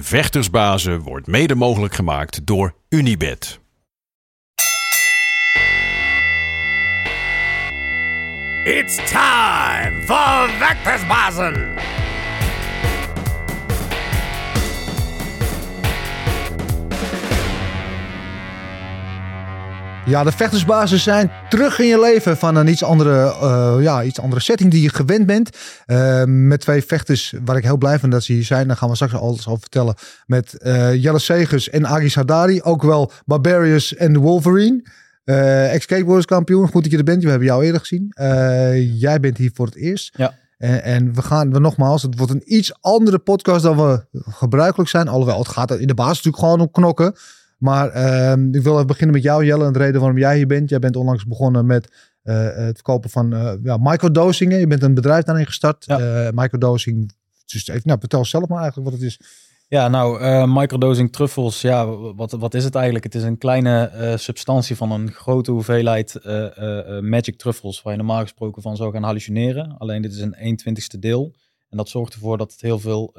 Vechtersbazen 0.00 1.00
wordt 1.00 1.26
mede 1.26 1.54
mogelijk 1.54 1.94
gemaakt 1.94 2.46
door 2.46 2.74
Unibed. 2.88 3.60
It's 8.64 8.96
time 9.10 10.02
for 10.06 10.48
Vectorsbazen! 10.58 11.74
Ja, 20.06 20.24
de 20.24 20.32
vechtersbazen 20.32 20.98
zijn 20.98 21.30
terug 21.48 21.78
in 21.78 21.86
je 21.86 22.00
leven 22.00 22.36
van 22.36 22.56
een 22.56 22.68
iets 22.68 22.82
andere, 22.82 23.34
eh, 23.40 23.76
ja, 23.80 24.02
iets 24.02 24.20
andere 24.20 24.40
setting 24.40 24.70
die 24.70 24.82
je 24.82 24.88
gewend 24.88 25.26
bent. 25.26 25.56
Uh, 25.86 26.22
met 26.26 26.60
twee 26.60 26.84
vechters 26.84 27.34
waar 27.44 27.56
ik 27.56 27.64
heel 27.64 27.76
blij 27.76 27.98
van 27.98 28.10
dat 28.10 28.22
ze 28.22 28.32
hier 28.32 28.44
zijn. 28.44 28.66
Daar 28.66 28.76
gaan 28.76 28.88
we 28.88 28.94
straks 28.94 29.14
alles 29.14 29.46
over 29.46 29.60
vertellen. 29.60 29.94
Met 30.26 30.54
uh, 30.58 30.94
Jelle 31.02 31.18
Segers 31.18 31.70
en 31.70 31.86
Agis 31.86 32.14
Hadari. 32.14 32.62
Ook 32.62 32.82
wel 32.82 33.10
Barbarius 33.26 33.94
en 33.94 34.12
de 34.12 34.18
Wolverine. 34.18 34.82
Ex-skateboarders 35.24 36.26
kampioen. 36.26 36.68
Goed 36.68 36.82
dat 36.82 36.92
je 36.92 36.98
er 36.98 37.04
bent. 37.04 37.22
We 37.22 37.30
hebben 37.30 37.48
jou 37.48 37.64
eerder 37.64 37.80
gezien. 37.80 38.12
jij 38.98 39.20
bent 39.20 39.36
hier 39.36 39.50
voor 39.54 39.66
het 39.66 39.76
eerst. 39.76 40.14
Ja. 40.16 40.34
En, 40.58 40.82
en, 40.82 41.14
we 41.14 41.22
gaan 41.22 41.52
we 41.52 41.58
nogmaals, 41.58 42.02
het 42.02 42.16
wordt 42.18 42.32
een 42.32 42.54
iets 42.54 42.72
andere 42.80 43.18
podcast 43.18 43.62
dan 43.62 43.76
we 43.76 44.04
gebruikelijk 44.12 44.90
zijn. 44.90 45.08
Alhoewel, 45.08 45.38
het 45.38 45.48
gaat 45.48 45.78
in 45.78 45.86
de 45.86 45.94
basis 45.94 46.16
natuurlijk 46.16 46.42
gewoon 46.42 46.60
om 46.60 46.70
knokken. 46.70 47.14
Maar 47.64 47.96
uh, 47.96 48.52
ik 48.52 48.62
wil 48.62 48.74
even 48.74 48.86
beginnen 48.86 49.14
met 49.14 49.24
jou, 49.24 49.44
Jelle. 49.44 49.64
En 49.64 49.72
de 49.72 49.78
reden 49.78 50.00
waarom 50.00 50.18
jij 50.18 50.36
hier 50.36 50.46
bent. 50.46 50.68
Jij 50.70 50.78
bent 50.78 50.96
onlangs 50.96 51.26
begonnen 51.26 51.66
met 51.66 52.12
uh, 52.24 52.34
het 52.54 52.74
verkopen 52.74 53.10
van 53.10 53.34
uh, 53.34 53.52
ja, 53.62 53.76
microdosingen. 53.80 54.58
Je 54.58 54.66
bent 54.66 54.82
een 54.82 54.94
bedrijf 54.94 55.24
daarin 55.24 55.46
gestart. 55.46 55.84
Ja. 55.84 56.26
Uh, 56.26 56.30
microdosing. 56.34 57.12
Dus 57.46 57.66
even, 57.66 57.82
nou, 57.84 57.98
vertel 57.98 58.24
zelf 58.24 58.48
maar 58.48 58.60
eigenlijk 58.60 58.90
wat 58.90 59.00
het 59.00 59.08
is. 59.08 59.20
Ja, 59.68 59.88
nou, 59.88 60.46
microdosing 60.46 61.12
truffels. 61.12 61.60
Ja, 61.60 61.86
wat, 62.14 62.32
wat 62.32 62.54
is 62.54 62.64
het 62.64 62.74
eigenlijk? 62.74 63.04
Het 63.04 63.14
is 63.14 63.22
een 63.22 63.38
kleine 63.38 64.14
substantie 64.16 64.76
van 64.76 64.90
een 64.90 65.12
grote 65.12 65.50
hoeveelheid 65.50 66.20
magic 67.00 67.38
truffels. 67.38 67.82
Waar 67.82 67.92
je 67.92 67.98
normaal 67.98 68.22
gesproken 68.22 68.62
van 68.62 68.76
zou 68.76 68.92
gaan 68.92 69.02
hallucineren. 69.02 69.74
Alleen 69.78 70.02
dit 70.02 70.12
is 70.12 70.20
een 70.20 70.34
1 70.34 70.56
twintigste 70.56 70.98
deel. 70.98 71.34
En 71.70 71.76
dat 71.76 71.88
zorgt 71.88 72.14
ervoor 72.14 72.38
dat 72.38 72.52
het 72.52 72.60
heel 72.60 72.78
veel 72.78 73.14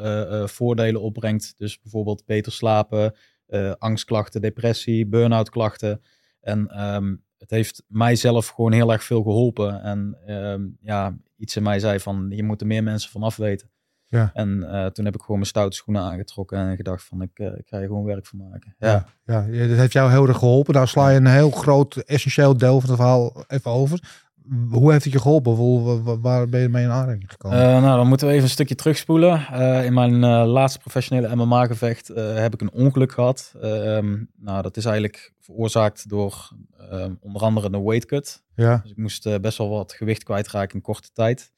voordelen 0.46 1.02
opbrengt. 1.02 1.54
Dus 1.58 1.80
bijvoorbeeld 1.82 2.26
beter 2.26 2.52
slapen, 2.52 3.14
uh, 3.48 3.74
angstklachten, 3.78 4.42
depressie, 4.42 5.08
burn-out 5.08 5.50
klachten. 5.50 6.02
En 6.42 6.86
um, 6.86 7.24
het 7.38 7.50
heeft 7.50 7.84
mijzelf 7.88 8.48
gewoon 8.48 8.72
heel 8.72 8.92
erg 8.92 9.04
veel 9.04 9.24
geholpen. 9.24 9.82
En 9.82 10.18
um, 10.28 10.78
ja, 10.82 11.18
iets 11.38 11.56
in 11.56 11.64
mij 11.64 11.80
zei 11.80 12.00
van, 12.00 12.26
je 12.30 12.44
moet 12.44 12.62
er 12.62 12.68
meer 12.68 12.84
mensen 12.84 13.12
van 13.12 13.24
af 13.24 13.36
weten. 13.36 13.70
Ja. 14.08 14.30
En 14.34 14.58
uh, 14.58 14.86
toen 14.86 15.06
heb 15.06 15.16
ik 15.16 15.22
gewoon 15.22 15.38
mijn 15.38 15.50
stoute 15.50 15.76
schoenen 15.76 16.04
aangetrokken 16.04 16.58
en 16.58 16.76
gedacht 16.76 17.04
van, 17.04 17.22
ik, 17.22 17.40
uh, 17.40 17.48
ik 17.48 17.68
ga 17.68 17.80
gewoon 17.80 18.04
werk 18.04 18.26
van 18.26 18.40
maken. 18.50 18.76
Ja. 18.78 19.06
Ja, 19.26 19.46
ja, 19.50 19.68
dat 19.68 19.78
heeft 19.78 19.94
jou 19.94 20.12
heel 20.12 20.28
erg 20.28 20.38
geholpen. 20.38 20.74
Daar 20.74 20.88
sla 20.88 21.10
je 21.10 21.18
een 21.18 21.26
heel 21.26 21.52
groot, 21.52 21.96
essentieel 21.96 22.58
deel 22.58 22.80
van 22.80 22.90
het 22.90 23.00
verhaal 23.00 23.44
even 23.48 23.72
over. 23.72 24.25
Hoe 24.70 24.92
heeft 24.92 25.04
het 25.04 25.14
je 25.14 25.20
geholpen? 25.20 26.22
Waar 26.22 26.50
ben 26.50 26.62
je 26.62 26.70
mee 26.70 26.84
in 26.84 26.90
aanraking 26.90 27.32
gekomen? 27.32 27.58
Uh, 27.58 27.82
nou, 27.82 27.98
dan 27.98 28.08
moeten 28.08 28.28
we 28.28 28.34
even 28.34 28.46
een 28.46 28.52
stukje 28.52 28.76
terugspoelen. 28.76 29.48
Uh, 29.52 29.86
in 29.86 29.94
mijn 29.94 30.14
uh, 30.14 30.46
laatste 30.46 30.80
professionele 30.80 31.36
MMA-gevecht 31.36 32.08
heb 32.16 32.54
ik 32.54 32.62
een 32.62 32.72
ongeluk 32.72 33.12
gehad. 33.12 33.54
Um, 33.64 34.30
nou, 34.36 34.62
dat 34.62 34.78
is 34.78 34.86
eigenlijk 34.86 35.34
veroorzaakt 35.40 36.10
door 36.10 36.50
um, 36.92 37.18
onder 37.22 37.42
andere 37.42 37.70
een 37.72 37.84
weight 37.84 38.06
cut. 38.06 38.44
Ja. 38.56 38.78
Dus 38.78 38.92
ik 38.92 38.98
moest 38.98 39.42
best 39.42 39.58
wel 39.58 39.70
wat 39.70 39.94
gewicht 39.94 40.24
kwijtraken 40.24 40.76
in 40.76 40.82
korte 40.82 41.10
tijd. 41.14 41.52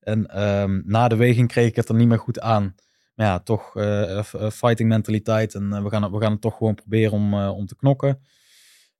En 0.00 0.44
um, 0.46 0.82
na 0.86 1.08
de 1.08 1.16
weging 1.16 1.48
kreeg 1.48 1.68
ik 1.68 1.76
het 1.76 1.88
er 1.88 1.94
niet 1.94 2.08
meer 2.08 2.18
goed 2.18 2.40
aan. 2.40 2.74
Maar 3.14 3.26
ja, 3.26 3.38
toch 3.38 3.72
fighting 4.52 4.88
mentaliteit. 4.88 5.54
En 5.54 5.82
we, 5.82 5.90
gaan, 5.90 6.10
we 6.10 6.20
gaan 6.20 6.32
het 6.32 6.40
toch 6.40 6.56
gewoon 6.56 6.74
proberen 6.74 7.12
om, 7.12 7.34
om 7.34 7.66
te 7.66 7.76
knokken. 7.76 8.18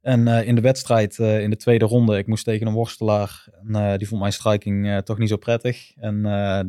En 0.07 0.27
uh, 0.27 0.47
in 0.47 0.55
de 0.55 0.61
wedstrijd, 0.61 1.19
uh, 1.19 1.43
in 1.43 1.51
de 1.51 1.57
tweede 1.57 1.85
ronde, 1.85 2.19
ik 2.19 2.27
moest 2.27 2.45
tegen 2.45 2.67
een 2.67 2.73
worstelaar. 2.73 3.47
En, 3.63 3.69
uh, 3.69 3.97
die 3.97 4.09
vond 4.09 4.21
mijn 4.21 4.33
striking 4.33 5.03
toch 5.05 5.19
niet 5.19 5.29
zo 5.29 5.37
prettig. 5.37 5.93
En 5.97 6.23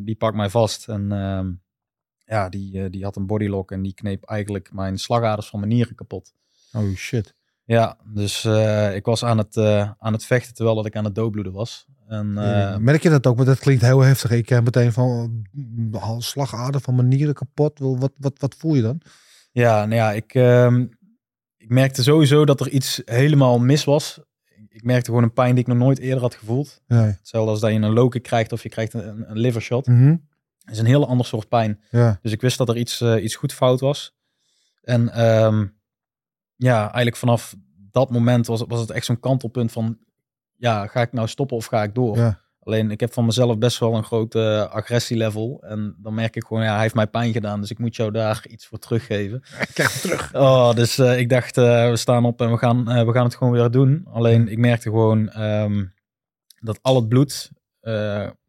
die 0.05 0.15
pakt 0.15 0.35
mij 0.35 0.49
vast. 0.49 0.87
En 0.87 1.11
ehm, 1.11 1.51
ja, 2.25 2.49
die, 2.49 2.89
die 2.89 3.03
had 3.03 3.15
een 3.15 3.25
bodylock 3.25 3.71
en 3.71 3.81
die 3.81 3.93
kneep 3.93 4.23
eigenlijk 4.23 4.73
mijn 4.73 4.97
slagaders 4.97 5.47
van 5.47 5.59
mijn 5.59 5.71
nieren 5.71 5.95
kapot. 5.95 6.33
Oh 6.73 6.95
shit. 6.95 7.35
Ja, 7.63 7.97
dus 8.13 8.45
ik 8.93 9.05
was 9.05 9.23
aan 9.23 9.37
het, 9.37 9.57
aan 9.97 10.13
het 10.13 10.25
vechten 10.25 10.53
terwijl 10.53 10.75
dat 10.75 10.85
ik 10.85 10.95
aan 10.95 11.05
het 11.05 11.15
doodbloeden 11.15 11.53
was. 11.53 11.87
En, 12.07 12.31
ja, 12.35 12.77
merk 12.79 13.03
je 13.03 13.09
dat 13.09 13.27
ook? 13.27 13.37
Maar 13.37 13.45
dat 13.45 13.59
klinkt 13.59 13.81
heel 13.81 14.01
heftig. 14.01 14.31
Ik 14.31 14.49
heb 14.49 14.63
meteen 14.63 14.93
van 14.93 15.45
slagader 16.17 16.81
van 16.81 16.95
mijn 16.95 17.07
nieren 17.07 17.33
kapot. 17.33 17.79
Wat, 17.79 18.11
wat, 18.17 18.33
wat 18.39 18.55
voel 18.57 18.75
je 18.75 18.81
dan? 18.81 19.01
Ja, 19.51 19.85
nou 19.85 19.95
ja, 19.95 20.11
ik 20.11 20.33
ehm, 20.33 20.85
ik 21.67 21.73
merkte 21.73 22.03
sowieso 22.03 22.45
dat 22.45 22.59
er 22.59 22.69
iets 22.69 23.01
helemaal 23.05 23.59
mis 23.59 23.83
was. 23.83 24.19
Ik 24.69 24.83
merkte 24.83 25.05
gewoon 25.05 25.23
een 25.23 25.33
pijn 25.33 25.55
die 25.55 25.63
ik 25.63 25.67
nog 25.67 25.77
nooit 25.77 25.99
eerder 25.99 26.21
had 26.21 26.35
gevoeld. 26.35 26.81
Nee. 26.87 26.99
Hetzelfde 26.99 27.51
als 27.51 27.59
dat 27.59 27.71
je 27.71 27.79
een 27.79 27.93
loken 27.93 28.21
krijgt 28.21 28.51
of 28.51 28.63
je 28.63 28.69
krijgt 28.69 28.93
een, 28.93 29.29
een 29.29 29.37
liver 29.37 29.61
shot. 29.61 29.87
Mm 29.87 29.97
-hmm. 29.97 30.27
Dat 30.59 30.73
is 30.73 30.79
een 30.79 30.85
heel 30.85 31.07
ander 31.07 31.25
soort 31.25 31.47
pijn. 31.47 31.81
Ja. 31.89 32.19
Dus 32.21 32.31
ik 32.31 32.41
wist 32.41 32.57
dat 32.57 32.69
er 32.69 32.77
iets, 32.77 33.01
uh, 33.01 33.23
iets 33.23 33.35
goed 33.35 33.53
fout 33.53 33.79
was. 33.79 34.15
En 34.81 35.25
um, 35.27 35.77
ja, 36.55 36.79
eigenlijk 36.79 37.15
vanaf 37.15 37.55
dat 37.91 38.09
moment 38.09 38.47
was, 38.47 38.63
was 38.67 38.79
het 38.79 38.89
echt 38.89 39.05
zo'n 39.05 39.19
kantelpunt 39.19 39.71
van... 39.71 39.97
Ja, 40.55 40.87
ga 40.87 41.01
ik 41.01 41.13
nou 41.13 41.27
stoppen 41.27 41.57
of 41.57 41.65
ga 41.65 41.83
ik 41.83 41.95
door? 41.95 42.17
Ja. 42.17 42.41
Alleen 42.67 42.91
ik 42.91 42.99
heb 42.99 43.13
van 43.13 43.25
mezelf 43.25 43.57
best 43.57 43.79
wel 43.79 43.95
een 43.95 44.03
groot 44.03 44.35
uh, 44.35 44.61
agressielevel. 44.61 45.63
En 45.67 45.95
dan 45.97 46.13
merk 46.13 46.35
ik 46.35 46.43
gewoon, 46.43 46.63
ja, 46.63 46.73
hij 46.73 46.81
heeft 46.81 46.95
mij 46.95 47.07
pijn 47.07 47.31
gedaan. 47.31 47.61
Dus 47.61 47.71
ik 47.71 47.79
moet 47.79 47.95
jou 47.95 48.11
daar 48.11 48.45
iets 48.49 48.65
voor 48.65 48.79
teruggeven. 48.79 49.43
Ik 49.67 49.69
krijg 49.73 49.91
terug. 49.91 50.35
Oh, 50.35 50.73
dus 50.73 50.99
uh, 50.99 51.19
ik 51.19 51.29
dacht, 51.29 51.57
uh, 51.57 51.89
we 51.89 51.97
staan 51.97 52.25
op 52.25 52.41
en 52.41 52.51
we 52.51 52.57
gaan, 52.57 53.05
we 53.05 53.11
gaan 53.11 53.23
het 53.23 53.35
gewoon 53.35 53.53
weer 53.53 53.71
doen. 53.71 54.07
Alleen 54.11 54.47
ik 54.47 54.57
merkte 54.57 54.89
gewoon 54.89 55.41
um, 55.41 55.93
dat 56.59 56.79
al 56.81 56.95
het 56.95 57.07
bloed 57.07 57.51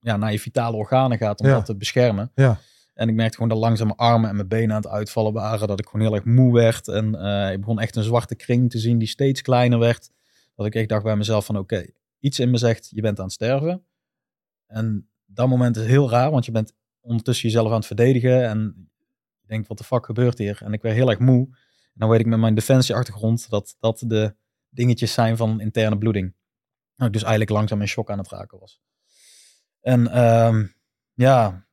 ja, 0.01 0.17
naar 0.17 0.33
je 0.33 0.41
vitale 0.41 0.77
organen 0.77 1.19
gaat 1.19 1.41
om 1.41 1.47
ja. 1.47 1.55
dat 1.55 1.65
te 1.65 1.77
beschermen. 1.77 2.31
Ja. 2.35 2.59
En 2.95 3.09
ik 3.09 3.15
merkte 3.15 3.35
gewoon 3.35 3.49
dat 3.51 3.59
langzaam 3.59 3.87
mijn 3.87 3.99
armen 3.99 4.31
en 4.31 4.37
mijn 4.37 4.49
benen 4.49 4.71
aan 4.71 4.83
het 4.83 4.91
uitvallen 4.91 5.33
waren. 5.33 5.69
Dat 5.69 5.79
ik 5.79 5.89
gewoon 5.89 6.07
heel 6.07 6.15
erg 6.15 6.25
moe 6.25 6.53
werd. 6.53 6.89
En 6.89 7.07
ik 7.53 7.61
begon 7.61 7.81
echt 7.81 7.97
een 7.97 8.03
zwarte 8.03 8.35
kring 8.35 8.71
te 8.71 8.79
zien 8.79 8.99
die 8.99 9.09
steeds 9.09 9.43
kleiner 9.43 9.79
werd. 9.79 10.11
Dat 10.57 10.67
ik 10.67 10.75
echt 10.75 10.89
dacht 10.89 11.03
bij 11.03 11.17
mezelf 11.17 11.45
van 11.45 11.57
oké, 11.57 11.75
okay, 11.75 11.95
iets 12.21 12.39
in 12.39 12.51
me 12.51 12.57
zegt 12.57 12.91
je 12.91 13.01
bent 13.01 13.19
aan 13.19 13.25
het 13.25 13.35
sterven. 13.35 13.83
En 14.69 15.09
dat 15.27 15.49
moment 15.49 15.77
is 15.77 15.87
heel 15.87 16.11
raar, 16.11 16.31
want 16.31 16.45
je 16.45 16.53
bent 16.53 16.73
ondertussen 17.01 17.49
jezelf 17.49 17.69
aan 17.69 17.77
het 17.77 17.87
verdedigen 17.87 18.49
en 18.49 18.89
je 19.41 19.47
denkt, 19.47 19.69
wat 19.69 19.79
de 19.79 19.85
fuck 19.85 20.05
gebeurt 20.05 20.39
hier? 20.39 20.61
En 20.63 20.73
ik 20.73 20.83
werd 20.83 20.95
heel 20.95 21.11
erg 21.11 21.19
moe. 21.19 21.47
En 21.47 21.95
dan 21.95 22.09
weet 22.09 22.21
ik 22.21 22.27
met 22.27 22.39
mijn 22.39 22.55
defensieachtergrond 22.55 23.51
dat 23.51 23.77
dat 23.79 24.05
de 24.07 24.35
dingetjes 24.69 25.13
zijn 25.13 25.37
van 25.37 25.61
interne 25.61 25.99
bloeding. 25.99 26.35
Nou, 26.97 27.11
ik 27.11 27.13
dus 27.13 27.23
eigenlijk 27.23 27.51
langzaam 27.51 27.81
in 27.81 27.89
shock 27.89 28.11
aan 28.11 28.19
het 28.19 28.29
raken 28.29 28.59
was. 28.59 28.81
En 29.81 30.25
um, 30.25 30.75
ja, 31.15 31.68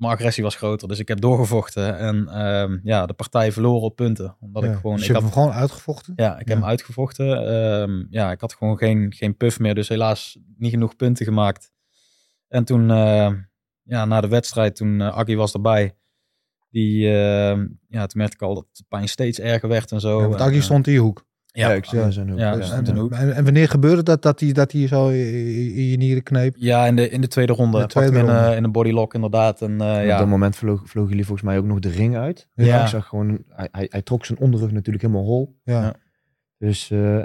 mijn 0.00 0.12
agressie 0.12 0.42
was 0.42 0.56
groter, 0.56 0.88
dus 0.88 0.98
ik 0.98 1.08
heb 1.08 1.20
doorgevochten. 1.20 1.98
En 1.98 2.46
um, 2.46 2.80
ja, 2.82 3.06
de 3.06 3.12
partij 3.12 3.52
verloren 3.52 3.82
op 3.82 3.96
punten. 3.96 4.36
Omdat 4.40 4.62
ja, 4.62 4.70
ik 4.70 4.76
gewoon. 4.76 4.96
Dus 4.96 5.08
ik 5.08 5.12
had 5.12 5.22
hem 5.22 5.32
gewoon 5.32 5.52
uitgevochten? 5.52 6.12
Ja, 6.16 6.38
ik 6.38 6.48
heb 6.48 6.58
hem 6.58 6.66
uitgevochten. 6.66 7.54
Um, 7.54 8.06
ja, 8.10 8.30
ik 8.30 8.40
had 8.40 8.54
gewoon 8.54 8.78
geen, 8.78 9.12
geen 9.12 9.36
puff 9.36 9.58
meer, 9.58 9.74
dus 9.74 9.88
helaas 9.88 10.38
niet 10.56 10.70
genoeg 10.70 10.96
punten 10.96 11.24
gemaakt. 11.24 11.72
En 12.48 12.64
toen, 12.64 12.90
uh, 12.90 13.32
ja, 13.82 14.04
na 14.04 14.20
de 14.20 14.28
wedstrijd, 14.28 14.76
toen 14.76 15.00
uh, 15.00 15.16
Aggie 15.16 15.36
was 15.36 15.52
erbij, 15.52 15.96
die, 16.70 17.04
uh, 17.04 17.64
ja, 17.88 18.06
toen 18.06 18.18
merkte 18.18 18.36
ik 18.36 18.42
al 18.42 18.54
dat 18.54 18.66
de 18.72 18.84
pijn 18.88 19.08
steeds 19.08 19.38
erger 19.38 19.68
werd 19.68 19.92
en 19.92 20.00
zo. 20.00 20.20
Ja, 20.20 20.28
want 20.28 20.40
Aggie 20.40 20.62
stond 20.62 20.86
in 20.86 20.92
je 20.92 20.98
hoek. 20.98 21.28
Ja, 21.52 21.68
ja, 21.68 21.74
ik 21.74 21.84
zie 21.84 21.98
ja, 21.98 22.10
zijn 22.10 22.28
hoek. 22.28 22.38
Ja, 22.38 22.54
Dus, 22.56 22.68
ja, 22.68 22.82
en, 22.82 22.96
hoek. 22.96 23.12
en, 23.12 23.34
en 23.34 23.44
wanneer 23.44 23.68
gebeurde 23.68 24.02
dat, 24.02 24.22
dat 24.22 24.40
hij 24.40 24.52
dat 24.52 24.72
hij 24.72 24.86
zo 24.86 25.08
in 25.08 25.86
je 25.86 25.96
nieren 25.96 26.22
kneep? 26.22 26.54
Ja, 26.58 26.86
in 26.86 26.96
de, 26.96 27.10
in 27.10 27.20
de 27.20 27.28
tweede 27.28 27.52
ronde. 27.52 27.76
In 27.76 27.82
de 27.82 27.88
tweede 27.88 28.12
me 28.12 28.18
in, 28.18 28.24
ronde. 28.26 28.50
uh, 28.50 28.56
in 28.56 28.64
een 28.64 28.72
bodylock 28.72 29.14
inderdaad. 29.14 29.62
En, 29.62 29.70
uh, 29.70 29.96
En 29.98 30.04
ja. 30.06 30.12
Op 30.12 30.18
dat 30.18 30.28
moment 30.28 30.56
vloog, 30.56 30.82
vlogen 30.84 31.10
jullie 31.10 31.24
volgens 31.26 31.46
mij 31.46 31.58
ook 31.58 31.64
nog 31.64 31.78
de 31.78 31.88
ring 31.90 32.16
uit. 32.16 32.48
Ja. 32.54 32.82
Ik 32.82 32.88
zag 32.88 33.06
gewoon, 33.06 33.42
hij, 33.48 33.68
hij, 33.72 33.86
hij 33.90 34.02
trok 34.02 34.24
zijn 34.24 34.38
onderrug 34.38 34.70
natuurlijk 34.70 35.04
helemaal 35.04 35.24
hol. 35.24 35.58
Ja. 35.64 35.82
Ja. 35.82 35.94
Dus 36.58 36.90
uh, 36.90 37.24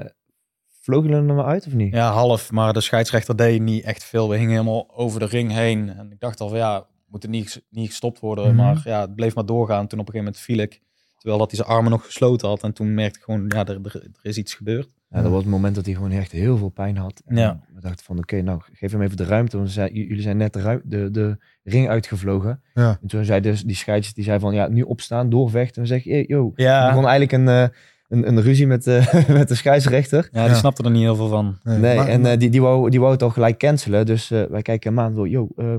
vlogen 0.82 1.10
jullie 1.10 1.28
er 1.28 1.34
nou 1.36 1.48
uit 1.48 1.68
of 1.68 1.74
niet? 1.74 1.94
ja, 1.94 2.12
half. 2.12 2.52
Maar 2.52 2.74
de 2.74 2.82
scheidsrechter 2.82 3.36
deed 3.36 3.62
niet 3.62 3.84
echt 3.84 4.04
veel. 4.04 4.30
We 4.30 4.36
hingen 4.36 4.52
helemaal 4.52 4.96
over 4.96 5.20
de 5.20 5.26
ring 5.26 5.52
heen. 5.52 5.90
En 5.90 6.12
ik 6.12 6.20
dacht 6.20 6.42
al 6.42 6.50
van 6.50 6.58
ja, 6.58 6.86
moet 7.08 7.24
er 7.24 7.30
niet, 7.30 7.64
niet 7.70 7.88
gestopt 7.88 8.20
worden. 8.20 8.46
Mhm. 8.48 8.56
Maar 8.56 8.82
ja, 8.84 9.02
het 9.02 9.16
bleef 9.16 9.36
maar 9.36 9.46
doorgaan. 9.46 9.88
Toen 9.88 10.00
op 10.00 10.08
een 10.08 10.14
gegeven 10.14 10.26
moment 10.26 10.38
viel 10.40 10.58
ik. 10.58 10.82
Terwijl 11.26 11.46
dat 11.46 11.56
hij 11.56 11.66
zijn 11.66 11.76
armen 11.78 11.92
nog 11.92 12.06
gesloten 12.06 12.48
had. 12.48 12.64
En 12.64 12.74
toen 12.74 12.94
merkte 12.94 13.20
ik 13.20 13.26
gewoon, 13.26 13.46
ja, 13.48 13.66
er, 13.66 13.80
er, 13.84 13.96
er 13.96 14.10
is 14.22 14.38
iets 14.38 14.54
gebeurd. 14.54 14.90
Ja, 15.10 15.22
dat 15.22 15.32
was 15.32 15.42
het 15.42 15.52
moment 15.52 15.76
dat 15.76 15.86
hij 15.86 15.94
gewoon 15.94 16.12
echt 16.12 16.32
heel 16.32 16.58
veel 16.58 16.70
pijn 16.70 16.98
had. 16.98 17.22
En 17.26 17.36
Ja. 17.38 17.60
We 17.74 17.82
dachten 17.82 18.06
van, 18.06 18.18
oké, 18.18 18.42
nou, 18.42 18.62
geef 18.74 18.92
hem 18.92 19.02
even 19.02 19.18
de 19.18 19.24
ruimte. 19.26 19.58
Want 19.58 19.72
zei, 19.72 19.92
jullie 19.94 20.22
zijn 20.22 20.38
net 20.38 20.54
de, 20.54 20.82
de, 20.84 21.12
de 21.12 21.38
ring 21.64 21.90
uitgevlogen. 21.90 22.62
Ja. 22.74 22.98
En 23.02 23.08
toen 23.08 23.26
zei 23.26 23.42
dus 23.42 23.64
die 23.64 23.76
scheids, 23.76 24.14
die 24.14 24.24
zei 24.24 24.40
van, 24.40 24.54
ja, 24.54 24.68
nu 24.68 24.82
opstaan, 24.82 25.30
doorvechten. 25.30 25.82
En 25.82 25.88
zeg 25.88 26.04
je, 26.04 26.12
hey, 26.12 26.24
yo. 26.28 26.52
Ja. 26.56 26.88
Begon 26.88 27.08
eigenlijk 27.08 27.32
een, 27.32 27.48
eh, 27.48 27.68
een, 28.08 28.28
een 28.28 28.42
ruzie 28.42 28.68
met, 28.68 28.88
eh, 28.88 29.28
met 29.40 29.48
de 29.48 29.56
scheidsrechter. 29.56 30.28
Ja, 30.32 30.42
die 30.44 30.52
Ja. 30.52 30.58
snapte 30.58 30.84
er 30.84 30.92
niet 30.92 31.02
heel 31.02 31.16
veel 31.16 31.30
van. 31.30 31.58
Nee, 31.64 31.78
Nee, 31.80 31.96
maar- 31.98 32.08
en 32.08 32.26
eh, 32.26 32.38
die, 32.38 32.50
die, 32.50 32.62
wou, 32.62 32.90
die 32.90 33.00
wou 33.00 33.12
het 33.12 33.22
al 33.24 33.30
gelijk 33.30 33.58
cancelen. 33.58 34.06
Dus 34.06 34.30
wij 34.30 34.62
kijken 34.62 34.96
hem 34.96 35.00
aan, 35.00 35.26
eh, 35.26 35.76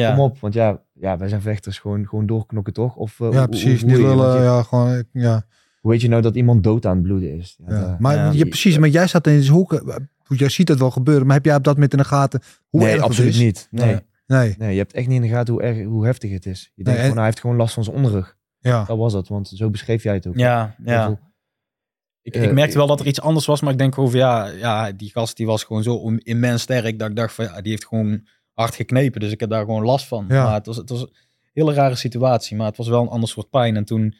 Ja. 0.00 0.10
Kom 0.14 0.20
op, 0.24 0.38
want 0.38 0.54
ja, 0.54 0.80
ja, 0.92 1.16
wij 1.18 1.28
zijn 1.28 1.40
vechters, 1.40 1.78
gewoon, 1.78 2.08
gewoon 2.08 2.26
doorknokken 2.26 2.72
toch? 2.72 2.96
Of, 2.96 3.12
eh, 3.20 3.26
hoe- 3.26 3.32
Ja, 3.34 3.38
hoe- 3.38 3.48
precies. 3.48 3.80
hoe 3.80 3.90
Niet 3.90 3.98
je 4.00 4.04
je- 4.06 4.16
ja, 4.42 4.62
gewoon, 4.62 5.04
ja. 5.12 5.42
Hoe 5.80 5.90
weet 5.90 6.00
je 6.00 6.08
nou 6.08 6.22
dat 6.22 6.36
iemand 6.36 6.62
dood 6.64 6.86
aan 6.86 6.94
het 6.94 7.02
bloeden 7.02 7.36
is? 7.38 7.58
Ja, 7.66 7.74
ja. 7.74 7.80
dat- 7.88 7.98
Maar 7.98 8.14
ja, 8.14 8.30
je, 8.30 8.46
precies, 8.46 8.78
maar 8.78 8.88
jij 8.88 9.06
zat 9.06 9.26
in 9.26 9.32
deze 9.36 9.52
hoek. 9.52 9.72
eh, 9.72 9.96
Jij 10.36 10.48
ziet 10.48 10.68
het 10.68 10.78
wel 10.78 10.90
gebeuren, 10.90 11.26
maar 11.26 11.36
heb 11.36 11.44
jij 11.44 11.54
op 11.56 11.64
dat 11.64 11.74
moment 11.74 11.92
in 11.92 11.98
de 11.98 12.04
gaten 12.04 12.42
hoe 12.68 12.80
nee, 12.80 12.88
erg 12.88 12.98
het 13.00 13.06
absoluut 13.08 13.32
is? 13.34 13.38
niet. 13.38 13.68
Nee. 13.70 13.86
Nee. 13.86 14.00
Nee, 14.26 14.54
nee, 14.58 14.72
je 14.72 14.78
hebt 14.78 14.92
echt 14.92 15.06
niet 15.06 15.16
in 15.16 15.22
de 15.22 15.28
gaten 15.34 15.54
hoe, 15.54 15.62
erg, 15.62 15.84
hoe 15.84 16.04
heftig 16.04 16.30
het 16.32 16.46
is. 16.46 16.60
Je 16.74 16.84
denkt 16.84 16.90
Nee, 16.90 17.00
gewoon, 17.00 17.16
hij 17.16 17.24
heeft 17.26 17.40
gewoon 17.40 17.56
last 17.56 17.74
van 17.74 17.84
zijn 17.84 17.96
onderrug. 17.96 18.36
ja. 18.58 18.84
Dat 18.84 18.96
was 18.98 19.12
het, 19.12 19.28
want 19.28 19.48
zo 19.48 19.70
beschreef 19.70 20.02
jij 20.02 20.14
het 20.14 20.26
ook. 20.26 20.36
Ja, 20.36 20.74
ja. 20.84 21.04
veel- 21.06 21.18
Ik, 22.22 22.34
Eh, 22.34 22.42
ik 22.42 22.52
merkte 22.52 22.76
wel 22.76 22.86
dat 22.86 23.00
er 23.00 23.06
iets 23.06 23.20
anders 23.20 23.46
was, 23.46 23.60
maar 23.60 23.72
ik 23.72 23.78
denk 23.78 23.98
over 23.98 24.18
ja, 24.18 24.46
ja, 24.46 24.92
die 24.92 25.10
gast 25.10 25.36
die 25.36 25.46
was 25.46 25.64
gewoon 25.64 25.82
zo 25.82 25.94
om- 25.94 26.18
immens 26.22 26.62
sterk 26.62 26.98
dat 26.98 27.08
ik 27.10 27.16
dacht 27.16 27.34
van 27.34 27.44
ja, 27.44 27.60
die 27.60 27.70
heeft 27.70 27.86
gewoon 27.86 28.26
hard 28.54 28.74
geknepen, 28.74 29.20
dus 29.20 29.32
ik 29.32 29.40
heb 29.40 29.50
daar 29.50 29.64
gewoon 29.64 29.84
last 29.84 30.06
van. 30.06 30.24
Ja. 30.28 30.44
Maar 30.44 30.54
het 30.54 30.66
was, 30.66 30.76
het 30.76 30.90
was 30.90 31.00
een 31.00 31.12
hele 31.52 31.72
rare 31.72 31.94
situatie, 31.94 32.56
maar 32.56 32.66
het 32.66 32.76
was 32.76 32.88
wel 32.88 33.02
een 33.02 33.08
ander 33.08 33.28
soort 33.28 33.50
pijn. 33.50 33.76
En 33.76 33.84
toen 33.84 34.14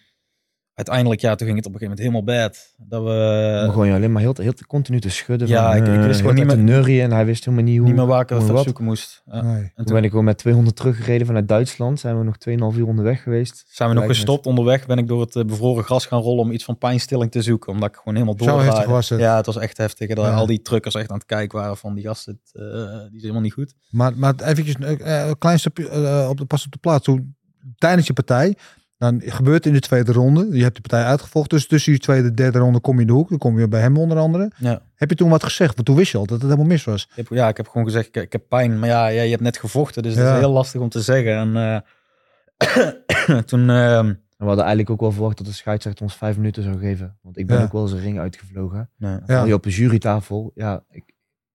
uiteindelijk, 0.75 1.21
ja, 1.21 1.35
toen 1.35 1.47
ging 1.47 1.59
het 1.59 1.67
op 1.67 1.73
een 1.75 1.79
gegeven 1.79 2.05
moment 2.07 2.25
helemaal 2.27 2.49
bad. 2.49 2.75
Dat 2.89 3.03
we 3.03 3.67
gewoon 3.71 3.87
je 3.87 3.95
alleen 3.95 4.13
maar 4.13 4.23
heel, 4.23 4.35
heel 4.37 4.53
continu 4.67 5.01
te 5.01 5.11
schudden. 5.11 5.49
Ja, 5.49 5.73
van, 5.73 5.77
ik- 5.83 5.87
ik 5.95 6.01
eh, 6.01 6.07
wist 6.07 6.21
gewoon 6.21 6.35
niet 6.35 6.49
te 6.49 6.57
neurien 6.57 7.01
en 7.03 7.13
hij 7.13 7.25
wist 7.27 7.45
helemaal 7.45 7.65
niet 7.67 7.79
hoe. 7.79 7.87
niet 7.87 7.97
meer 7.97 8.07
waar 8.07 8.21
ik 8.21 8.29
wat. 8.29 8.65
zoeken 8.65 8.85
moest. 8.85 9.23
Ja. 9.27 9.43
Nee. 9.43 9.55
En 9.63 9.73
Toen 9.75 9.85
toen 9.85 9.95
ben 9.95 10.05
ik 10.05 10.11
gewoon 10.11 10.25
met 10.25 10.39
200 10.39 10.77
teruggereden 10.77 11.27
vanuit 11.27 11.49
Duitsland. 11.49 12.01
Zijn 12.01 12.19
we 12.19 12.25
nog 12.25 12.37
2,5 12.39 12.79
uur 12.79 12.87
onderweg 12.87 13.23
geweest. 13.23 13.65
zijn 13.69 13.89
we 13.89 13.95
nog 13.95 14.07
met- 14.07 14.17
gestopt 14.17 14.47
onderweg, 14.47 14.87
ben 14.87 14.99
ik 14.99 15.09
door 15.09 15.21
het 15.21 15.37
eh, 15.37 15.45
bevroren 15.45 15.85
gras 15.85 16.07
gaan 16.07 16.21
rollen 16.21 16.45
om 16.45 16.51
iets 16.51 16.65
van 16.65 16.79
pijnstilling 16.79 17.31
te 17.31 17.43
zoeken, 17.43 17.73
omdat 17.73 17.89
ik 17.89 17.97
gewoon 17.97 18.15
helemaal 18.15 18.37
door 18.37 18.47
was 18.87 19.09
het. 19.09 19.21
Ja, 19.21 19.37
het 19.37 19.47
was 19.47 19.57
echt 19.57 19.77
heftig. 19.77 20.09
Dat 20.15 20.25
Ja. 20.25 20.33
al 20.35 20.47
die 20.47 20.63
truckers 20.63 20.95
echt 20.95 21.11
aan 21.11 21.17
het 21.17 21.27
kijken 21.27 21.59
waren 21.59 21.77
van 21.77 21.95
die 21.95 22.05
gasten, 22.05 22.41
het, 22.45 22.63
eh, 22.63 22.99
die 23.09 23.17
is 23.17 23.21
helemaal 23.21 23.43
niet 23.43 23.53
goed. 23.53 23.75
Maar, 23.91 24.13
maar 24.17 24.35
eventjes 24.45 24.75
een 24.79 25.39
klein 25.39 25.59
stapje 25.59 25.89
eh, 25.89 26.27
op 26.31 26.37
de, 26.39 26.45
pas 26.45 26.65
op 26.67 26.73
de 26.73 26.79
plaats. 26.79 27.05
Toen, 27.05 27.37
tijdens 27.79 28.07
je 28.07 28.13
partij, 28.13 28.57
dan 29.03 29.21
gebeurt 29.25 29.67
in 29.67 29.73
de 29.73 29.81
tweede 29.81 30.13
ronde. 30.13 30.49
Je 30.57 30.63
hebt 30.63 30.75
de 30.75 30.81
partij 30.81 31.05
uitgevochten. 31.05 31.57
Dus 31.59 31.67
tussen 31.67 31.93
die 31.93 32.01
tweede 32.01 32.29
en 32.29 32.35
derde 32.35 32.59
ronde 32.59 32.81
kom 32.81 32.95
je 32.95 33.01
in 33.01 33.07
de 33.07 33.13
hoek. 33.13 33.29
Dan 33.29 33.39
kom 33.39 33.59
je 33.59 33.69
bij 33.69 33.81
hem 33.81 33.97
onder 33.99 34.19
andere. 34.19 34.51
Ja. 34.57 34.83
Heb 34.95 35.11
je 35.11 35.17
toen 35.17 35.31
wat 35.31 35.45
gezegd? 35.45 35.75
Want 35.75 35.87
toen 35.87 35.97
wist 35.97 36.13
je 36.13 36.19
al 36.19 36.27
dat 36.27 36.35
het 36.41 36.43
helemaal 36.51 36.67
mis 36.67 36.85
was. 36.85 37.03
Ik 37.11 37.17
heb, 37.17 37.27
ja, 37.29 37.49
ik 37.49 37.57
heb 37.57 37.69
gewoon 37.69 37.87
gezegd, 37.87 38.07
ik, 38.07 38.17
ik 38.17 38.33
heb 38.33 38.43
pijn. 38.49 38.79
Maar 38.79 38.89
ja, 38.89 39.07
ja, 39.07 39.23
je 39.23 39.31
hebt 39.31 39.43
net 39.43 39.57
gevochten, 39.59 40.03
dus 40.03 40.15
het 40.15 40.25
Ja. 40.25 40.33
is 40.35 40.39
heel 40.39 40.51
lastig 40.53 40.81
om 40.81 40.89
te 40.89 41.01
zeggen. 41.01 41.37
En 41.37 41.57
eh, 41.57 43.39
toen, 43.51 43.71
ehm, 43.71 44.07
En 44.09 44.49
we 44.49 44.55
hadden 44.55 44.65
eigenlijk 44.65 44.91
ook 44.91 45.01
wel 45.01 45.13
verwacht 45.13 45.37
dat 45.37 45.47
de 45.47 45.53
scheidsrechter 45.53 46.03
ons 46.05 46.17
vijf 46.17 46.37
minuten 46.37 46.63
zou 46.63 46.79
geven. 46.79 47.17
Want 47.23 47.39
ik 47.39 47.47
ben 47.47 47.57
Ja. 47.59 47.63
ook 47.65 47.73
wel 47.73 47.83
eens 47.83 47.93
een 47.93 48.01
ring 48.01 48.19
uitgevlogen. 48.19 48.91
nee. 48.97 49.11
Ja. 49.13 49.21
Ja. 49.27 49.45
Je 49.45 49.55
op 49.55 49.65
een 49.65 49.71
jurytafel. 49.71 50.53
Ja, 50.55 50.85
ik 50.91 51.03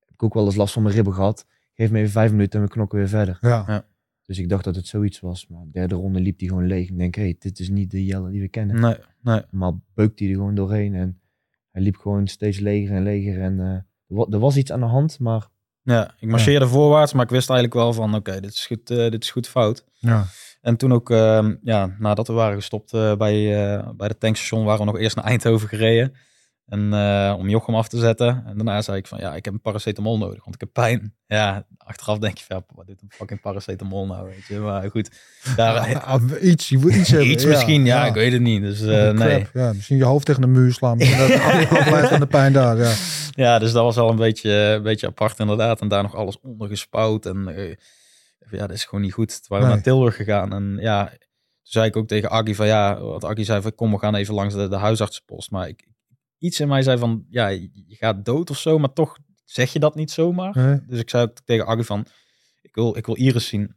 heb 0.07 0.23
ook 0.23 0.33
wel 0.33 0.45
eens 0.45 0.55
last 0.55 0.73
van 0.73 0.83
mijn 0.83 0.95
ribben 0.95 1.13
gehad. 1.13 1.45
Geef 1.73 1.91
me 1.91 1.99
even 1.99 2.11
vijf 2.11 2.31
minuten 2.31 2.59
en 2.59 2.65
we 2.65 2.71
knokken 2.71 2.97
weer 2.97 3.07
verder. 3.07 3.37
Ja. 3.41 3.83
Dus 4.27 4.39
ik 4.39 4.49
dacht 4.49 4.63
dat 4.63 4.75
het 4.75 4.87
zoiets 4.87 5.19
was. 5.19 5.47
Maar 5.47 5.63
de 5.63 5.71
derde 5.71 5.95
ronde 5.95 6.19
liep 6.19 6.39
hij 6.39 6.47
gewoon 6.47 6.67
leeg. 6.67 6.89
Ik 6.89 6.97
denk, 6.97 7.15
hé, 7.15 7.21
hey, 7.21 7.35
dit 7.39 7.59
is 7.59 7.69
niet 7.69 7.91
de 7.91 8.05
Jelle 8.05 8.31
die 8.31 8.41
we 8.41 8.47
kennen. 8.47 8.79
nee, 8.79 8.95
nee. 9.21 9.41
Normaal 9.51 9.81
beukt 9.93 10.19
hij 10.19 10.27
er 10.29 10.33
gewoon 10.35 10.55
doorheen. 10.55 10.93
En 10.95 11.19
hij 11.71 11.81
liep 11.81 11.95
gewoon 11.95 12.27
steeds 12.27 12.59
leger 12.59 12.95
en 12.95 13.03
leger. 13.03 13.41
En 13.41 13.59
eh, 13.59 13.65
er, 13.67 13.85
wa- 14.07 14.27
er 14.29 14.39
was 14.39 14.57
iets 14.57 14.71
aan 14.71 14.79
de 14.79 14.85
hand, 14.85 15.19
maar 15.19 15.47
Ja, 15.81 16.13
ik 16.19 16.29
marcheerde 16.29 16.67
voorwaarts, 16.67 17.13
maar 17.13 17.23
ik 17.23 17.29
wist 17.29 17.49
eigenlijk 17.49 17.79
wel 17.79 17.93
van, 17.93 18.15
oké, 18.15 18.39
dit 18.39 18.51
is 18.51 18.65
goed, 18.65 18.89
eh, 18.89 19.09
dit 19.11 19.23
is 19.23 19.31
goed 19.31 19.47
fout. 19.47 19.85
Ja. 19.93 20.25
En 20.61 20.77
toen 20.77 20.91
ook, 20.93 21.09
ehm, 21.11 21.55
ja, 21.61 21.95
nadat 21.99 22.27
we 22.27 22.33
waren 22.33 22.55
gestopt 22.55 22.93
eh, 22.93 23.15
bij, 23.15 23.65
eh, 23.75 23.89
bij 23.95 24.07
de 24.07 24.17
tankstation, 24.17 24.65
waren 24.65 24.85
we 24.85 24.91
nog 24.91 24.99
eerst 24.99 25.15
naar 25.15 25.25
Eindhoven 25.25 25.67
gereden. 25.67 26.13
En 26.67 26.93
eh, 26.93 27.35
om 27.37 27.49
Jochem 27.49 27.75
af 27.75 27.87
te 27.87 27.97
zetten. 27.97 28.43
En 28.47 28.55
daarna 28.55 28.81
zei 28.81 28.97
ik 28.97 29.07
van, 29.07 29.19
ja, 29.19 29.35
ik 29.35 29.45
heb 29.45 29.53
een 29.53 29.61
paracetamol 29.61 30.17
nodig, 30.17 30.43
want 30.43 30.55
ik 30.55 30.59
heb 30.61 30.69
pijn. 30.73 31.13
Ja, 31.27 31.65
achteraf 31.77 32.17
denk 32.17 32.37
je 32.37 32.43
van, 32.47 32.57
ja, 32.57 32.75
wat 32.75 32.87
doet 32.87 33.01
een 33.01 33.11
fucking 33.11 33.41
paracetamol 33.41 34.05
nou, 34.05 34.27
weet 34.27 34.45
je. 34.45 34.59
Maar 34.59 34.89
goed, 34.89 35.09
daar, 35.55 36.01
Ah, 36.03 36.21
iets, 36.41 36.69
je 36.69 36.77
moet 36.77 36.93
iets 36.95 37.09
hebben. 37.17 37.31
iets 37.31 37.45
misschien, 37.45 37.85
ja, 37.85 38.05
ik 38.05 38.13
weet 38.13 38.31
het 38.31 38.41
niet. 38.41 38.61
Dus 38.61 38.81
eh, 38.81 39.11
nee. 39.11 39.45
Ja, 39.53 39.73
misschien 39.73 39.97
je 39.97 40.03
hoofd 40.03 40.25
tegen 40.25 40.41
de 40.41 40.47
muur 40.47 40.73
slaan. 40.73 41.01
Afleidt 41.01 42.07
van 42.07 42.19
de 42.19 42.27
pijn 42.27 42.53
daar. 42.53 42.77
Ja. 42.77 42.93
Ja, 43.31 43.59
dus 43.59 43.71
dat 43.71 43.83
was 43.83 43.97
al 43.97 44.09
een 44.09 44.15
beetje, 44.15 44.51
een 44.51 44.83
beetje 44.83 45.07
apart 45.07 45.39
inderdaad. 45.39 45.81
En 45.81 45.87
daar 45.87 46.03
nog 46.03 46.15
alles 46.15 46.39
ondergespouwd. 46.41 47.25
En 47.25 47.47
eh, 47.55 47.75
ja, 48.51 48.67
dat 48.67 48.71
is 48.75 48.85
gewoon 48.85 49.03
niet 49.03 49.13
goed. 49.13 49.27
Toen 49.29 49.39
waren 49.47 49.59
we 49.59 49.65
Nee. 49.65 49.73
naar 49.75 49.83
Tilburg 49.93 50.15
gegaan. 50.15 50.53
En 50.53 50.77
ja, 50.79 51.05
toen 51.05 51.17
zei 51.61 51.85
ik 51.87 51.95
ook 51.95 52.07
tegen 52.07 52.29
Aggie 52.29 52.55
van 52.55 52.67
ja, 52.67 52.99
wat 53.01 53.23
Aggie 53.23 53.45
zei 53.45 53.61
van 53.61 53.75
kom, 53.75 53.91
we 53.91 53.97
gaan 53.99 54.15
even 54.15 54.33
langs 54.33 54.53
de, 54.55 54.67
de 54.67 54.75
huisartsenpost. 54.75 55.51
Maar 55.51 55.67
ik, 55.67 55.87
iets 56.37 56.59
in 56.59 56.67
mij 56.67 56.81
zei 56.81 56.97
van 56.97 57.25
ja, 57.29 57.47
je 57.47 57.69
gaat 57.87 58.25
dood 58.25 58.49
of 58.49 58.57
zo, 58.57 58.79
maar 58.79 58.93
toch 58.93 59.17
zeg 59.45 59.73
je 59.73 59.79
dat 59.79 59.95
niet 59.95 60.11
zomaar. 60.11 60.57
Nee. 60.57 60.79
Dus 60.87 60.99
ik 60.99 61.09
zei 61.09 61.23
ook 61.23 61.37
tegen 61.45 61.65
Aggie 61.65 61.83
van 61.85 62.05
ik 62.61 62.75
wil, 62.75 62.97
ik 62.97 63.05
wil 63.05 63.15
Iris 63.15 63.47
zien. 63.47 63.75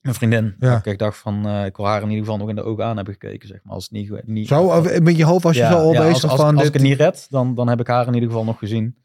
Mijn 0.00 0.14
vriendin. 0.14 0.54
Ja. 0.58 0.84
Ik 0.84 0.98
dacht 0.98 1.18
van 1.18 1.46
eh, 1.46 1.64
ik 1.64 1.76
wil 1.76 1.86
haar 1.86 2.02
in 2.02 2.08
ieder 2.08 2.24
geval 2.24 2.38
nog 2.38 2.48
in 2.48 2.54
de 2.54 2.62
ogen 2.62 2.84
aan 2.84 2.96
hebben 2.96 3.14
gekeken, 3.14 3.48
zeg 3.48 3.60
maar. 3.62 3.74
Als 3.74 3.82
het 3.84 3.92
niet, 3.92 4.26
niet 4.26 4.48
Zo, 4.48 4.82
met 4.82 5.16
je 5.16 5.24
hoofd 5.24 5.44
was 5.44 5.56
je 5.56 5.62
ja, 5.62 5.70
zo 5.70 5.76
al 5.76 5.92
ja, 5.92 6.00
bezig 6.00 6.22
als, 6.22 6.32
als, 6.32 6.40
van 6.40 6.54
als 6.54 6.64
dit. 6.64 6.66
ik 6.66 6.72
het 6.72 6.82
niet 6.82 6.98
red, 6.98 7.26
dan, 7.30 7.54
dan 7.54 7.68
heb 7.68 7.80
ik 7.80 7.86
haar 7.86 8.06
in 8.06 8.14
ieder 8.14 8.28
geval 8.28 8.44
nog 8.44 8.58
gezien. 8.58 8.96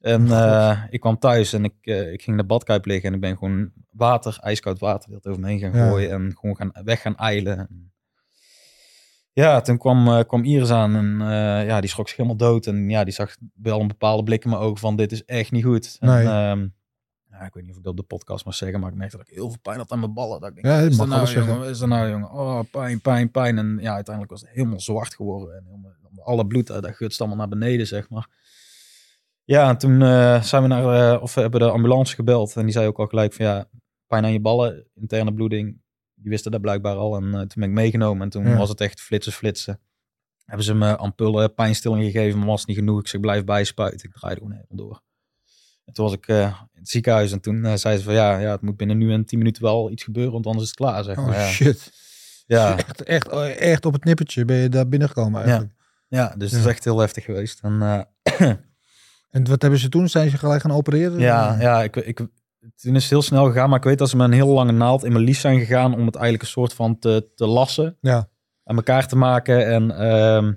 En 0.00 0.30
Oh, 0.32 0.38
eh, 0.38 0.78
ik 0.90 1.00
kwam 1.00 1.18
thuis 1.18 1.52
en 1.52 1.64
ik, 1.64 1.74
eh, 1.80 2.12
ik 2.12 2.22
ging 2.22 2.36
in 2.36 2.36
de 2.36 2.44
badkuip 2.48 2.84
liggen 2.84 3.08
en 3.08 3.14
ik 3.14 3.20
ben 3.20 3.38
gewoon 3.38 3.72
water, 3.90 4.38
ijskoud 4.40 4.78
water, 4.78 5.10
dat 5.10 5.26
over 5.26 5.40
me 5.40 5.48
heen 5.48 5.58
gaan 5.58 5.72
gooien 5.72 6.10
en 6.10 6.36
gewoon 6.40 6.56
gaan, 6.56 6.72
weg 6.84 7.00
gaan 7.00 7.16
eilen. 7.16 7.68
Ja, 9.32 9.60
toen 9.60 9.78
kwam, 9.78 10.08
eh, 10.08 10.20
kwam 10.26 10.44
Iris 10.44 10.70
aan 10.70 10.96
en 10.96 11.20
eh, 11.20 11.66
ja, 11.66 11.80
die 11.80 11.90
schrok 11.90 12.08
zich 12.08 12.16
helemaal 12.16 12.38
dood. 12.38 12.66
En 12.66 12.88
ja, 12.90 13.04
die 13.04 13.12
zag 13.12 13.36
wel 13.54 13.80
een 13.80 13.88
bepaalde 13.88 14.22
blik 14.22 14.44
in 14.44 14.50
mijn 14.50 14.62
ogen 14.62 14.78
van 14.78 14.96
dit 14.96 15.12
is 15.12 15.24
echt 15.24 15.50
niet 15.52 15.64
goed. 15.64 15.96
En, 16.00 16.08
Nee. 16.08 16.24
ehm, 16.26 16.68
ja, 17.30 17.40
ik 17.46 17.54
weet 17.54 17.62
niet 17.62 17.72
of 17.72 17.78
ik 17.78 17.82
dat 17.82 17.92
op 17.92 17.98
de 17.98 18.02
podcast 18.16 18.44
mag 18.44 18.54
zeggen, 18.54 18.80
maar 18.80 18.90
ik 18.90 18.96
merkte 18.96 19.16
dat 19.16 19.28
ik 19.28 19.34
heel 19.34 19.48
veel 19.48 19.60
pijn 19.62 19.78
had 19.78 19.90
aan 19.90 20.00
mijn 20.00 20.14
ballen. 20.14 20.40
Dat 20.40 20.48
ik 20.48 20.54
denk, 20.54 20.66
Ja, 20.66 20.78
is 20.80 20.98
er 20.98 21.08
nou, 21.08 21.28
jongen? 21.32 21.68
Is 21.68 21.80
er 21.80 21.88
nou, 21.88 22.10
jongen? 22.10 22.30
Oh, 22.30 22.60
pijn, 22.70 23.00
pijn, 23.00 23.30
pijn. 23.30 23.58
En 23.58 23.78
ja, 23.80 23.94
uiteindelijk 23.94 24.30
was 24.34 24.40
het 24.40 24.50
helemaal 24.50 24.80
zwart 24.80 25.14
geworden. 25.14 25.56
En 25.56 25.64
helemaal, 25.64 25.92
alle 26.24 26.46
bloed, 26.46 26.66
dat 26.66 26.96
gutst 26.96 27.20
allemaal 27.20 27.38
naar 27.38 27.48
beneden, 27.48 27.86
zeg 27.86 28.08
maar. 28.10 28.28
Ja, 29.44 29.68
en 29.68 29.78
toen 29.78 30.02
eh, 30.02 30.42
zijn 30.42 30.62
we 30.62 30.68
naar, 30.68 31.20
of 31.20 31.34
we 31.34 31.40
hebben 31.40 31.60
de 31.60 31.70
ambulance 31.70 32.14
gebeld. 32.14 32.56
En 32.56 32.62
die 32.62 32.72
zei 32.72 32.86
ook 32.86 32.98
al 32.98 33.06
gelijk 33.06 33.32
van 33.32 33.44
ja, 33.46 33.68
pijn 34.06 34.24
aan 34.24 34.32
je 34.32 34.40
ballen, 34.40 34.86
interne 34.94 35.34
bloeding. 35.34 35.80
Die 36.20 36.30
wisten 36.30 36.50
dat 36.50 36.60
blijkbaar 36.60 36.94
al. 36.96 37.16
En 37.16 37.24
eh, 37.24 37.32
toen 37.32 37.48
ben 37.54 37.68
ik 37.68 37.70
meegenomen. 37.74 38.22
En 38.22 38.28
toen 38.30 38.48
Ja. 38.48 38.56
was 38.56 38.68
het 38.68 38.80
echt 38.80 39.00
flitsen, 39.00 39.32
flitsen. 39.32 39.80
Hebben 40.44 40.64
ze 40.66 40.74
me 40.74 40.96
ampullen, 40.96 41.54
pijnstilling 41.54 42.04
gegeven, 42.04 42.38
maar 42.38 42.48
was 42.48 42.64
niet 42.64 42.76
genoeg. 42.76 43.00
Ik 43.00 43.06
zeg, 43.08 43.20
blijf 43.20 43.44
bijspuiten. 43.44 44.08
Ik 44.08 44.14
draaide 44.14 44.40
gewoon 44.40 44.56
helemaal 44.56 44.86
door. 44.86 45.02
En 45.84 45.92
toen 45.92 46.04
was 46.04 46.14
ik 46.14 46.26
eh, 46.28 46.38
in 46.72 46.78
het 46.80 46.88
ziekenhuis 46.88 47.32
en 47.32 47.40
toen 47.40 47.64
eh, 47.64 47.74
zei 47.74 47.98
ze 47.98 48.04
van 48.04 48.14
ja, 48.14 48.38
ja, 48.38 48.50
het 48.50 48.60
moet 48.60 48.76
binnen 48.76 48.98
nu 48.98 49.12
en 49.12 49.24
tien 49.24 49.38
minuten 49.38 49.62
wel 49.62 49.90
iets 49.90 50.02
gebeuren, 50.04 50.32
want 50.32 50.46
anders 50.46 50.64
is 50.64 50.70
het 50.70 50.78
klaar, 50.78 51.04
zeg 51.04 51.16
maar. 51.16 51.26
Oh 51.28 51.32
ja. 51.34 51.46
shit. 51.48 51.92
Ja, 52.46 52.76
Echt, 52.78 53.02
echt, 53.02 53.28
echt 53.56 53.86
op 53.86 53.92
het 53.92 54.04
nippertje 54.04 54.44
ben 54.44 54.56
je 54.56 54.68
daar 54.68 54.88
binnengekomen 54.88 55.40
eigenlijk. 55.42 55.72
ja, 56.08 56.34
dus 56.36 56.50
het 56.50 56.60
Ja. 56.60 56.66
is 56.66 56.72
echt 56.74 56.84
heel 56.84 56.98
heftig 56.98 57.24
geweest. 57.24 57.60
En 57.60 58.06
En 59.30 59.48
wat 59.48 59.62
hebben 59.62 59.80
ze 59.80 59.88
toen? 59.88 60.08
Zijn 60.08 60.30
ze 60.30 60.38
gelijk 60.38 60.60
gaan 60.62 60.70
opereren? 60.72 61.18
ja, 61.20 61.60
ja 61.60 61.82
ik, 61.82 61.96
ik, 61.96 62.20
toen 62.76 62.94
is 62.94 63.02
het 63.02 63.10
heel 63.10 63.22
snel 63.22 63.44
gegaan, 63.46 63.68
maar 63.68 63.78
ik 63.78 63.84
weet 63.84 63.98
dat 63.98 64.08
ze 64.08 64.16
met 64.16 64.26
een 64.26 64.32
heel 64.32 64.48
lange 64.52 64.72
naald 64.72 65.04
in 65.04 65.12
mijn 65.12 65.24
lies 65.24 65.40
zijn 65.40 65.58
gegaan 65.58 65.94
om 65.94 66.06
het 66.06 66.14
eigenlijk 66.14 66.42
een 66.42 66.48
soort 66.50 66.72
van 66.74 66.98
te, 66.98 67.30
te 67.34 67.46
lassen, 67.46 67.96
Ja. 68.00 68.28
aan 68.64 68.76
elkaar 68.76 69.06
te 69.08 69.16
maken. 69.16 69.66
En 69.66 69.90
ehm, 69.90 70.52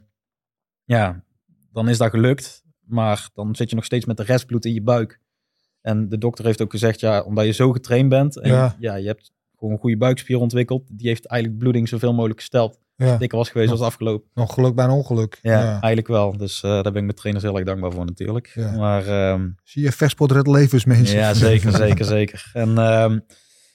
ja, 0.84 1.24
dan 1.72 1.90
is 1.90 1.98
dat 1.98 2.10
gelukt, 2.10 2.64
maar 2.80 3.30
dan 3.34 3.56
zit 3.56 3.70
je 3.70 3.76
nog 3.76 3.86
steeds 3.86 4.06
met 4.06 4.18
de 4.18 4.24
restbloed 4.24 4.66
in 4.66 4.74
je 4.74 4.82
buik. 4.82 5.22
En 5.82 6.10
de 6.10 6.18
dokter 6.18 6.46
heeft 6.46 6.62
ook 6.62 6.72
gezegd, 6.72 7.00
ja, 7.00 7.22
omdat 7.22 7.46
je 7.46 7.52
zo 7.52 7.72
getraind 7.72 8.10
bent 8.10 8.40
en 8.40 8.50
Ja. 8.50 8.76
ja, 8.80 8.96
je 8.96 9.08
hebt 9.08 9.32
gewoon 9.58 9.74
een 9.74 9.80
goede 9.80 9.98
buikspier 9.98 10.38
ontwikkeld, 10.40 10.98
die 10.98 11.08
heeft 11.08 11.26
eigenlijk 11.26 11.60
bloeding 11.62 11.88
zoveel 11.88 12.14
mogelijk 12.14 12.40
gesteld. 12.40 12.80
Ja. 12.96 13.18
Dikker 13.18 13.38
was 13.38 13.50
geweest, 13.50 13.70
was 13.70 13.80
het 13.80 13.88
afgelopen. 13.88 14.30
Nog 14.34 14.54
geluk 14.54 14.76
bij 14.76 14.86
een 14.86 14.92
ongeluk. 14.92 15.40
Ja, 15.42 15.52
Ja. 15.62 15.70
eigenlijk 15.70 16.08
wel. 16.08 16.38
Dus 16.38 16.64
eh, 16.64 16.70
daar 16.72 16.82
ben 16.84 16.96
ik 16.96 17.02
mijn 17.04 17.16
trainers 17.16 17.46
heel 17.46 17.56
erg 17.56 17.66
dankbaar 17.66 17.92
voor 17.92 18.06
natuurlijk. 18.06 18.52
Ja. 18.54 18.72
Maar 18.72 19.08
ehm, 19.08 19.50
Zie 19.64 19.84
je, 19.84 19.92
vechtsport 19.92 20.32
redt 20.32 20.48
levens, 20.48 20.86
mensen. 20.86 21.18
ja, 21.18 21.34
zeker, 21.34 21.72
zeker, 21.86 22.06
zeker. 22.06 22.50
En 22.54 22.78
ehm, 22.78 23.20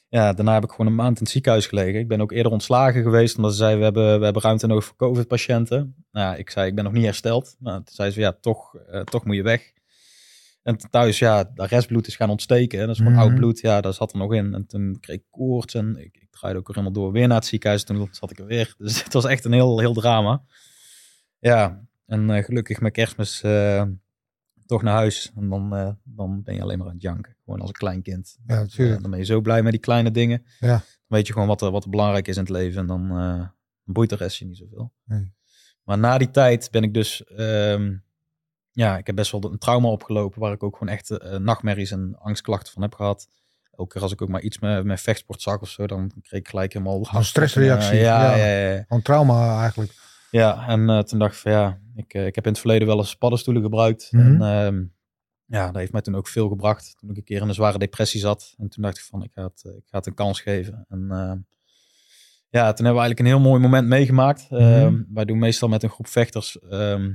ja, 0.09 0.33
daarna 0.33 0.55
heb 0.55 0.65
ik 0.65 0.71
gewoon 0.71 0.87
een 0.87 0.95
maand 0.95 1.17
in 1.17 1.23
het 1.23 1.33
ziekenhuis 1.33 1.67
gelegen. 1.67 2.01
Ik 2.01 2.09
ben 2.09 2.21
ook 2.21 2.33
eerder 2.33 2.53
ontslagen 2.53 3.03
geweest, 3.03 3.37
omdat 3.37 3.51
ze 3.53 3.57
zeiden, 3.59 3.79
we 3.79 3.85
hebben, 3.85 4.19
we 4.19 4.25
hebben 4.25 4.43
ruimte 4.43 4.67
nodig 4.67 4.85
voor 4.85 4.97
COVID-patiënten. 4.97 5.95
Nou, 6.13 6.37
ik 6.37 6.51
zei, 6.51 6.69
ik 6.69 6.75
ben 6.75 6.85
nog 6.85 6.93
niet 6.93 7.05
hersteld. 7.05 7.57
Nou, 7.59 7.77
toen 7.77 7.95
zei 7.95 8.11
ze, 8.11 8.21
ja, 8.21 8.33
toch, 8.41 8.75
eh, 8.75 9.01
toch 9.01 9.25
moet 9.25 9.37
je 9.37 9.43
weg. 9.43 9.73
En 10.62 10.77
thuis, 10.91 11.19
ja, 11.19 11.45
dat 11.55 11.69
restbloed 11.69 12.07
is 12.07 12.17
gaan 12.17 12.31
ontsteken. 12.31 12.79
hè. 12.79 12.87
Dat 12.87 12.95
is 12.95 13.00
gewoon 13.00 13.12
Mhm. 13.17 13.23
oud 13.23 13.35
bloed, 13.35 13.61
ja, 13.61 13.81
dat 13.81 13.95
zat 13.95 14.12
er 14.12 14.19
nog 14.19 14.35
in. 14.35 14.55
En 14.55 14.67
toen 14.67 14.97
kreeg 15.00 15.17
ik 15.17 15.25
koorts 15.31 15.75
en 15.75 15.97
ik, 15.97 16.17
ik 16.21 16.31
draaide 16.31 16.59
ook 16.59 16.69
helemaal 16.69 16.93
door. 16.93 17.12
Weer 17.12 17.27
naar 17.27 17.37
het 17.37 17.47
ziekenhuis, 17.47 17.85
toen 17.85 18.09
zat 18.11 18.31
ik 18.31 18.38
er 18.38 18.47
weer. 18.47 18.75
Dus 18.79 19.03
het 19.05 19.12
was 19.12 19.25
echt 19.25 19.45
een 19.45 19.53
heel, 19.53 19.79
heel 19.79 19.93
drama. 19.95 20.43
Ja, 21.38 21.87
en 22.07 22.31
eh, 22.31 22.45
gelukkig 22.45 22.81
met 22.81 22.93
kerstmis 22.93 23.43
eh, 23.43 23.83
toch 24.67 24.83
naar 24.83 24.95
huis. 24.95 25.33
En 25.37 25.49
dan, 25.49 25.75
eh, 25.77 25.91
dan 26.05 26.43
ben 26.43 26.55
je 26.55 26.62
alleen 26.62 26.79
maar 26.79 26.87
aan 26.87 26.93
het 26.93 27.03
janken. 27.03 27.37
Gewoon 27.45 27.61
als 27.61 27.69
een 27.69 27.77
klein 27.77 28.03
kind. 28.03 28.38
Ja, 28.47 28.55
natuurlijk. 28.61 29.00
dan 29.00 29.11
ben 29.11 29.19
je 29.21 29.27
zo 29.27 29.41
blij 29.41 29.62
met 29.62 29.73
die 29.73 29.81
kleine 29.81 30.11
dingen. 30.11 30.45
Ja. 30.61 30.69
Dan 30.69 30.83
weet 31.19 31.27
je 31.27 31.33
gewoon 31.33 31.49
wat 31.49 31.62
er, 31.62 31.71
wat 31.71 31.85
er 31.85 31.91
belangrijk 31.91 32.29
is 32.29 32.37
in 32.37 32.43
het 32.43 32.50
leven. 32.50 32.81
En 32.81 32.87
dan 32.87 33.53
boeit 33.85 34.11
de 34.11 34.17
rest 34.17 34.38
je 34.38 34.45
niet 34.45 34.57
zoveel. 34.57 34.93
Nee. 35.05 35.33
Maar 35.85 35.99
na 35.99 36.19
die 36.19 36.31
tijd 36.31 36.69
ben 36.71 36.83
ik 36.83 36.95
dus... 36.95 37.25
ehm, 37.25 37.97
ja, 38.79 38.99
ik 38.99 39.07
heb 39.07 39.17
best 39.17 39.31
wel 39.33 39.45
een 39.45 39.59
trauma 39.59 39.89
opgelopen... 39.89 40.41
waar 40.41 40.53
ik 40.53 40.63
ook 40.63 40.77
gewoon 40.77 40.95
echt 40.95 41.11
eh, 41.11 41.39
nachtmerries 41.39 41.91
en 41.91 42.17
angstklachten 42.19 42.73
van 42.73 42.83
heb 42.83 42.95
gehad. 42.95 43.29
elke 43.77 43.93
keer 43.93 44.03
als 44.03 44.13
ik 44.13 44.23
ook 44.23 44.29
maar 44.29 44.41
iets 44.41 44.59
met, 44.59 44.85
met 44.85 45.01
vechtsport 45.01 45.43
zag 45.43 45.61
of 45.61 45.69
zo, 45.69 45.87
dan 45.87 46.11
kreeg 46.23 46.41
ik 46.41 46.49
gelijk 46.49 46.73
helemaal... 46.73 47.09
Een 47.13 47.25
stressreactie, 47.25 47.95
Uh, 47.95 48.03
ja, 48.03 48.37
ja. 48.37 48.47
ja. 48.47 48.83
Gewoon 48.89 49.03
trauma 49.03 49.61
eigenlijk. 49.61 49.93
Ja, 50.31 50.67
en 50.69 50.89
eh, 50.89 50.99
toen 50.99 51.19
dacht 51.19 51.35
ik 51.35 51.41
van 51.41 51.53
ja, 51.53 51.79
ik, 51.95 52.15
eh, 52.15 52.27
ik 52.27 52.35
heb 52.35 52.45
in 52.45 52.51
het 52.51 52.61
verleden 52.61 52.87
wel 52.87 52.99
eens 52.99 53.17
paddenstoelen 53.17 53.63
gebruikt. 53.63 54.09
Mhm. 54.13 54.43
En 54.43 54.67
ehm, 54.67 54.83
ja, 55.45 55.67
dat 55.67 55.77
heeft 55.77 55.93
mij 55.93 56.01
toen 56.01 56.15
ook 56.17 56.29
veel 56.29 56.49
gebracht. 56.49 56.97
Toen 56.99 57.11
ik 57.11 57.17
een 57.17 57.25
keer 57.25 57.41
in 57.43 57.49
een 57.49 57.55
zware 57.55 57.79
depressie 57.79 58.21
zat. 58.21 58.55
En 58.59 58.69
toen 58.69 58.83
dacht 58.83 58.99
ik 58.99 59.05
van, 59.05 59.23
ik 59.23 59.31
ga 59.33 59.43
het, 59.43 59.63
eh, 59.65 59.73
ik 59.73 59.85
ga 59.87 59.99
het 59.99 60.07
een 60.07 60.15
kans 60.15 60.41
geven. 60.41 60.85
En 60.89 61.07
ehm, 61.11 61.37
ja, 62.49 62.73
toen 62.73 62.85
hebben 62.85 63.03
we 63.03 63.09
eigenlijk 63.09 63.19
een 63.19 63.27
heel 63.27 63.41
mooi 63.41 63.61
moment 63.61 63.89
meegemaakt. 63.89 64.47
Ehm, 64.51 64.93
Mhm. 64.93 65.03
wij 65.15 65.25
doen 65.25 65.39
meestal 65.39 65.69
met 65.69 65.83
een 65.83 65.91
groep 65.91 66.07
vechters, 66.07 66.59
ehm, 66.59 67.13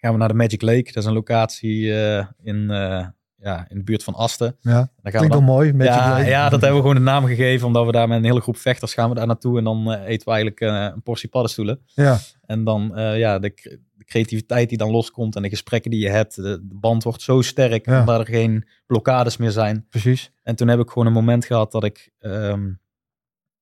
gaan 0.00 0.12
we 0.12 0.18
naar 0.18 0.28
de 0.28 0.34
Magic 0.34 0.62
Lake. 0.62 0.82
Dat 0.92 0.96
is 0.96 1.04
een 1.04 1.12
locatie 1.12 1.94
eh, 2.02 2.26
in, 2.42 2.70
eh, 2.70 3.06
ja, 3.36 3.66
in 3.68 3.76
de 3.78 3.84
buurt 3.84 4.04
van 4.04 4.14
Asten. 4.14 4.56
Ja, 4.60 4.70
Daar 4.72 4.82
gaan 4.82 4.92
we 5.02 5.10
klinkt 5.10 5.32
dan- 5.32 5.44
wel 5.46 5.54
mooi. 5.54 5.72
Magic 5.72 5.92
ja, 5.92 6.10
Lake. 6.10 6.28
ja, 6.28 6.42
dat 6.48 6.60
hebben 6.60 6.74
we 6.78 6.80
gewoon 6.82 6.96
een 6.96 7.02
naam 7.02 7.24
gegeven. 7.26 7.66
Omdat 7.66 7.86
we 7.86 7.92
daar 7.92 8.08
met 8.08 8.18
een 8.18 8.24
hele 8.24 8.40
groep 8.40 8.56
vechters 8.56 8.94
gaan 8.94 9.08
we 9.08 9.14
daar 9.14 9.26
naartoe. 9.26 9.58
En 9.58 9.64
dan 9.64 9.92
eh, 9.92 10.08
eten 10.08 10.24
we 10.26 10.32
eigenlijk 10.32 10.60
een 10.60 11.02
portie 11.02 11.28
paddenstoelen. 11.28 11.80
Ja, 11.86 12.18
En 12.46 12.64
dan 12.64 12.92
ja, 12.94 13.38
de, 13.38 13.54
cre- 13.54 13.78
de 13.96 14.04
creativiteit 14.04 14.68
die 14.68 14.78
dan 14.78 14.90
loskomt 14.90 15.36
en 15.36 15.42
de 15.42 15.48
gesprekken 15.48 15.90
die 15.90 16.00
je 16.00 16.08
hebt. 16.10 16.34
De, 16.34 16.42
de 16.42 16.74
band 16.74 17.02
wordt 17.02 17.22
zo 17.22 17.40
sterk 17.42 17.86
Ja. 17.86 18.00
omdat 18.00 18.18
er 18.20 18.26
geen 18.26 18.66
blokkades 18.86 19.36
meer 19.36 19.50
zijn. 19.50 19.86
precies. 19.90 20.30
En 20.42 20.56
toen 20.56 20.68
heb 20.68 20.78
ik 20.78 20.88
gewoon 20.90 21.06
een 21.06 21.12
moment 21.12 21.44
gehad 21.44 21.72
dat 21.72 21.84
ik 21.84 22.10
ehm, 22.18 22.72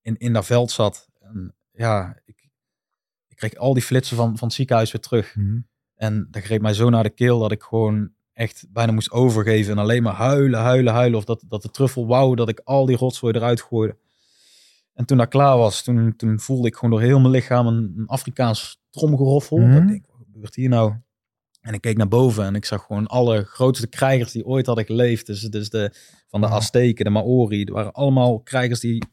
in, 0.02 0.16
in 0.18 0.32
dat 0.32 0.46
veld 0.46 0.70
zat. 0.70 1.08
En 1.20 1.54
ja, 1.72 2.16
ik, 2.24 2.48
ik 3.28 3.36
kreeg 3.36 3.54
al 3.54 3.74
die 3.74 3.82
flitsen 3.82 4.16
van, 4.16 4.36
van 4.38 4.46
het 4.48 4.56
ziekenhuis 4.56 4.92
weer 4.92 5.00
terug. 5.00 5.34
Mhm. 5.36 5.58
En 5.98 6.28
dat 6.30 6.42
greep 6.42 6.60
mij 6.60 6.74
zo 6.74 6.90
naar 6.90 7.02
de 7.02 7.10
keel 7.10 7.38
dat 7.38 7.52
ik 7.52 7.62
gewoon 7.62 8.10
echt 8.32 8.66
bijna 8.68 8.92
moest 8.92 9.10
overgeven. 9.10 9.72
En 9.72 9.78
alleen 9.78 10.02
maar 10.02 10.14
huilen, 10.14 10.60
huilen, 10.60 10.92
huilen. 10.92 11.18
Of 11.18 11.24
dat, 11.24 11.44
dat 11.48 11.62
de 11.62 11.70
truffel 11.70 12.06
wou 12.06 12.34
dat 12.34 12.48
ik 12.48 12.60
al 12.64 12.86
die 12.86 12.96
rotzooi 12.96 13.34
eruit 13.34 13.62
gooide. 13.62 13.96
En 14.94 15.04
toen 15.04 15.18
dat 15.18 15.28
klaar 15.28 15.56
was, 15.56 15.82
toen, 15.82 16.16
toen 16.16 16.40
voelde 16.40 16.68
ik 16.68 16.74
gewoon 16.74 16.90
door 16.90 17.00
heel 17.00 17.20
mijn 17.20 17.32
lichaam 17.32 17.66
een, 17.66 17.94
een 17.96 18.06
Afrikaans 18.06 18.80
tromgeroffel. 18.90 19.58
Mhm. 19.58 19.72
Dat 19.72 19.82
ik 19.82 19.88
denk, 19.88 20.06
wat 20.06 20.26
gebeurt 20.32 20.54
hier 20.54 20.68
nou? 20.68 20.94
En 21.60 21.74
ik 21.74 21.80
keek 21.80 21.96
naar 21.96 22.08
boven 22.08 22.44
en 22.44 22.54
ik 22.54 22.64
zag 22.64 22.84
gewoon 22.84 23.06
alle 23.06 23.44
grootste 23.44 23.86
krijgers 23.86 24.32
die 24.32 24.46
ooit 24.46 24.66
hadden 24.66 24.84
geleefd. 24.84 25.26
Dus, 25.26 25.40
dus 25.40 25.70
de, 25.70 25.92
van 26.28 26.40
de 26.40 26.46
Wauw. 26.46 26.58
Azteken, 26.58 27.04
de 27.04 27.10
Maori. 27.10 27.64
Er 27.64 27.72
waren 27.72 27.92
allemaal 27.92 28.40
krijgers 28.40 28.80
die, 28.80 29.04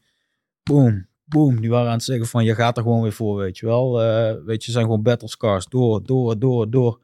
boom, 0.62 1.06
boom, 1.28 1.60
die 1.60 1.70
waren 1.70 1.86
aan 1.86 1.92
het 1.92 2.02
zeggen 2.02 2.26
van, 2.26 2.44
je 2.44 2.54
gaat 2.54 2.76
er 2.76 2.82
gewoon 2.82 3.02
weer 3.02 3.12
voor, 3.12 3.36
weet 3.36 3.58
je 3.58 3.66
wel. 3.66 4.02
Eh, 4.02 4.44
weet 4.44 4.64
je, 4.64 4.70
zijn 4.70 4.84
gewoon 4.84 5.02
battle 5.02 5.28
scars, 5.28 5.66
door, 5.66 6.04
door, 6.04 6.38
door, 6.38 6.70
door. 6.70 7.00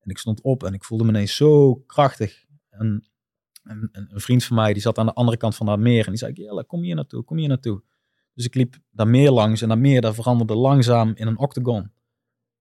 En 0.00 0.10
ik 0.10 0.18
stond 0.18 0.40
op 0.40 0.64
en 0.64 0.74
ik 0.74 0.84
voelde 0.84 1.04
me 1.04 1.10
ineens 1.10 1.36
zo 1.36 1.74
krachtig. 1.74 2.44
En, 2.70 3.04
en, 3.62 3.88
en 3.92 4.08
een 4.10 4.20
vriend 4.20 4.44
van 4.44 4.56
mij, 4.56 4.72
die 4.72 4.82
zat 4.82 4.98
aan 4.98 5.06
de 5.06 5.14
andere 5.14 5.36
kant 5.36 5.56
van 5.56 5.66
dat 5.66 5.78
meer. 5.78 6.04
En 6.04 6.10
die 6.10 6.18
zei, 6.18 6.32
Jelle, 6.32 6.64
kom 6.64 6.82
hier 6.82 6.94
naartoe, 6.94 7.22
kom 7.22 7.36
hier 7.36 7.48
naartoe. 7.48 7.82
Dus 8.34 8.44
ik 8.44 8.54
liep 8.54 8.76
daar 8.90 9.08
meer 9.08 9.30
langs. 9.30 9.62
En 9.62 9.68
dat 9.68 9.78
meer, 9.78 10.00
dat 10.00 10.14
veranderde 10.14 10.54
langzaam 10.54 11.12
in 11.14 11.26
een 11.26 11.38
octagon. 11.38 11.92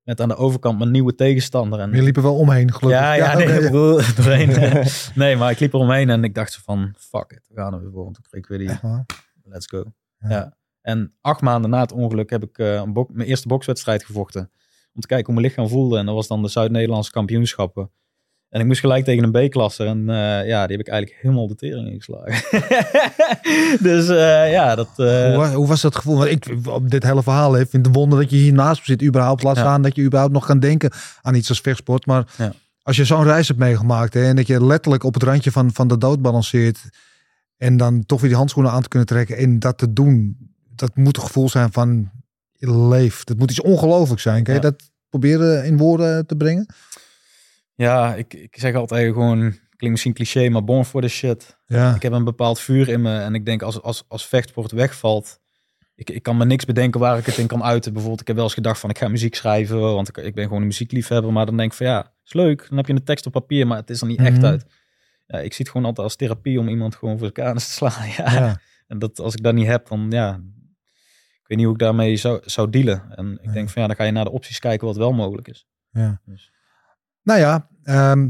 Met 0.02 0.22
aan 0.22 0.28
de 0.28 0.36
overkant 0.36 0.78
mijn 0.78 0.92
nieuwe 0.92 1.16
tegenstander. 1.16 1.80
En, 1.80 1.92
je 1.92 2.02
liep 2.02 2.16
er 2.16 2.22
wel 2.22 2.38
omheen, 2.38 2.74
gelukkig. 2.74 3.02
ja, 3.02 3.14
ja, 3.14 3.38
nee, 3.38 3.48
ik 3.48 3.72
doorheen. 4.16 4.86
nee, 5.16 5.36
maar 5.36 5.52
ik 5.52 5.60
liep 5.60 5.74
eromheen 5.74 6.10
en 6.10 6.24
ik 6.24 6.36
dacht 6.36 6.52
zo 6.52 6.60
van, 6.64 6.94
fuck 6.98 7.32
it, 7.32 7.48
we 7.48 7.56
gaan 7.56 7.74
er 7.74 7.82
weer 7.82 7.92
voor. 7.92 8.04
Want 8.04 8.16
toen 8.16 8.24
kreeg 8.30 8.42
ik 8.42 8.48
weer 8.48 8.58
die, 8.58 8.80
let's 9.44 9.68
go. 9.68 9.84
Ja. 10.18 10.30
Ja. 10.30 10.60
En 10.82 11.14
acht 11.22 11.42
maanden 11.42 11.70
na 11.70 11.80
het 11.80 11.92
ongeluk 11.92 12.30
heb 12.30 12.44
ik 12.44 12.58
eh, 12.58 12.74
een 12.74 13.08
mijn 13.12 13.28
eerste 13.28 13.48
bokswedstrijd 13.48 14.06
gevochten. 14.06 14.52
Om 14.94 15.02
te 15.02 15.08
kijken 15.08 15.26
hoe 15.26 15.36
mijn 15.42 15.46
lichaam 15.48 15.68
voelde. 15.68 15.98
En 15.98 16.06
dat 16.06 16.16
was 16.16 16.28
dan 16.28 16.42
de 16.42 16.48
Zuid-Nederlandse 16.48 17.12
kampioenschappen. 17.12 17.92
En 18.50 18.60
ik 18.60 18.66
moest 18.66 18.80
gelijk 18.80 19.06
tegen 19.06 19.24
een 19.34 19.48
B-klasse. 19.48 19.84
En 19.86 20.10
eh, 20.10 20.48
ja, 20.48 20.68
die 20.68 20.78
heb 20.78 20.86
ik 20.86 20.88
eigenlijk 20.88 21.22
helemaal 21.22 21.48
de 21.48 21.56
tering 21.56 21.88
ingeslagen. 21.90 22.44
dus 23.90 24.08
eh, 24.10 24.52
ja, 24.52 24.76
dat... 24.76 24.90
hoe, 24.96 25.48
hoe 25.54 25.68
was 25.68 25.82
dat 25.82 25.96
gevoel? 25.96 26.18
Want 26.18 26.30
ik 26.30 26.58
op 26.68 26.90
dit 26.90 27.04
hele 27.04 27.24
verhaal 27.24 27.54
hè, 27.54 27.60
vind 27.60 27.72
het 27.74 27.86
een 27.86 27.92
wonder 28.02 28.20
dat 28.20 28.30
je 28.30 28.36
hier 28.36 28.54
naast 28.54 28.80
me 28.80 28.86
zit. 28.86 29.04
Überhaupt 29.04 29.44
laat 29.44 29.56
Ja. 29.56 29.62
staan 29.62 29.82
dat 29.82 29.96
je 29.96 30.02
überhaupt 30.04 30.34
nog 30.34 30.46
kan 30.46 30.60
denken 30.60 30.92
aan 31.22 31.36
iets 31.36 31.50
als 31.50 31.62
vechtsport. 31.62 32.06
Maar 32.06 32.34
Ja. 32.38 32.54
als 32.82 32.96
je 32.96 33.06
zo'n 33.06 33.24
reis 33.24 33.48
hebt 33.48 33.60
meegemaakt 33.60 34.14
hè, 34.14 34.24
en 34.28 34.36
dat 34.36 34.48
je 34.48 34.66
letterlijk 34.66 35.04
op 35.04 35.14
het 35.14 35.24
randje 35.24 35.52
van, 35.52 35.74
van 35.74 35.88
de 35.88 35.98
dood 35.98 36.22
balanceert. 36.22 36.80
En 37.58 37.78
dan 37.78 38.06
toch 38.06 38.20
weer 38.20 38.30
die 38.30 38.38
handschoenen 38.38 38.72
aan 38.72 38.82
te 38.82 38.88
kunnen 38.88 39.08
trekken 39.08 39.38
en 39.38 39.60
dat 39.60 39.78
te 39.78 39.94
doen. 39.94 40.38
Dat 40.82 40.96
moet 40.96 41.18
een 41.18 41.24
gevoel 41.24 41.50
zijn 41.50 41.72
van 41.72 42.12
je 42.52 42.78
leeft. 42.78 43.28
Dat 43.28 43.38
moet 43.38 43.50
iets 43.50 43.62
ongelooflijk 43.62 44.22
zijn. 44.22 44.44
Kan 44.44 44.54
je 44.54 44.62
Ja. 44.62 44.70
dat 44.70 44.92
proberen 45.10 45.66
in 45.66 45.78
woorden 45.78 46.26
te 46.28 46.36
brengen? 46.36 46.66
ja, 47.76 48.16
ik, 48.16 48.34
ik 48.34 48.56
zeg 48.60 48.76
altijd 48.76 49.14
gewoon... 49.14 49.40
Klinkt 49.76 50.00
misschien 50.02 50.14
cliché, 50.14 50.50
maar 50.50 50.64
born 50.64 50.86
for 50.86 51.02
the 51.02 51.08
shit. 51.08 51.58
Ja. 51.66 51.96
Ik 51.96 52.02
heb 52.02 52.12
een 52.12 52.24
bepaald 52.24 52.60
vuur 52.60 52.90
in 52.90 53.02
me. 53.02 53.20
En 53.20 53.36
ik 53.36 53.46
denk 53.46 53.62
als, 53.62 53.82
als, 53.82 54.04
als 54.08 54.26
vechtsport 54.28 54.72
wegvalt. 54.72 55.40
Ik, 55.96 56.10
ik 56.10 56.24
kan 56.24 56.38
me 56.38 56.46
niks 56.46 56.66
bedenken 56.66 57.00
waar 57.00 57.18
ik 57.18 57.26
het 57.26 57.38
in 57.38 57.48
kan 57.48 57.64
uiten. 57.64 57.92
Bijvoorbeeld, 57.92 58.22
ik 58.22 58.28
heb 58.28 58.36
wel 58.36 58.46
eens 58.46 58.54
gedacht 58.54 58.80
van 58.80 58.90
ik 58.90 58.98
ga 58.98 59.08
muziek 59.08 59.36
schrijven. 59.36 59.80
Want 59.80 60.08
ik, 60.08 60.18
ik 60.18 60.36
ben 60.36 60.44
gewoon 60.44 60.62
een 60.62 60.68
muziekliefhebber. 60.68 61.34
Maar 61.34 61.46
dan 61.46 61.58
denk 61.58 61.72
ik 61.72 61.78
van 61.78 61.86
ja, 61.86 62.14
is 62.26 62.34
leuk. 62.34 62.66
Dan 62.70 62.78
heb 62.78 62.88
je 62.88 62.94
een 62.94 63.04
tekst 63.04 63.26
op 63.26 63.32
papier, 63.32 63.68
maar 63.68 63.78
het 63.78 63.90
is 63.90 64.02
er 64.02 64.08
niet 64.08 64.20
echt 64.20 64.38
Mhm. 64.38 64.46
uit. 64.46 64.66
Ja, 65.28 65.38
ik 65.40 65.54
zie 65.54 65.60
het 65.66 65.70
gewoon 65.70 65.88
altijd 65.88 66.08
als 66.08 66.16
therapie 66.16 66.60
om 66.60 66.68
iemand 66.68 66.96
gewoon 66.96 67.18
voor 67.18 67.30
zijn 67.34 67.48
kanus 67.48 67.66
te 67.66 67.72
slaan. 67.72 68.08
Ja. 68.18 68.32
Ja. 68.34 68.60
En 68.88 69.00
dat, 69.00 69.20
als 69.20 69.34
ik 69.36 69.44
dat 69.44 69.54
niet 69.54 69.68
heb, 69.68 69.88
dan 69.88 70.08
ja. 70.10 70.40
Weet 71.52 71.60
niet 71.60 71.70
hoe 71.70 71.80
ik 71.80 71.82
daarmee 71.86 72.16
zou, 72.18 72.40
zou 72.46 72.70
dealen. 72.70 73.04
En 73.16 73.32
ik 73.42 73.46
Ja. 73.46 73.52
denk 73.52 73.70
van 73.70 73.82
ja, 73.82 73.88
dan 73.88 73.98
ga 73.98 74.04
je 74.04 74.12
naar 74.12 74.24
de 74.24 74.32
opties 74.32 74.60
kijken 74.60 74.88
wat 74.88 74.96
wel 74.96 75.12
mogelijk 75.14 75.48
is. 75.48 75.66
Ja. 75.90 76.22
Dus. 76.26 76.52
Nou 77.24 77.40
ja, 77.40 77.68
ehm, 77.84 78.30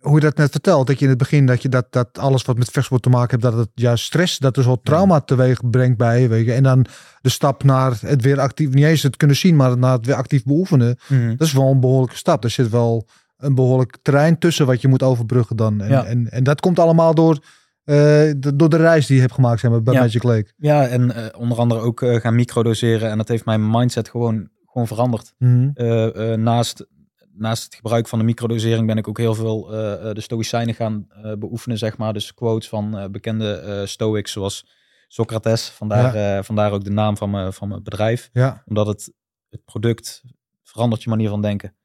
hoe 0.00 0.14
je 0.14 0.20
dat 0.20 0.36
net 0.36 0.50
vertelt, 0.50 0.86
dat 0.86 0.98
je 0.98 1.02
in 1.04 1.10
het 1.10 1.18
begin 1.18 1.46
dat 1.46 1.62
je 1.62 1.68
dat, 1.68 1.86
dat 1.92 2.18
alles 2.18 2.42
wat 2.42 2.58
met 2.58 2.70
vechtsport 2.70 3.02
te 3.02 3.08
maken 3.08 3.30
hebt, 3.30 3.42
dat 3.42 3.56
het 3.66 3.70
juist 3.74 4.04
stress, 4.04 4.38
dat 4.38 4.54
dus 4.54 4.64
wat 4.64 4.80
trauma 4.84 5.20
teweeg 5.20 5.70
brengt 5.70 5.98
bij 5.98 6.20
je. 6.20 6.28
Weet 6.28 6.44
je. 6.46 6.52
En 6.52 6.62
dan 6.62 6.86
de 7.20 7.28
stap 7.28 7.64
naar 7.64 7.98
het 8.00 8.22
weer 8.22 8.40
actief, 8.40 8.72
niet 8.74 8.84
eens 8.84 9.02
het 9.02 9.16
kunnen 9.16 9.36
zien, 9.36 9.56
maar 9.56 9.78
naar 9.78 9.92
het 9.92 10.06
weer 10.06 10.14
actief 10.14 10.44
beoefenen. 10.44 10.98
Dat 11.36 11.46
is 11.46 11.52
wel 11.52 11.70
een 11.70 11.80
behoorlijke 11.80 12.16
stap. 12.16 12.44
Er 12.44 12.50
zit 12.50 12.68
wel 12.70 13.08
een 13.36 13.54
behoorlijk 13.54 13.96
terrein 14.02 14.38
tussen 14.38 14.66
wat 14.66 14.80
je 14.80 14.88
moet 14.88 15.02
overbruggen 15.02 15.56
dan. 15.56 15.80
En, 15.80 15.88
Ja. 15.90 16.04
en, 16.04 16.30
en 16.30 16.44
dat 16.44 16.60
komt 16.60 16.78
allemaal 16.78 17.14
door, 17.14 17.38
eh, 17.84 18.30
door 18.54 18.68
de 18.68 18.76
reis 18.76 19.06
die 19.06 19.14
je 19.14 19.22
hebt 19.22 19.34
gemaakt 19.34 19.60
zeg 19.60 19.70
maar, 19.70 19.82
bij 19.82 19.94
Ja. 19.94 20.00
Magic 20.00 20.22
Lake. 20.22 20.52
Ja, 20.56 20.86
en 20.86 21.14
eh, 21.14 21.40
onder 21.40 21.58
andere 21.58 21.80
ook 21.80 22.02
eh, 22.02 22.20
gaan 22.20 22.34
microdoseren. 22.34 23.10
En 23.10 23.16
dat 23.16 23.28
heeft 23.28 23.44
mijn 23.44 23.70
mindset 23.70 24.08
gewoon, 24.08 24.48
gewoon 24.66 24.86
veranderd. 24.86 25.34
Mhm. 25.38 26.42
Naast, 26.42 26.86
naast 27.32 27.64
het 27.64 27.74
gebruik 27.74 28.08
van 28.08 28.18
de 28.18 28.24
microdosering 28.24 28.86
ben 28.86 28.96
ik 28.96 29.08
ook 29.08 29.18
heel 29.18 29.34
veel 29.34 29.66
de 30.14 30.20
stoïcijnen 30.20 30.74
gaan 30.74 31.06
beoefenen, 31.38 31.78
zeg 31.78 31.96
maar. 31.96 32.12
Dus 32.12 32.34
quotes 32.34 32.68
van 32.68 33.08
bekende 33.10 33.82
stoics 33.86 34.32
zoals 34.32 34.66
Socrates. 35.08 35.68
Vandaar, 35.68 36.44
vandaar 36.44 36.72
ook 36.72 36.84
de 36.84 36.90
naam 36.90 37.16
van 37.16 37.30
mijn, 37.30 37.52
van 37.52 37.68
mijn 37.68 37.82
bedrijf. 37.82 38.30
Ja, 38.32 38.62
Omdat 38.66 38.86
het, 38.86 39.12
het 39.48 39.64
product 39.64 40.22
verandert 40.62 41.02
je 41.02 41.08
manier 41.08 41.28
van 41.28 41.42
denken. 41.42 41.76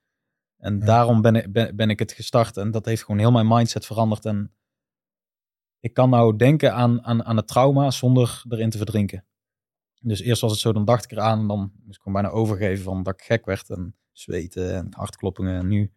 En 0.57 0.79
daarom 0.79 1.21
ben 1.21 1.35
ik, 1.35 1.51
ben, 1.51 1.75
ben 1.75 1.89
ik 1.89 1.99
het 1.99 2.11
gestart. 2.11 2.57
En 2.57 2.71
dat 2.71 2.85
heeft 2.85 3.03
gewoon 3.03 3.19
heel 3.19 3.31
mijn 3.31 3.47
mindset 3.47 3.85
veranderd. 3.85 4.25
En 4.25 4.51
ik 5.87 5.93
kan 5.93 6.09
nou 6.09 6.35
denken 6.35 6.73
aan, 6.73 7.03
aan, 7.03 7.23
aan 7.23 7.37
het 7.37 7.47
trauma 7.47 7.91
zonder 7.91 8.43
erin 8.49 8.69
te 8.69 8.77
verdrinken. 8.77 9.25
Dus 9.99 10.21
eerst 10.21 10.41
was 10.41 10.51
het 10.51 10.59
zo, 10.59 10.73
dan 10.73 10.85
dacht 10.85 11.03
ik 11.03 11.11
eraan 11.11 11.39
en 11.39 11.47
dan 11.47 11.59
moest 11.59 11.97
ik 11.97 12.01
gewoon 12.01 12.21
bijna 12.21 12.37
overgeven 12.37 12.83
van 12.83 13.03
dat 13.03 13.13
ik 13.13 13.21
gek 13.21 13.45
werd 13.45 13.69
en 13.69 13.95
zweten 14.11 14.75
en 14.75 14.87
hartkloppingen. 14.89 15.59
En 15.59 15.67
nu 15.67 15.91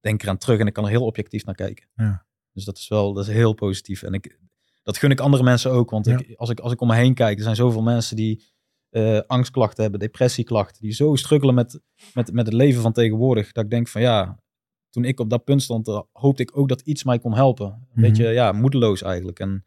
denk 0.00 0.14
ik 0.14 0.22
eraan 0.22 0.38
terug 0.38 0.58
en 0.58 0.66
ik 0.66 0.72
kan 0.72 0.84
er 0.84 0.90
heel 0.90 1.04
objectief 1.04 1.44
naar 1.44 1.54
kijken. 1.54 1.88
Ja. 1.94 2.26
Dus 2.52 2.64
dat 2.64 2.78
is 2.78 2.88
wel, 2.88 3.12
dat 3.12 3.28
is 3.28 3.34
heel 3.34 3.52
positief. 3.52 4.02
En 4.02 4.12
ik, 4.12 4.38
dat 4.82 4.96
gun 4.96 5.10
ik 5.10 5.20
andere 5.20 5.42
mensen 5.42 5.70
ook, 5.70 5.90
want 5.90 6.06
ik, 6.06 6.34
als, 6.36 6.50
ik, 6.50 6.60
als 6.60 6.72
ik 6.72 6.80
om 6.80 6.88
me 6.88 6.94
heen 6.94 7.14
kijk, 7.14 7.36
er 7.36 7.42
zijn 7.42 7.56
zoveel 7.56 7.82
mensen 7.82 8.16
die 8.16 8.44
eh, 8.88 9.20
angstklachten 9.26 9.82
hebben, 9.82 10.00
depressieklachten, 10.00 10.82
die 10.82 10.92
zo 10.92 11.14
struggelen 11.14 11.54
met, 11.54 11.80
met, 12.14 12.32
met 12.32 12.46
het 12.46 12.54
leven 12.54 12.82
van 12.82 12.92
tegenwoordig, 12.92 13.52
dat 13.52 13.64
ik 13.64 13.70
denk 13.70 13.88
van 13.88 14.00
ja, 14.00 14.41
toen 14.92 15.04
ik 15.04 15.20
op 15.20 15.30
dat 15.30 15.44
punt 15.44 15.62
stond, 15.62 15.88
eh, 15.88 16.00
hoopte 16.12 16.42
ik 16.42 16.56
ook 16.58 16.68
dat 16.68 16.80
iets 16.80 17.04
mij 17.04 17.18
kon 17.18 17.34
helpen. 17.34 17.66
Een 17.66 17.86
Mhm. 17.92 18.00
beetje, 18.00 18.28
ja, 18.28 18.52
moedeloos 18.52 19.02
eigenlijk. 19.02 19.38
En 19.40 19.64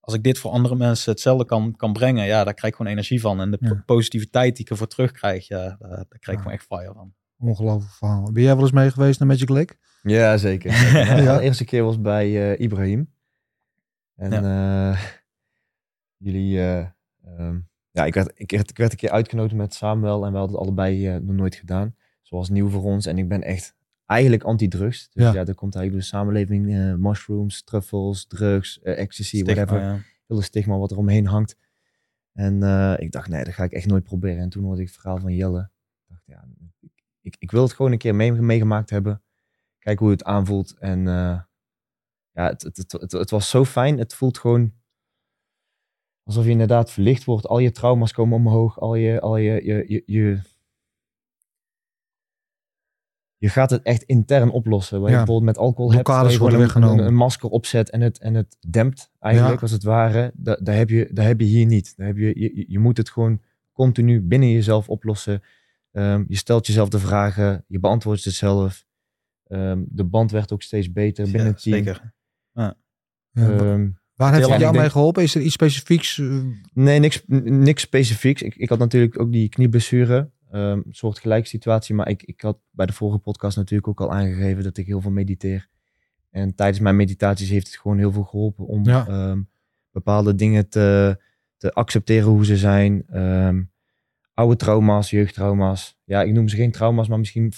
als 0.00 0.14
ik 0.14 0.22
dit 0.22 0.38
voor 0.38 0.50
andere 0.50 0.74
mensen 0.76 1.12
hetzelfde 1.12 1.44
kan, 1.44 1.76
kan 1.76 1.92
brengen, 1.92 2.26
ja, 2.26 2.44
daar 2.44 2.54
krijg 2.54 2.72
ik 2.72 2.78
gewoon 2.78 2.92
energie 2.92 3.20
van. 3.20 3.40
En 3.40 3.50
de 3.50 3.56
Ja. 3.60 3.82
positiviteit 3.86 4.56
die 4.56 4.64
ik 4.64 4.70
ervoor 4.70 4.86
terugkrijg, 4.86 5.46
ja, 5.48 5.58
daar, 5.58 5.78
daar 5.88 6.06
krijg 6.18 6.20
ik 6.20 6.28
Ja. 6.30 6.36
gewoon 6.36 6.52
echt 6.52 6.66
fire 6.66 6.92
van. 6.94 7.14
ongelooflijk 7.38 7.92
verhaal. 7.92 8.32
Ben 8.32 8.42
jij 8.42 8.52
wel 8.54 8.62
eens 8.62 8.72
mee 8.72 8.90
geweest 8.90 9.18
naar 9.18 9.28
Magic 9.28 9.48
Lake? 9.48 9.74
Ja, 10.02 10.36
zeker. 10.36 10.70
Nou, 11.06 11.22
Ja. 11.22 11.36
De 11.36 11.42
eerste 11.42 11.64
keer 11.64 11.82
was 11.84 12.00
bij 12.00 12.52
eh, 12.52 12.60
Ibrahim. 12.64 13.12
En 14.16 14.32
eh, 14.44 15.00
jullie... 16.16 16.58
eh, 16.58 16.78
ehm, 17.24 17.58
ja, 17.90 18.04
ik 18.04 18.14
werd, 18.14 18.30
ik, 18.34 18.50
werd, 18.50 18.70
ik 18.70 18.76
werd 18.76 18.90
een 18.92 18.98
keer 18.98 19.10
uitgenodigd 19.10 19.54
met 19.54 19.74
Samuel 19.74 20.24
en 20.24 20.32
we 20.32 20.38
hadden 20.38 20.56
het 20.56 20.66
allebei 20.66 21.08
eh, 21.08 21.16
nog 21.16 21.36
nooit 21.36 21.54
gedaan. 21.54 21.94
Zoals 22.22 22.48
nieuw 22.48 22.68
voor 22.68 22.82
ons. 22.82 23.06
En 23.06 23.18
ik 23.18 23.28
ben 23.28 23.42
echt 23.42 23.74
eigenlijk 24.12 24.42
anti-drugs. 24.42 25.08
Dus 25.12 25.22
Ja. 25.24 25.32
ja, 25.32 25.44
er 25.46 25.54
komt 25.54 25.74
eigenlijk 25.74 25.90
door 25.90 26.00
de 26.00 26.02
samenleving 26.02 26.74
eh, 26.74 26.94
mushrooms, 26.94 27.62
truffels, 27.62 28.26
drugs, 28.26 28.80
eh, 28.80 28.98
ecstasy, 28.98 29.36
Stigma, 29.36 29.54
whatever. 29.54 29.80
ja. 29.80 30.00
Heel 30.26 30.36
de 30.36 30.42
stigma 30.42 30.76
wat 30.76 30.90
er 30.90 30.96
omheen 30.96 31.26
hangt. 31.26 31.56
En 32.32 32.62
eh, 32.62 32.94
ik 32.98 33.12
dacht, 33.12 33.28
nee, 33.28 33.44
dat 33.44 33.54
ga 33.54 33.64
ik 33.64 33.72
echt 33.72 33.86
nooit 33.86 34.04
proberen. 34.04 34.42
En 34.42 34.48
toen 34.48 34.64
hoorde 34.64 34.80
ik 34.80 34.86
het 34.86 34.96
verhaal 34.96 35.18
van 35.18 35.34
Jelle. 35.34 35.60
Ik 35.60 36.04
dacht, 36.08 36.22
ja, 36.26 36.44
ik, 36.80 36.90
ik, 37.20 37.36
ik 37.38 37.50
wil 37.50 37.62
het 37.62 37.72
gewoon 37.72 37.92
een 37.92 37.98
keer 37.98 38.14
mee, 38.14 38.32
meegemaakt 38.32 38.90
hebben. 38.90 39.22
Kijken 39.78 40.04
hoe 40.04 40.14
het 40.14 40.24
aanvoelt. 40.24 40.78
En 40.78 41.02
ja, 41.04 42.46
het, 42.48 42.62
het, 42.62 42.76
het, 42.76 42.92
het, 42.92 43.12
het 43.12 43.30
was 43.30 43.50
zo 43.50 43.64
fijn. 43.64 43.98
Het 43.98 44.14
voelt 44.14 44.38
gewoon 44.38 44.72
alsof 46.22 46.44
je 46.44 46.50
inderdaad 46.50 46.90
verlicht 46.90 47.24
wordt. 47.24 47.46
Al 47.46 47.58
je 47.58 47.70
trauma's 47.70 48.12
komen 48.12 48.36
omhoog. 48.36 48.80
Al 48.80 48.94
je, 48.94 49.20
al 49.20 49.36
je, 49.36 49.64
je, 49.64 49.84
je, 49.88 50.02
je, 50.06 50.40
je 53.42 53.48
gaat 53.48 53.70
het 53.70 53.82
echt 53.82 54.02
intern 54.02 54.50
oplossen. 54.50 55.00
Waar 55.00 55.08
je 55.10 55.16
Ja. 55.16 55.22
bijvoorbeeld 55.24 55.54
met 55.56 55.64
alcohol 55.64 55.92
hebt, 55.92 56.06
waar 56.08 56.30
je 56.30 56.38
worden 56.38 56.38
gewoon 56.38 56.52
een, 56.52 56.58
weggenomen. 56.58 56.98
een, 57.04 57.06
een 57.10 57.14
masker 57.16 57.48
opzet 57.50 57.90
en 57.90 58.00
het, 58.00 58.18
en 58.18 58.34
het 58.34 58.56
dempt 58.70 59.10
eigenlijk, 59.18 59.54
Ja. 59.54 59.60
als 59.62 59.70
het 59.70 59.82
ware. 59.82 60.32
Da- 60.34 60.58
Daar 60.62 60.76
heb, 60.76 60.88
je, 60.88 61.08
daar 61.12 61.26
heb 61.26 61.40
je 61.40 61.46
hier 61.46 61.66
niet. 61.66 61.96
Daar 61.96 62.06
heb 62.06 62.16
je, 62.16 62.40
je, 62.40 62.64
je 62.68 62.78
moet 62.78 62.96
het 62.96 63.10
gewoon 63.10 63.40
continu 63.72 64.20
binnen 64.20 64.50
jezelf 64.50 64.88
oplossen. 64.88 65.42
Ehm, 65.92 66.24
je 66.28 66.36
stelt 66.36 66.66
jezelf 66.66 66.88
de 66.88 66.98
vragen, 66.98 67.64
je 67.68 67.78
beantwoordt 67.78 68.20
ze 68.22 68.30
zelf. 68.30 68.84
Ehm, 69.46 69.82
de 69.88 70.04
band 70.04 70.30
werd 70.30 70.52
ook 70.52 70.62
steeds 70.62 70.92
beter 70.92 71.24
binnen 71.24 71.42
Ja, 71.44 71.48
het 71.52 71.62
team. 71.62 71.76
zeker. 71.76 72.12
Ja, 72.52 72.74
Ehm, 73.32 73.88
waar 74.14 74.34
heeft 74.34 74.48
het 74.50 74.60
jou 74.60 74.76
mee 74.76 74.90
geholpen? 74.90 75.22
Is 75.22 75.34
er 75.34 75.40
iets 75.42 75.54
specifieks? 75.54 76.18
eh, 76.18 76.38
Nee, 76.72 76.98
niks, 76.98 77.22
niks 77.44 77.82
specifieks. 77.82 78.42
Ik, 78.42 78.54
ik 78.56 78.68
had 78.68 78.78
natuurlijk 78.78 79.20
ook 79.20 79.32
die 79.32 79.48
knieblessure. 79.48 80.30
Ehm, 80.52 80.80
een 80.84 80.84
soort 80.94 81.18
gelijke 81.18 81.48
situatie. 81.48 81.94
Maar 81.94 82.08
ik, 82.08 82.22
ik 82.22 82.40
had 82.40 82.58
bij 82.70 82.86
de 82.86 82.92
vorige 82.92 83.18
podcast 83.18 83.56
natuurlijk 83.56 83.88
ook 83.88 84.00
al 84.00 84.12
aangegeven 84.12 84.62
dat 84.64 84.76
ik 84.76 84.86
heel 84.86 85.00
veel 85.00 85.10
mediteer. 85.10 85.68
En 86.30 86.54
tijdens 86.54 86.80
mijn 86.80 86.96
meditaties 86.96 87.48
heeft 87.48 87.66
het 87.66 87.76
gewoon 87.76 87.98
heel 87.98 88.12
veel 88.12 88.24
geholpen 88.24 88.66
om 88.66 88.84
Ja. 88.84 89.06
ehm, 89.06 89.40
bepaalde 89.90 90.34
dingen 90.34 90.68
te, 90.68 91.18
te 91.56 91.72
accepteren 91.72 92.28
hoe 92.28 92.44
ze 92.44 92.56
zijn. 92.56 93.04
Ehm, 93.08 93.62
oude 94.34 94.56
trauma's, 94.56 95.10
jeugdtrauma's. 95.10 95.98
Ja, 96.04 96.22
ik 96.22 96.32
noem 96.32 96.48
ze 96.48 96.56
geen 96.56 96.70
trauma's, 96.72 97.08
maar 97.08 97.18
misschien 97.18 97.52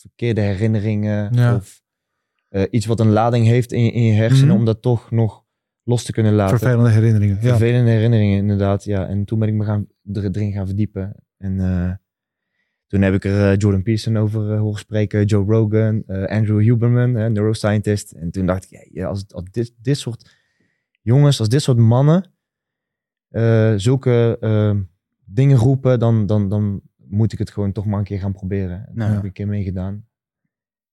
verkeerde 0.00 0.40
herinneringen. 0.40 1.34
Ja. 1.34 1.54
Of 1.54 1.82
eh, 2.48 2.62
iets 2.70 2.86
wat 2.86 3.00
een 3.00 3.10
lading 3.10 3.46
heeft 3.46 3.72
in 3.72 3.84
je, 3.84 3.90
in 3.92 4.02
je 4.02 4.12
hersenen, 4.12 4.48
Mhm. 4.48 4.56
om 4.58 4.64
dat 4.64 4.82
toch 4.82 5.10
nog 5.10 5.44
los 5.82 6.04
te 6.04 6.12
kunnen 6.12 6.32
laten. 6.34 6.58
vervelende 6.58 6.90
herinneringen. 6.90 7.34
Ja. 7.36 7.40
Vervelende 7.48 7.90
herinneringen, 7.90 8.38
inderdaad. 8.38 8.84
Ja. 8.84 9.06
En 9.08 9.24
toen 9.24 9.38
ben 9.38 9.48
ik 9.48 9.54
me 9.54 9.64
gaan, 9.64 9.86
er, 10.12 10.24
erin 10.24 10.52
gaan 10.52 10.66
verdiepen. 10.66 11.14
En 11.36 11.60
eh, 11.60 11.92
toen 12.86 13.02
heb 13.02 13.14
ik 13.14 13.24
er 13.24 13.50
eh, 13.52 13.56
Jordan 13.56 13.82
Peterson 13.82 14.16
over 14.16 14.52
eh, 14.52 14.58
horen 14.58 14.78
spreken, 14.78 15.24
Joe 15.24 15.44
Rogan, 15.44 16.02
eh, 16.06 16.24
Andrew 16.24 16.60
Huberman, 16.60 17.12
neuroscientist. 17.12 18.12
En 18.12 18.30
toen 18.30 18.46
dacht 18.46 18.72
ik, 18.72 18.88
ja, 18.92 19.06
als, 19.06 19.24
als 19.32 19.44
dit, 19.50 19.74
dit 19.82 19.98
soort 19.98 20.36
jongens, 21.02 21.38
als 21.38 21.48
dit 21.48 21.62
soort 21.62 21.78
mannen 21.78 22.30
zulke 23.76 24.38
dingen 25.24 25.56
roepen, 25.56 25.98
dan, 25.98 26.26
dan, 26.26 26.48
dan 26.48 26.80
moet 26.96 27.32
ik 27.32 27.38
het 27.38 27.50
gewoon 27.50 27.72
toch 27.72 27.86
maar 27.86 27.98
een 27.98 28.04
keer 28.04 28.18
gaan 28.18 28.32
proberen. 28.32 28.78
En 28.78 28.84
toen 28.86 28.94
Nou, 28.96 29.10
heb 29.10 29.18
ik 29.20 29.26
een 29.26 29.32
keer 29.32 29.48
meegedaan. 29.48 30.06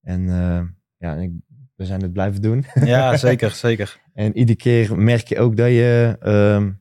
En 0.00 0.22
ja, 0.96 1.14
ik, 1.16 1.32
we 1.74 1.84
zijn 1.84 2.02
het 2.02 2.12
blijven 2.12 2.42
doen. 2.42 2.64
Ja, 2.84 3.16
zeker, 3.16 3.50
zeker. 3.50 4.00
En 4.12 4.36
iedere 4.36 4.58
keer 4.58 4.98
merk 4.98 5.26
je 5.28 5.38
ook 5.38 5.56
dat 5.56 5.68
je. 5.68 6.16
ehm, 6.20 6.72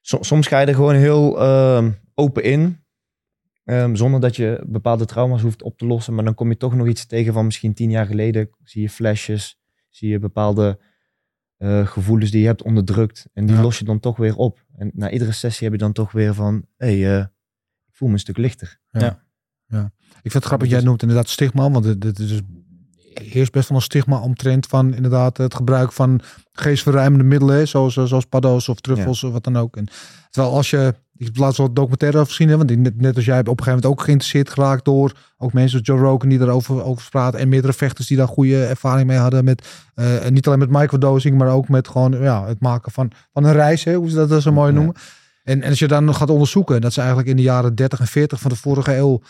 so- 0.00 0.22
soms 0.22 0.46
ga 0.46 0.60
je 0.60 0.66
er 0.66 0.74
gewoon 0.74 0.94
heel 0.94 1.40
ehm, 1.40 1.92
open 2.14 2.42
in. 2.42 2.84
Ehm, 3.66 3.94
zonder 3.94 4.20
dat 4.20 4.36
je 4.36 4.64
bepaalde 4.66 5.04
trauma's 5.04 5.42
hoeft 5.42 5.62
op 5.62 5.78
te 5.78 5.86
lossen. 5.86 6.14
Maar 6.14 6.24
dan 6.24 6.34
kom 6.34 6.48
je 6.48 6.56
toch 6.56 6.74
nog 6.74 6.86
iets 6.86 7.06
tegen 7.06 7.32
van 7.32 7.44
misschien 7.44 7.74
tien 7.74 7.90
jaar 7.90 8.06
geleden. 8.06 8.50
Zie 8.64 8.82
je 8.82 8.90
flashes. 8.90 9.58
Zie 9.90 10.08
je 10.08 10.18
bepaalde 10.18 10.78
eh, 11.56 11.86
gevoelens 11.86 12.30
die 12.30 12.40
je 12.40 12.46
hebt 12.46 12.62
onderdrukt. 12.62 13.28
En 13.32 13.46
die 13.46 13.56
Ja. 13.56 13.62
los 13.62 13.78
je 13.78 13.84
dan 13.84 14.00
toch 14.00 14.16
weer 14.16 14.36
op. 14.36 14.64
En 14.76 14.90
na 14.94 15.10
iedere 15.10 15.32
sessie 15.32 15.64
heb 15.64 15.72
je 15.72 15.78
dan 15.82 15.92
toch 15.92 16.12
weer 16.12 16.34
van. 16.34 16.66
Hé, 16.76 17.00
hey, 17.00 17.18
eh, 17.18 17.24
ik 17.86 17.94
voel 17.94 18.08
me 18.08 18.14
een 18.14 18.20
stuk 18.20 18.36
lichter. 18.36 18.78
Ik 20.22 20.30
vind 20.32 20.34
het 20.34 20.44
grappig, 20.44 20.68
jij 20.68 20.80
noemt 20.80 21.02
inderdaad 21.02 21.28
stigma, 21.28 21.70
want 21.70 21.84
het, 21.84 22.02
het 22.02 22.18
is 22.18 22.28
dus 22.28 22.40
heerst 23.22 23.52
best 23.52 23.68
wel 23.68 23.78
een 23.78 23.84
stigma 23.84 24.20
omtrent 24.20 24.66
van 24.66 24.94
inderdaad 24.94 25.36
het 25.36 25.54
gebruik 25.54 25.92
van 25.92 26.20
geestverruimende 26.52 27.24
middelen, 27.24 27.68
zoals, 27.68 27.94
zoals 27.94 28.24
paddo's 28.24 28.68
of 28.68 28.80
truffels 28.80 29.24
of 29.24 29.32
wat 29.32 29.44
dan 29.44 29.56
ook. 29.56 29.76
En, 29.76 29.88
terwijl 30.30 30.54
als 30.54 30.70
je, 30.70 30.94
ik 31.16 31.26
heb 31.26 31.36
laatst 31.36 31.58
wel 31.58 31.72
documentaire 31.72 32.18
over 32.18 32.30
gezien, 32.30 32.48
hè, 32.48 32.56
want 32.56 32.76
net, 32.76 33.00
net 33.00 33.16
als 33.16 33.24
jij 33.24 33.34
hebt 33.34 33.48
op 33.48 33.58
een 33.58 33.64
gegeven 33.64 33.82
moment 33.82 34.00
ook 34.00 34.04
geïnteresseerd 34.06 34.50
geraakt 34.50 34.84
door 34.84 35.12
ook 35.38 35.52
mensen 35.52 35.70
zoals 35.84 36.00
Joe 36.00 36.10
Rogan 36.10 36.28
die 36.28 36.38
daarover 36.38 36.84
over 36.84 37.10
praten 37.10 37.40
en 37.40 37.48
meerdere 37.48 37.72
vechters 37.72 38.08
die 38.08 38.16
daar 38.16 38.28
goede 38.28 38.64
ervaring 38.64 39.06
mee 39.06 39.18
hadden 39.18 39.44
met, 39.44 39.66
eh, 39.94 40.24
en 40.24 40.32
niet 40.32 40.46
alleen 40.46 40.58
met 40.58 40.70
microdosing, 40.70 41.38
maar 41.38 41.48
ook 41.48 41.68
met 41.68 41.88
gewoon 41.88 42.12
ja, 42.20 42.46
het 42.46 42.60
maken 42.60 42.92
van, 42.92 43.10
van 43.32 43.44
een 43.44 43.52
reis, 43.52 43.84
hè, 43.84 43.94
hoe 43.94 44.10
ze 44.10 44.26
dat 44.26 44.42
zo 44.42 44.52
mooi 44.52 44.72
Ja. 44.72 44.76
noemen. 44.76 44.94
En, 45.42 45.62
en 45.62 45.68
als 45.68 45.78
je 45.78 45.88
dan 45.88 46.04
nog 46.04 46.16
gaat 46.16 46.30
onderzoeken, 46.30 46.80
dat 46.80 46.92
ze 46.92 46.98
eigenlijk 46.98 47.28
in 47.28 47.36
de 47.36 47.42
jaren 47.42 47.74
30 47.74 48.00
en 48.00 48.06
40 48.06 48.40
van 48.40 48.50
de 48.50 48.56
vorige 48.56 48.96
eeuw 48.96 49.20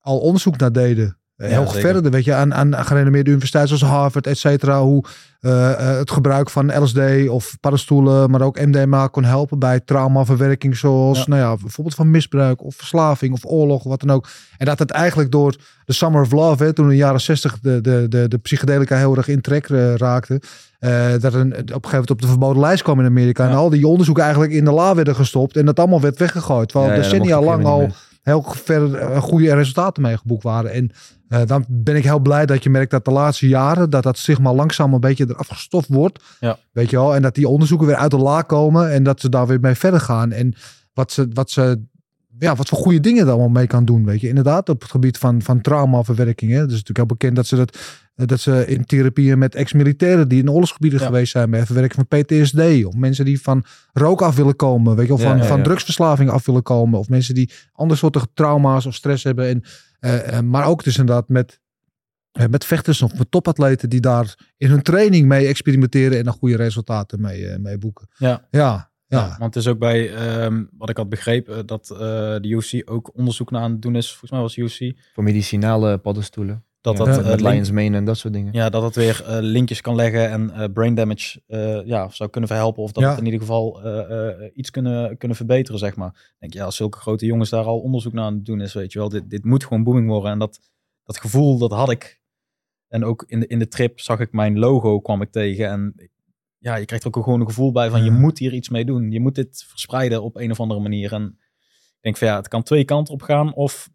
al 0.00 0.18
onderzoek 0.18 0.56
naar 0.56 0.72
deden. 0.72 1.18
Eh, 1.36 1.50
Ja, 1.50 1.60
Heel 1.60 1.70
verder, 1.70 2.10
weet 2.10 2.24
je, 2.24 2.34
aan, 2.34 2.54
aan 2.54 2.74
gerenommeerde 2.84 3.30
universiteiten 3.30 3.78
zoals 3.78 3.94
Harvard, 3.94 4.26
et 4.26 4.38
cetera. 4.38 4.80
Hoe 4.82 5.04
eh, 5.40 5.72
eh, 5.72 5.96
het 5.98 6.10
gebruik 6.10 6.50
van 6.50 6.82
LSD 6.82 6.98
of 7.28 7.56
paddenstoelen, 7.60 8.30
maar 8.30 8.40
ook 8.40 8.60
MDMA 8.60 9.06
kon 9.06 9.24
helpen 9.24 9.58
bij 9.58 9.80
traumaverwerking. 9.80 10.76
Zoals, 10.76 11.18
Ja. 11.18 11.24
nou 11.26 11.40
ja, 11.40 11.56
bijvoorbeeld 11.60 11.96
van 11.96 12.10
misbruik 12.10 12.64
of 12.64 12.74
verslaving 12.74 13.32
of 13.32 13.40
oorlog, 13.44 13.82
wat 13.82 14.00
dan 14.00 14.10
ook. 14.10 14.28
En 14.58 14.66
dat 14.66 14.78
het 14.78 14.90
eigenlijk 14.90 15.30
door 15.30 15.56
de 15.84 15.92
Summer 15.92 16.22
of 16.22 16.32
Love, 16.32 16.64
hè, 16.64 16.72
toen 16.72 16.84
in 16.84 16.90
de 16.90 16.96
jaren 16.96 17.20
60 17.20 17.58
de, 17.60 17.80
de, 17.80 18.06
de, 18.08 18.28
de 18.28 18.38
psychedelica 18.38 18.96
heel 18.96 19.16
erg 19.16 19.28
in 19.28 19.40
trek 19.40 19.66
raakte. 19.96 20.40
dat 21.20 21.34
een, 21.34 21.52
op 21.52 21.58
een 21.58 21.66
gegeven 21.66 21.90
moment 21.90 22.10
op 22.10 22.20
de 22.20 22.26
verboden 22.26 22.62
lijst 22.62 22.82
kwam 22.82 23.00
in 23.00 23.06
Amerika. 23.06 23.48
En 23.48 23.54
al 23.54 23.70
die 23.70 23.86
onderzoeken 23.86 24.22
eigenlijk 24.22 24.52
in 24.52 24.64
de 24.64 24.72
la 24.72 24.94
werden 24.94 25.14
gestopt. 25.14 25.56
En 25.56 25.66
dat 25.66 25.78
allemaal 25.78 26.00
werd 26.00 26.18
weggegooid. 26.18 26.68
Terwijl 26.68 26.94
decennia 26.94 27.40
lang 27.42 27.64
al 27.64 27.88
heel 28.26 28.42
ver 28.42 28.94
eh, 28.94 29.22
goede 29.22 29.54
resultaten 29.54 30.02
mee 30.02 30.16
geboekt 30.16 30.42
waren. 30.42 30.72
En 30.72 30.90
eh, 31.28 31.40
dan 31.46 31.64
ben 31.68 31.96
ik 31.96 32.04
heel 32.04 32.18
blij 32.18 32.46
dat 32.46 32.62
je 32.62 32.70
merkt 32.70 32.90
dat 32.90 33.04
de 33.04 33.10
laatste 33.10 33.48
jaren 33.48 33.90
dat 33.90 34.02
dat 34.02 34.18
stigma 34.18 34.54
langzaam 34.54 34.94
een 34.94 35.00
beetje 35.00 35.26
eraf 35.28 35.48
gestoft 35.48 35.88
wordt. 35.88 36.22
Ja. 36.40 36.58
Weet 36.72 36.90
je 36.90 36.96
wel? 36.96 37.14
En 37.14 37.22
dat 37.22 37.34
die 37.34 37.48
onderzoeken 37.48 37.86
weer 37.86 37.96
uit 37.96 38.10
de 38.10 38.16
la 38.16 38.42
komen 38.42 38.92
en 38.92 39.02
dat 39.02 39.20
ze 39.20 39.28
daar 39.28 39.46
weer 39.46 39.60
mee 39.60 39.74
verder 39.74 40.00
gaan. 40.00 40.32
En 40.32 40.54
wat 40.94 41.12
ze, 41.12 41.28
wat 41.32 41.50
ze 41.50 41.82
ja, 42.38 42.54
wat 42.54 42.68
voor 42.68 42.78
goede 42.78 43.00
dingen 43.00 43.24
er 43.24 43.30
allemaal 43.30 43.48
mee 43.48 43.66
kan 43.66 43.84
doen. 43.84 44.04
Weet 44.04 44.20
je, 44.20 44.28
inderdaad, 44.28 44.68
op 44.68 44.80
het 44.80 44.90
gebied 44.90 45.18
van, 45.18 45.42
van 45.42 45.60
traumaverwerking. 45.60 46.50
Hè. 46.50 46.56
Het 46.58 46.66
is 46.66 46.72
natuurlijk 46.72 46.96
heel 46.96 47.06
bekend 47.06 47.36
dat 47.36 47.46
ze 47.46 47.56
dat. 47.56 47.78
Dat 48.14 48.40
ze 48.40 48.66
in 48.66 48.84
therapieën 48.84 49.38
met 49.38 49.54
ex-militairen 49.54 50.28
die 50.28 50.42
in 50.42 50.50
oorlogsgebieden 50.50 51.00
Ja. 51.00 51.06
geweest 51.06 51.32
zijn, 51.32 51.50
bij 51.50 51.66
verwerking 51.66 52.06
van 52.08 52.20
PTSD. 52.20 52.84
Of 52.84 52.94
mensen 52.94 53.24
die 53.24 53.42
van 53.42 53.64
rook 53.92 54.22
af 54.22 54.36
willen 54.36 54.56
komen, 54.56 54.96
weet 54.96 55.06
je 55.06 55.12
Ja, 55.12 55.18
van, 55.18 55.36
ja, 55.36 55.44
van 55.44 55.62
drugsverslaving 55.62 56.30
af 56.30 56.46
willen 56.46 56.62
komen. 56.62 56.98
Of 56.98 57.08
mensen 57.08 57.34
die 57.34 57.50
andere 57.72 57.98
soorten 57.98 58.22
trauma's 58.34 58.86
of 58.86 58.94
stress 58.94 59.24
hebben. 59.24 59.48
En, 59.48 59.62
eh, 60.00 60.36
eh, 60.38 60.44
maar 60.44 60.66
ook 60.66 60.84
dus 60.84 60.98
inderdaad 60.98 61.28
met, 61.28 61.60
eh, 62.32 62.46
met 62.46 62.64
vechters 62.64 63.02
of 63.02 63.18
met 63.18 63.30
topatleten 63.30 63.88
die 63.90 64.00
daar 64.00 64.34
in 64.56 64.70
hun 64.70 64.82
training 64.82 65.26
mee 65.28 65.46
experimenteren 65.46 66.18
en 66.18 66.24
dan 66.24 66.32
goede 66.32 66.56
resultaten 66.56 67.20
mee, 67.20 67.58
mee 67.58 67.78
boeken. 67.78 68.08
Ja. 68.16 68.46
Ja, 68.50 68.90
ja. 69.06 69.18
Ja, 69.18 69.36
want 69.38 69.54
het 69.54 69.64
is 69.64 69.70
ook 69.70 69.78
bij, 69.78 70.14
ehm, 70.14 70.64
wat 70.78 70.88
ik 70.88 70.96
had 70.96 71.08
begrepen, 71.08 71.66
dat 71.66 71.90
eh, 71.90 71.98
de 72.40 72.48
UFC 72.48 72.90
ook 72.90 73.10
onderzoek 73.16 73.50
naar 73.50 73.62
aan 73.62 73.70
het 73.72 73.82
doen 73.82 73.96
is. 73.96 74.08
Volgens 74.08 74.30
mij 74.30 74.40
was 74.40 74.56
UFC. 74.56 74.92
Voor 75.14 75.24
medicinale 75.24 75.98
paddenstoelen. 75.98 76.64
Dat 76.80 76.98
Ja, 76.98 77.04
dat, 77.04 77.24
met 77.24 77.40
eh, 77.40 77.50
Lions 77.50 77.70
Mane 77.70 77.96
en 77.96 78.04
dat 78.04 78.18
soort 78.18 78.34
dingen. 78.34 78.52
ja, 78.52 78.68
dat 78.70 78.82
het 78.82 78.94
weer 78.94 79.24
eh, 79.26 79.36
linkjes 79.40 79.80
kan 79.80 79.94
leggen 79.94 80.30
en 80.30 80.50
eh, 80.50 80.64
brain 80.72 80.94
damage 80.94 81.42
eh, 81.46 81.84
ja, 81.86 82.08
zou 82.10 82.30
kunnen 82.30 82.50
verhelpen. 82.50 82.82
Of 82.82 82.92
dat 82.92 83.02
Ja. 83.02 83.08
het 83.10 83.18
in 83.18 83.24
ieder 83.24 83.40
geval 83.40 83.82
eh, 83.82 84.28
eh, 84.28 84.50
iets 84.54 84.70
kunnen, 84.70 85.16
kunnen 85.16 85.36
verbeteren, 85.36 85.78
zeg 85.78 85.96
maar. 85.96 86.08
Ik 86.08 86.34
denk, 86.38 86.52
ja, 86.52 86.64
als 86.64 86.76
zulke 86.76 86.98
grote 86.98 87.26
jongens 87.26 87.50
daar 87.50 87.64
al 87.64 87.78
onderzoek 87.78 88.12
naar 88.12 88.24
aan 88.24 88.34
het 88.34 88.44
doen 88.44 88.60
is, 88.60 88.72
weet 88.74 88.92
je 88.92 88.98
wel. 88.98 89.08
Dit, 89.08 89.30
dit 89.30 89.44
moet 89.44 89.62
gewoon 89.64 89.84
booming 89.84 90.08
worden. 90.08 90.30
En 90.30 90.38
dat, 90.38 90.60
dat 91.04 91.18
gevoel, 91.18 91.58
dat 91.58 91.70
had 91.70 91.90
ik. 91.90 92.20
En 92.88 93.04
ook 93.04 93.24
in 93.26 93.40
de, 93.40 93.46
in 93.46 93.58
de 93.58 93.68
trip 93.68 94.00
zag 94.00 94.20
ik 94.20 94.32
mijn 94.32 94.58
logo, 94.58 95.00
kwam 95.00 95.22
ik 95.22 95.30
tegen. 95.30 95.68
En 95.68 95.94
ja, 96.66 96.76
je 96.76 96.84
krijgt 96.84 97.04
er 97.04 97.16
ook 97.16 97.24
gewoon 97.24 97.40
een 97.40 97.46
gevoel 97.46 97.72
bij 97.72 97.90
van, 97.90 98.04
je 98.04 98.10
moet 98.10 98.38
hier 98.38 98.52
iets 98.52 98.68
mee 98.68 98.84
doen. 98.84 99.10
Je 99.10 99.20
moet 99.20 99.34
dit 99.34 99.64
verspreiden 99.68 100.22
op 100.22 100.36
een 100.36 100.50
of 100.50 100.60
andere 100.60 100.80
manier. 100.80 101.12
En 101.12 101.38
ik 101.96 101.98
denk 102.00 102.16
van, 102.16 102.28
ja, 102.28 102.36
het 102.36 102.48
kan 102.48 102.62
twee 102.62 102.84
kanten 102.84 103.14
op 103.14 103.22
gaan. 103.22 103.54
Of 103.54 103.90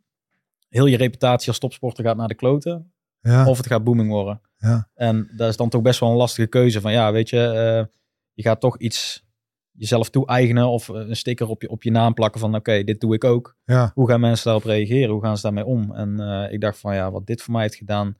heel 0.69 0.85
je 0.85 0.97
reputatie 0.97 1.47
als 1.47 1.59
topsporter 1.59 2.03
gaat 2.03 2.17
naar 2.17 2.27
de 2.27 2.35
kloten. 2.35 2.93
ja. 3.19 3.47
Of 3.47 3.57
het 3.57 3.67
gaat 3.67 3.83
booming 3.83 4.09
worden. 4.09 4.41
Ja. 4.57 4.89
En 4.93 5.31
dat 5.35 5.49
is 5.49 5.57
dan 5.57 5.69
toch 5.69 5.81
best 5.81 5.99
wel 5.99 6.09
een 6.09 6.15
lastige 6.15 6.47
keuze. 6.47 6.81
Van 6.81 6.91
ja, 6.91 7.11
weet 7.11 7.29
je, 7.29 7.43
eh, 7.45 7.95
je 8.33 8.43
gaat 8.43 8.59
toch 8.59 8.77
iets 8.77 9.25
jezelf 9.71 10.09
toe-eigenen 10.09 10.67
of 10.67 10.89
eh, 10.89 10.95
een 10.95 11.15
sticker 11.15 11.47
op 11.47 11.61
je, 11.61 11.69
op 11.69 11.83
je 11.83 11.91
naam 11.91 12.13
plakken 12.13 12.39
van 12.39 12.55
oké, 12.55 12.83
dit 12.83 12.99
doe 12.99 13.13
ik 13.13 13.23
ook. 13.23 13.57
ja. 13.63 13.91
Hoe 13.93 14.09
gaan 14.09 14.19
mensen 14.19 14.45
daarop 14.45 14.63
reageren? 14.63 15.09
Hoe 15.09 15.23
gaan 15.23 15.35
ze 15.35 15.41
daarmee 15.41 15.65
om? 15.65 15.93
En 15.93 16.19
eh, 16.19 16.53
ik 16.53 16.61
dacht 16.61 16.79
van 16.79 16.95
ja, 16.95 17.11
wat 17.11 17.27
dit 17.27 17.41
voor 17.41 17.53
mij 17.53 17.61
heeft 17.61 17.75
gedaan, 17.75 18.17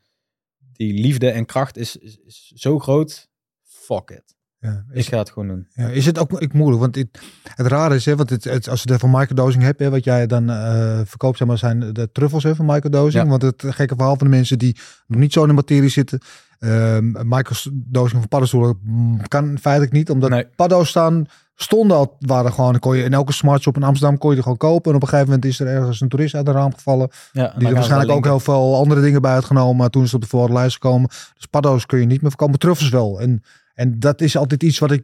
die 0.58 0.94
liefde 0.94 1.30
en 1.30 1.46
kracht 1.46 1.78
is, 1.78 1.96
is, 1.98 2.18
is 2.26 2.48
zo 2.48 2.80
groot. 2.80 3.30
Fuck 3.64 4.10
it. 4.10 4.40
Ja. 4.62 4.84
Ik 4.92 5.06
ga 5.06 5.18
het 5.18 5.30
gewoon 5.30 5.48
doen. 5.48 5.68
Ja, 5.74 5.88
is 5.88 6.06
het 6.06 6.20
ook 6.20 6.42
ik 6.42 6.54
moeilijk? 6.54 6.82
Want 6.82 6.96
het, 6.96 7.20
het 7.56 7.68
rare 7.68 7.96
is, 7.96 8.06
hè, 8.06 8.16
want 8.16 8.30
het, 8.30 8.44
het, 8.44 8.70
als 8.70 8.84
je 8.84 8.92
het 8.92 9.00
van 9.02 9.12
microdosing 9.12 9.64
hebt, 9.64 9.80
hè, 9.80 9.90
wat 9.90 10.04
jij 10.04 10.28
dan 10.28 10.50
eh, 10.50 11.02
verkoopt, 11.06 11.38
zeg 11.38 11.48
maar, 11.48 11.58
zijn 11.58 11.94
de 11.94 12.10
truffels 12.12 12.44
hè, 12.44 12.56
van 12.56 12.66
microdosing. 12.66 13.24
Ja. 13.24 13.30
Want 13.30 13.42
het 13.42 13.64
gekke 13.68 13.96
verhaal 13.96 14.16
van 14.18 14.30
de 14.30 14.36
mensen 14.36 14.60
die 14.60 14.78
nog 15.08 15.20
niet 15.20 15.34
zo 15.34 15.42
in 15.42 15.48
de 15.48 15.54
materie 15.54 15.90
zitten, 15.90 16.20
ehm 16.60 17.12
microdosing 17.28 18.20
van 18.20 18.28
paddenstoelen 18.28 18.80
mm, 18.84 19.28
kan 19.28 19.58
feitelijk 19.62 19.94
niet, 19.94 20.10
omdat 20.10 20.30
Nee. 20.30 20.48
paddo's 20.56 20.90
staan, 20.90 21.26
stonden 21.56 21.98
al, 21.98 22.16
waren 22.20 22.54
gewoon, 22.54 22.80
kon 22.80 22.98
je 22.98 23.04
in 23.04 23.14
elke 23.14 23.34
smartshop 23.34 23.76
in 23.76 23.84
Amsterdam 23.84 24.18
kon 24.18 24.32
je 24.32 24.38
er 24.38 24.44
gewoon 24.44 24.58
kopen. 24.58 24.90
En 24.90 24.96
op 24.96 25.02
een 25.02 25.08
gegeven 25.08 25.30
moment 25.30 25.46
is 25.46 25.60
er 25.60 25.68
ergens 25.68 26.02
een 26.02 26.10
toerist 26.10 26.36
uit 26.36 26.48
een 26.48 26.54
raam 26.54 26.74
gevallen. 26.74 27.10
Ja, 27.32 27.54
Die 27.58 27.68
er 27.68 27.74
waarschijnlijk 27.74 28.12
ook 28.12 28.26
heel 28.26 28.40
veel 28.40 28.76
andere 28.76 29.02
dingen 29.02 29.22
bij 29.22 29.32
uitgenomen. 29.32 29.76
Maar 29.76 29.90
toen 29.90 30.04
is 30.04 30.12
het 30.12 30.16
op 30.16 30.22
de 30.22 30.28
voorraad 30.28 30.58
lijst 30.58 30.74
gekomen. 30.74 31.10
Dus 31.10 31.46
paddo's 31.50 31.86
kun 31.86 32.00
je 32.00 32.06
niet 32.06 32.22
meer 32.22 32.30
verkopen. 32.30 32.60
Truffels 32.60 32.90
wel. 32.90 33.20
En, 33.20 33.44
en 33.74 34.00
dat 34.00 34.22
is 34.22 34.38
altijd 34.38 34.64
iets 34.64 34.80
wat 34.80 34.92
ik 34.92 35.04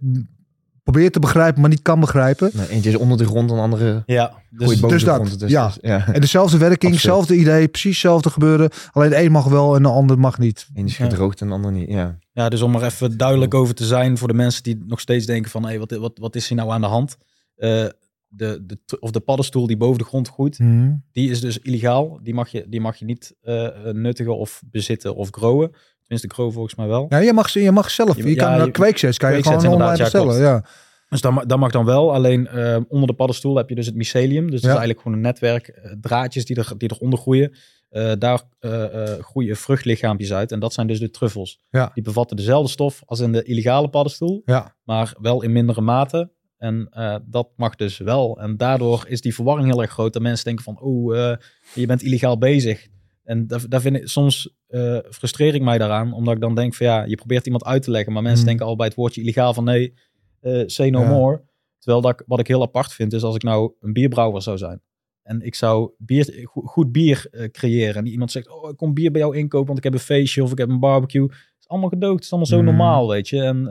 probeert 0.83 1.13
te 1.13 1.19
begrijpen, 1.19 1.61
maar 1.61 1.69
niet 1.69 1.81
kan 1.81 1.99
begrijpen. 1.99 2.49
Nou, 2.53 2.69
eentje 2.69 2.89
is 2.89 2.95
onder 2.95 3.17
de 3.17 3.25
grond, 3.25 3.51
een 3.51 3.57
andere 3.57 4.03
Ja, 4.05 4.41
dus, 4.49 4.67
boven 4.67 4.87
dus 4.89 4.99
de 4.99 5.05
dat, 5.05 5.15
grond. 5.15 5.39
Dus, 5.39 5.51
ja. 5.51 5.65
dus, 5.67 5.77
ja. 5.81 6.07
En 6.07 6.21
dezelfde 6.21 6.57
werking, 6.57 6.91
hetzelfde 6.91 7.35
idee, 7.35 7.67
precies 7.67 7.91
hetzelfde 7.91 8.29
gebeuren. 8.29 8.69
Alleen 8.91 9.09
de 9.09 9.21
een 9.21 9.31
mag 9.31 9.45
wel 9.45 9.75
en 9.75 9.83
de 9.83 9.89
ander 9.89 10.19
mag 10.19 10.37
niet. 10.37 10.67
Eén 10.73 10.85
is 10.85 10.97
Ja. 10.97 11.03
gedroogd 11.05 11.41
en 11.41 11.47
de 11.47 11.53
ander 11.53 11.71
niet. 11.71 11.89
Ja. 11.89 12.17
ja, 12.31 12.49
dus 12.49 12.61
om 12.61 12.75
er 12.75 12.83
even 12.83 13.17
duidelijk 13.17 13.53
over 13.53 13.75
te 13.75 13.85
zijn 13.85 14.17
voor 14.17 14.27
de 14.27 14.33
mensen 14.33 14.63
die 14.63 14.83
nog 14.87 14.99
steeds 14.99 15.25
denken 15.25 15.51
van, 15.51 15.65
hé, 15.65 15.77
wat, 15.77 15.91
wat, 15.91 16.17
wat 16.17 16.35
is 16.35 16.47
hier 16.49 16.57
nou 16.57 16.71
aan 16.71 16.81
de 16.81 16.87
hand? 16.87 17.17
Eh, 17.55 17.85
de, 18.27 18.63
de, 18.65 18.97
of 18.99 19.11
de 19.11 19.19
paddenstoel 19.19 19.67
die 19.67 19.77
boven 19.77 19.97
de 19.97 20.03
grond 20.03 20.29
groeit, 20.29 20.57
die 21.11 21.29
is 21.29 21.41
dus 21.41 21.59
illegaal. 21.59 22.19
Die 22.23 22.33
mag 22.33 22.49
je, 22.49 22.65
die 22.67 22.81
mag 22.81 22.95
je 22.95 23.05
niet 23.05 23.35
eh, 23.41 23.67
nuttigen 23.91 24.37
of 24.37 24.61
bezitten 24.65 25.15
of 25.15 25.29
growen. 25.31 25.71
Tenminste, 26.07 26.33
grow 26.33 26.51
volgens 26.53 26.75
mij 26.75 26.87
wel. 26.87 27.05
Ja, 27.09 27.17
je 27.17 27.33
mag, 27.33 27.49
ze- 27.49 27.61
je 27.61 27.71
mag 27.71 27.89
zelf. 27.91 28.15
Je, 28.15 28.29
Je- 28.29 28.35
kan 28.35 28.51
ja, 28.51 28.63
je- 28.65 28.71
kan 28.71 28.87
je 29.37 29.43
gewoon 29.43 29.73
online 29.73 29.97
bestellen. 29.97 30.37
Ja, 30.39 30.65
Dus 31.09 31.21
dat, 31.21 31.31
ma- 31.31 31.45
dat 31.45 31.57
mag 31.59 31.71
dan 31.71 31.85
wel. 31.85 32.13
Alleen 32.13 32.47
eh, 32.47 32.77
onder 32.87 33.07
de 33.07 33.13
paddenstoel 33.13 33.55
heb 33.55 33.69
je 33.69 33.75
dus 33.75 33.85
het 33.85 33.95
mycelium. 33.95 34.43
Dus 34.51 34.61
dat 34.61 34.61
Ja. 34.61 34.67
is 34.69 34.77
eigenlijk 34.77 34.99
gewoon 35.01 35.17
een 35.17 35.23
netwerk 35.23 35.67
eh, 35.67 35.91
draadjes 36.01 36.45
die, 36.45 36.55
er, 36.55 36.73
die 36.77 36.91
eronder 36.95 37.19
groeien. 37.19 37.55
Eh, 37.89 38.11
daar 38.19 38.41
groeien 39.21 39.55
vruchtlichaampjes 39.55 40.33
uit. 40.33 40.51
En 40.51 40.59
dat 40.59 40.73
zijn 40.73 40.87
dus 40.87 40.99
de 40.99 41.09
truffels. 41.09 41.59
Ja. 41.69 41.91
Die 41.93 42.03
bevatten 42.03 42.37
dezelfde 42.37 42.71
stof 42.71 43.01
als 43.05 43.19
in 43.19 43.31
de 43.31 43.43
illegale 43.43 43.89
paddenstoel. 43.89 44.41
ja. 44.45 44.75
Maar 44.83 45.13
wel 45.21 45.43
in 45.43 45.51
mindere 45.51 45.81
mate. 45.81 46.31
En 46.57 46.89
dat 47.25 47.49
mag 47.55 47.75
dus 47.75 47.97
wel. 47.97 48.39
En 48.39 48.57
daardoor 48.57 49.05
is 49.07 49.21
die 49.21 49.33
verwarring 49.35 49.71
heel 49.71 49.81
erg 49.81 49.91
groot. 49.91 50.13
Dat 50.13 50.21
mensen 50.21 50.45
denken 50.45 50.63
van, 50.63 50.79
oh, 50.81 51.15
je 51.73 51.85
bent 51.85 52.01
illegaal 52.01 52.37
bezig. 52.37 52.87
En 53.27 53.47
daar, 53.47 53.69
daar 53.69 53.81
vind 53.81 53.95
ik, 53.95 54.07
soms 54.07 54.55
eh, 54.67 54.97
frustreer 55.09 55.55
ik 55.55 55.61
mij 55.61 55.77
daaraan. 55.77 56.13
Omdat 56.13 56.33
ik 56.33 56.41
dan 56.41 56.55
denk 56.55 56.73
van, 56.75 56.85
ja, 56.85 57.03
je 57.03 57.15
probeert 57.15 57.45
iemand 57.45 57.63
uit 57.65 57.83
te 57.83 57.91
leggen. 57.91 58.13
Maar 58.13 58.21
mensen 58.21 58.39
Hmm. 58.39 58.47
denken 58.49 58.65
al 58.65 58.75
bij 58.75 58.85
het 58.87 58.95
woordje 58.95 59.21
illegaal 59.21 59.53
van, 59.53 59.63
nee, 59.63 59.93
eh 60.41 60.63
say 60.65 60.89
no 60.89 60.99
Ja. 61.01 61.09
more. 61.09 61.41
Terwijl 61.79 62.01
dat, 62.01 62.23
wat 62.27 62.39
ik 62.39 62.47
heel 62.47 62.61
apart 62.61 62.93
vind, 62.93 63.13
is 63.13 63.23
als 63.23 63.35
ik 63.35 63.43
nou 63.43 63.73
een 63.79 63.93
bierbrouwer 63.93 64.41
zou 64.41 64.57
zijn. 64.57 64.81
En 65.23 65.41
ik 65.41 65.55
zou 65.55 65.91
bier, 65.97 66.41
go- 66.43 66.61
goed 66.61 66.91
bier 66.91 67.27
eh, 67.31 67.49
creëren. 67.51 67.95
En 67.95 68.07
iemand 68.07 68.31
zegt, 68.31 68.49
oh, 68.49 68.69
ik 68.69 68.77
kom 68.77 68.93
bier 68.93 69.11
bij 69.11 69.21
jou 69.21 69.37
inkopen, 69.37 69.65
want 69.67 69.77
ik 69.77 69.83
heb 69.83 69.93
een 69.93 69.99
feestje 69.99 70.43
of 70.43 70.51
ik 70.51 70.57
heb 70.57 70.69
een 70.69 70.79
barbecue. 70.79 71.23
Het 71.23 71.31
is 71.59 71.67
allemaal 71.67 71.89
gedoogd, 71.89 72.15
het 72.15 72.23
is 72.23 72.29
allemaal 72.31 72.49
zo 72.49 72.55
Hmm. 72.57 72.65
normaal, 72.65 73.07
weet 73.07 73.29
je. 73.29 73.41
En 73.41 73.67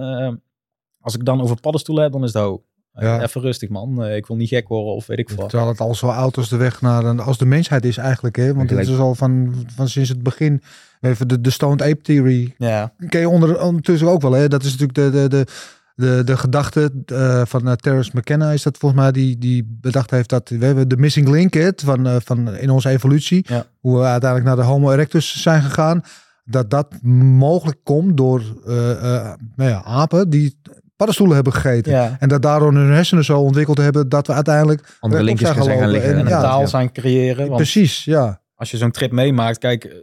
als 1.01 1.15
ik 1.15 1.25
dan 1.25 1.41
over 1.41 1.61
paddenstoelen 1.61 2.05
heb, 2.05 2.13
dan 2.13 2.25
is 2.25 2.33
het 2.33 2.43
ho. 2.43 2.65
Eh, 2.97 3.05
Ja. 3.05 3.23
Even 3.23 3.41
rustig, 3.41 3.69
man. 3.69 4.05
Eh, 4.05 4.17
ik 4.17 4.27
wil 4.27 4.37
niet 4.37 4.49
gek 4.49 4.69
worden 4.69 4.95
of 4.95 5.07
weet 5.07 5.19
ik 5.19 5.29
veel. 5.31 5.47
Terwijl 5.47 5.71
het 5.71 5.81
al 5.81 5.95
zo 5.95 6.07
oud 6.07 6.37
als 6.37 6.49
de 6.49 6.57
weg 6.57 6.81
naar 6.81 7.23
als 7.23 7.39
de 7.39 7.47
mensheid 7.47 7.85
is 7.85 7.97
eigenlijk. 7.97 8.37
Hè? 8.37 8.55
Want 8.55 8.71
het 8.71 8.89
is 8.89 8.99
al 8.99 9.15
van, 9.15 9.55
van 9.75 9.89
sinds 9.89 10.09
het 10.09 10.23
begin. 10.23 10.63
Even 11.01 11.29
de, 11.29 11.41
de 11.41 11.51
Stoned 11.51 11.83
Ape 11.83 12.01
Theory. 12.03 12.55
Ja, 12.59 12.93
Ken 13.09 13.21
je 13.21 13.29
onder, 13.29 13.61
ondertussen 13.61 14.09
ook 14.09 14.23
wel. 14.23 14.33
Hè? 14.33 14.49
Dat 14.49 14.63
is 14.63 14.77
natuurlijk 14.77 14.95
de, 14.95 15.11
de, 15.11 15.29
de, 15.29 15.47
de, 15.95 16.25
de 16.25 16.37
gedachte 16.37 16.93
eh, 17.07 17.43
van 17.45 17.67
uh, 17.69 17.73
Terrence 17.73 18.11
McKenna. 18.15 18.51
Is 18.51 18.63
dat 18.63 18.79
volgens 18.79 19.01
mij 19.01 19.13
die, 19.13 19.39
die 19.39 19.79
bedacht 19.81 20.11
heeft 20.11 20.29
dat 20.29 20.49
we 20.49 20.65
hebben 20.65 20.89
de 20.89 20.97
missing 20.97 21.29
link 21.29 21.55
hè, 21.55 21.71
van, 21.77 22.07
eh, 22.07 22.17
van 22.25 22.55
in 22.55 22.71
onze 22.71 22.89
evolutie. 22.89 23.45
Ja. 23.49 23.67
Hoe 23.81 23.99
we 23.99 24.05
uiteindelijk 24.05 24.45
naar 24.57 24.65
de 24.65 24.71
Homo 24.73 24.93
erectus 24.93 25.43
zijn 25.43 25.63
gegaan. 25.63 26.03
Dat 26.45 26.71
dat 26.71 27.03
mogelijk 27.03 27.79
komt 27.83 28.17
door 28.17 28.43
eh, 28.67 28.91
eh, 28.91 29.33
nou 29.57 29.71
ja, 29.71 29.83
apen 29.85 30.31
die 30.31 30.61
paddenstoelen 30.97 31.35
hebben 31.35 31.53
gegeten. 31.53 31.93
ja. 31.93 32.17
En 32.19 32.29
dat 32.29 32.43
daardoor 32.43 32.73
hun 32.73 32.93
hersenen 32.93 33.25
zo 33.25 33.41
ontwikkeld 33.41 33.79
hebben 33.79 34.09
dat 34.09 34.27
we 34.27 34.33
uiteindelijk 34.33 34.97
Andere 35.01 35.23
linkjes 35.23 35.49
zijn 35.49 35.79
gaan 35.79 35.89
liggen. 35.89 36.11
En 36.11 36.19
En 36.19 36.25
een 36.25 36.29
ja, 36.29 36.41
taal 36.41 36.61
ja. 36.61 36.67
zijn 36.67 36.93
creëren. 36.93 37.45
Want 37.45 37.57
Precies, 37.57 38.05
ja. 38.05 38.43
als 38.55 38.71
je 38.71 38.77
zo'n 38.77 38.91
trip 38.91 39.13
meemaakt, 39.13 39.59
kijk, 39.59 39.85
eh, 39.85 39.97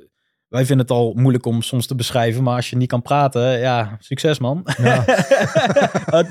wij 0.47 0.65
vinden 0.65 0.85
het 0.85 0.95
al 0.95 1.13
moeilijk 1.13 1.45
om 1.45 1.61
soms 1.61 1.87
te 1.87 1.95
beschrijven. 1.95 2.43
Maar 2.43 2.55
als 2.55 2.69
je 2.69 2.75
niet 2.75 2.89
kan 2.89 3.01
praten, 3.01 3.59
ja, 3.59 3.95
succes 3.99 4.39
man. 4.39 4.67
Ja, 4.77 5.05
Uh, 6.13 6.29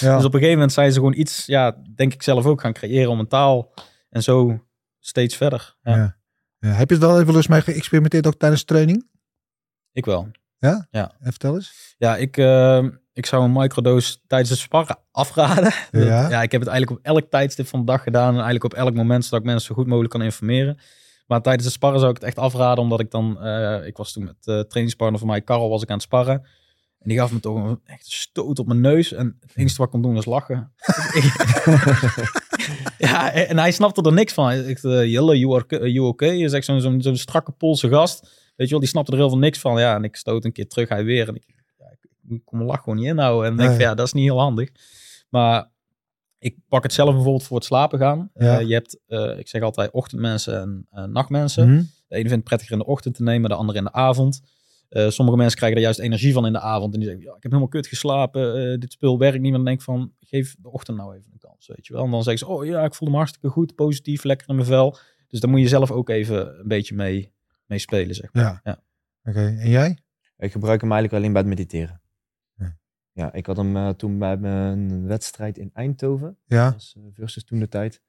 ja. 0.00 0.16
Dus 0.16 0.24
op 0.24 0.34
een 0.34 0.40
gegeven 0.40 0.50
moment 0.50 0.72
zijn 0.72 0.92
ze 0.92 0.98
gewoon 0.98 1.14
iets, 1.14 1.46
ja, 1.46 1.76
denk 1.94 2.12
ik 2.12 2.22
zelf 2.22 2.46
ook 2.46 2.60
gaan 2.60 2.72
creëren 2.72 3.10
om 3.10 3.18
een 3.18 3.28
taal. 3.28 3.74
En 4.08 4.22
zo 4.22 4.66
steeds 4.98 5.36
verder. 5.36 5.76
Ja, 5.82 5.96
Ja. 5.96 6.20
Ja, 6.58 6.68
Heb 6.68 6.88
je 6.88 6.94
het 6.94 7.04
wel 7.04 7.20
even 7.20 7.34
eens 7.34 7.46
mee 7.46 7.60
geëxperimenteerd 7.60 8.26
ook 8.26 8.38
tijdens 8.38 8.60
de 8.60 8.66
training? 8.66 9.08
Ik 9.92 10.04
wel. 10.04 10.28
En 11.20 11.30
vertel 11.30 11.54
eens. 11.54 11.94
Ja, 11.98 12.16
ik, 12.16 12.36
eh, 12.36 12.86
ik 13.12 13.26
zou 13.26 13.44
een 13.44 13.52
microdose 13.52 14.16
tijdens 14.26 14.50
het 14.50 14.58
sparren 14.58 14.98
afraden. 15.10 15.72
Ja. 15.90 16.28
ja, 16.30 16.42
ik 16.42 16.52
heb 16.52 16.60
het 16.60 16.70
eigenlijk 16.70 16.90
op 16.90 17.06
elk 17.06 17.30
tijdstip 17.30 17.66
van 17.66 17.80
de 17.80 17.86
dag 17.86 18.02
gedaan. 18.02 18.28
En 18.28 18.34
eigenlijk 18.34 18.64
op 18.64 18.74
elk 18.74 18.94
moment, 18.94 19.24
zodat 19.24 19.40
ik 19.40 19.46
mensen 19.46 19.66
zo 19.66 19.74
goed 19.74 19.86
mogelijk 19.86 20.12
kan 20.12 20.22
informeren. 20.22 20.78
Maar 21.26 21.42
tijdens 21.42 21.64
het 21.64 21.74
sparren 21.74 21.98
zou 21.98 22.10
ik 22.10 22.18
het 22.18 22.26
echt 22.26 22.38
afraden, 22.38 22.84
omdat 22.84 23.00
ik 23.00 23.10
dan... 23.10 23.42
eh, 23.42 23.86
ik 23.86 23.96
was 23.96 24.12
toen 24.12 24.24
met 24.24 24.36
de 24.40 24.64
trainingspartner 24.68 25.18
van 25.18 25.28
mij, 25.28 25.40
Karel, 25.40 25.68
was 25.68 25.82
ik 25.82 25.88
aan 25.88 25.94
het 25.94 26.04
sparren. 26.04 26.46
En 27.02 27.08
die 27.08 27.18
gaf 27.18 27.32
me 27.32 27.40
toch 27.40 27.56
een 27.56 27.80
echt 27.84 28.06
stoot 28.06 28.58
op 28.58 28.66
mijn 28.66 28.80
neus. 28.80 29.12
En 29.12 29.36
het 29.40 29.50
enige 29.54 29.76
wat 29.76 29.86
ik 29.86 29.92
kon 29.92 30.02
doen 30.02 30.14
was 30.14 30.24
lachen. 30.24 30.72
ja, 32.98 33.32
en 33.32 33.58
hij 33.58 33.72
snapte 33.72 34.02
er 34.02 34.12
niks 34.12 34.32
van. 34.32 34.52
Ik 34.52 34.78
zei, 34.78 35.10
Jelle, 35.10 35.38
you, 35.38 35.54
are, 35.54 35.92
you 35.92 36.06
okay? 36.06 36.36
Je 36.36 36.48
zo'n 36.48 36.80
zo'n 36.80 37.02
zo'n 37.02 37.16
strakke 37.16 37.52
Poolse 37.52 37.88
gast. 37.88 38.20
Weet 38.56 38.66
je 38.66 38.72
wel, 38.72 38.80
die 38.80 38.88
snapte 38.88 39.12
er 39.12 39.18
heel 39.18 39.28
veel 39.28 39.38
niks 39.38 39.58
van. 39.58 39.80
Ja, 39.80 39.94
en 39.94 40.04
ik 40.04 40.16
stoot 40.16 40.44
een 40.44 40.52
keer 40.52 40.68
terug, 40.68 40.88
hij 40.88 41.04
weer. 41.04 41.28
En 41.28 41.34
ik, 41.34 41.44
kon 42.44 42.58
mijn 42.58 42.70
lach 42.70 42.82
gewoon 42.82 42.98
niet 42.98 43.06
inhouden. 43.06 43.50
En 43.50 43.56
denk 43.56 43.70
van, 43.70 43.80
ja, 43.80 43.94
dat 43.94 44.06
is 44.06 44.12
niet 44.12 44.24
heel 44.24 44.38
handig. 44.40 44.70
Maar 45.28 45.70
ik 46.38 46.56
pak 46.68 46.82
het 46.82 46.92
zelf 46.92 47.12
bijvoorbeeld 47.12 47.42
voor 47.44 47.56
het 47.56 47.66
slapen 47.66 47.98
gaan. 47.98 48.30
Ja. 48.34 48.58
Eh, 48.58 48.66
je 48.66 48.74
hebt, 48.74 49.00
eh, 49.06 49.38
ik 49.38 49.48
zeg 49.48 49.62
altijd, 49.62 49.90
ochtendmensen 49.90 50.60
en 50.60 50.86
eh, 50.90 51.04
nachtmensen. 51.04 51.68
Mhm. 51.68 51.82
De 52.08 52.18
ene 52.18 52.28
vindt 52.28 52.30
het 52.34 52.44
prettiger 52.44 52.72
in 52.72 52.78
de 52.78 52.86
ochtend 52.86 53.14
te 53.14 53.22
nemen, 53.22 53.50
de 53.50 53.56
andere 53.56 53.78
in 53.78 53.84
de 53.84 53.92
avond. 53.92 54.40
Eh, 54.88 55.08
sommige 55.08 55.36
mensen 55.36 55.56
krijgen 55.56 55.78
er 55.78 55.84
juist 55.84 55.98
energie 56.00 56.32
van 56.32 56.46
in 56.46 56.52
de 56.52 56.60
avond. 56.60 56.92
En 56.94 57.00
die 57.00 57.08
zeggen, 57.08 57.26
ja, 57.26 57.36
ik 57.36 57.42
heb 57.42 57.50
helemaal 57.52 57.68
kut 57.72 57.86
geslapen. 57.86 58.72
eh, 58.72 58.78
dit 58.78 58.92
spul 58.92 59.18
werkt 59.18 59.34
niet. 59.40 59.42
Maar 59.42 59.52
dan 59.52 59.64
denk 59.64 59.78
ik 59.78 59.84
van, 59.84 60.12
geef 60.20 60.54
de 60.58 60.70
ochtend 60.70 60.96
nou 60.96 61.14
even 61.16 61.32
een 61.32 61.38
kans, 61.38 61.66
weet 61.66 61.86
je 61.86 61.92
wel. 61.92 62.04
En 62.04 62.10
dan 62.10 62.22
zeggen 62.22 62.46
ze, 62.46 62.52
oh 62.52 62.64
ja, 62.64 62.84
ik 62.84 62.94
voel 62.94 63.10
me 63.10 63.16
hartstikke 63.16 63.48
goed, 63.48 63.74
positief, 63.74 64.24
lekker 64.24 64.48
in 64.48 64.54
mijn 64.54 64.66
vel. 64.66 64.96
Dus 65.28 65.40
daar 65.40 65.50
moet 65.50 65.60
je 65.60 65.68
zelf 65.68 65.90
ook 65.90 66.08
even 66.08 66.58
een 66.58 66.68
beetje 66.68 66.94
mee, 66.94 67.32
mee 67.66 67.78
spelen, 67.78 68.14
zeg 68.14 68.32
maar. 68.32 68.42
Ja. 68.44 68.60
Ja. 68.64 68.82
Oké, 69.24 69.56
en 69.58 69.68
jij? 69.70 69.98
Ik 70.38 70.52
gebruik 70.52 70.80
hem 70.80 70.92
eigenlijk 70.92 71.22
alleen 71.22 71.32
bij 71.32 71.42
het 71.42 71.50
mediteren. 71.50 72.01
Ja. 73.12 73.32
Ik 73.32 73.46
had 73.46 73.56
hem 73.56 73.76
eh, 73.76 73.88
toen 73.88 74.18
bij 74.18 74.36
mijn 74.36 75.06
wedstrijd 75.06 75.58
in 75.58 75.70
Eindhoven. 75.72 76.36
Ja. 76.46 76.64
Dat 76.64 76.72
was, 76.72 76.94
eh, 76.96 77.02
versus 77.12 77.44
toen 77.44 77.58
de 77.58 77.68
tijd. 77.68 78.02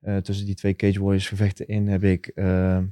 Eh, 0.00 0.16
tussen 0.16 0.46
die 0.46 0.54
twee 0.54 0.74
Cage 0.74 1.00
Warriors 1.00 1.28
gevechten 1.28 1.66
in 1.68 1.86
heb 1.88 2.02
ik, 2.02 2.30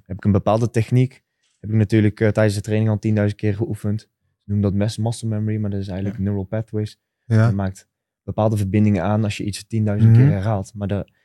heb 0.02 0.16
ik 0.16 0.24
een 0.24 0.32
bepaalde 0.32 0.70
techniek. 0.70 1.22
Heb 1.58 1.70
ik 1.70 1.76
natuurlijk 1.76 2.16
tijdens 2.16 2.54
de 2.54 2.60
training 2.60 2.90
al 2.90 2.98
10.000 2.98 3.36
keer 3.36 3.54
geoefend. 3.54 4.00
Ze 4.00 4.50
noemen 4.52 4.76
dat 4.76 4.98
muscle 4.98 5.28
memory, 5.28 5.56
maar 5.56 5.70
dat 5.70 5.80
is 5.80 5.88
eigenlijk 5.88 6.18
neural 6.18 6.44
pathways. 6.44 7.00
Ja. 7.24 7.48
Je 7.48 7.54
maakt 7.54 7.88
bepaalde 8.22 8.56
verbindingen 8.56 9.02
aan 9.02 9.24
als 9.24 9.36
je 9.36 9.44
iets 9.44 9.66
10.000 9.66 10.10
Mhm. 10.10 10.20
keer 10.20 10.30
herhaalt. 10.30 10.74
Maar, 10.74 10.88
dat, 10.88 11.06
maar 11.06 11.16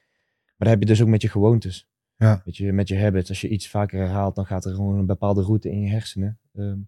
dat 0.58 0.68
heb 0.68 0.80
je 0.80 0.86
dus 0.86 1.02
ook 1.02 1.08
met 1.08 1.22
je 1.22 1.30
gewoontes. 1.30 1.88
Ja. 2.16 2.42
Met, 2.46 2.58
je, 2.58 2.72
met 2.74 2.88
je 2.88 2.98
habits. 3.00 3.30
Als 3.30 3.42
je 3.42 3.50
iets 3.50 3.70
vaker 3.70 4.00
herhaalt, 4.00 4.36
dan 4.36 4.46
gaat 4.46 4.66
er 4.66 4.74
gewoon 4.76 4.98
een 4.98 5.06
bepaalde 5.06 5.42
route 5.42 5.70
in 5.72 5.82
je 5.82 5.90
hersenen 5.90 6.40
ehm, 6.54 6.80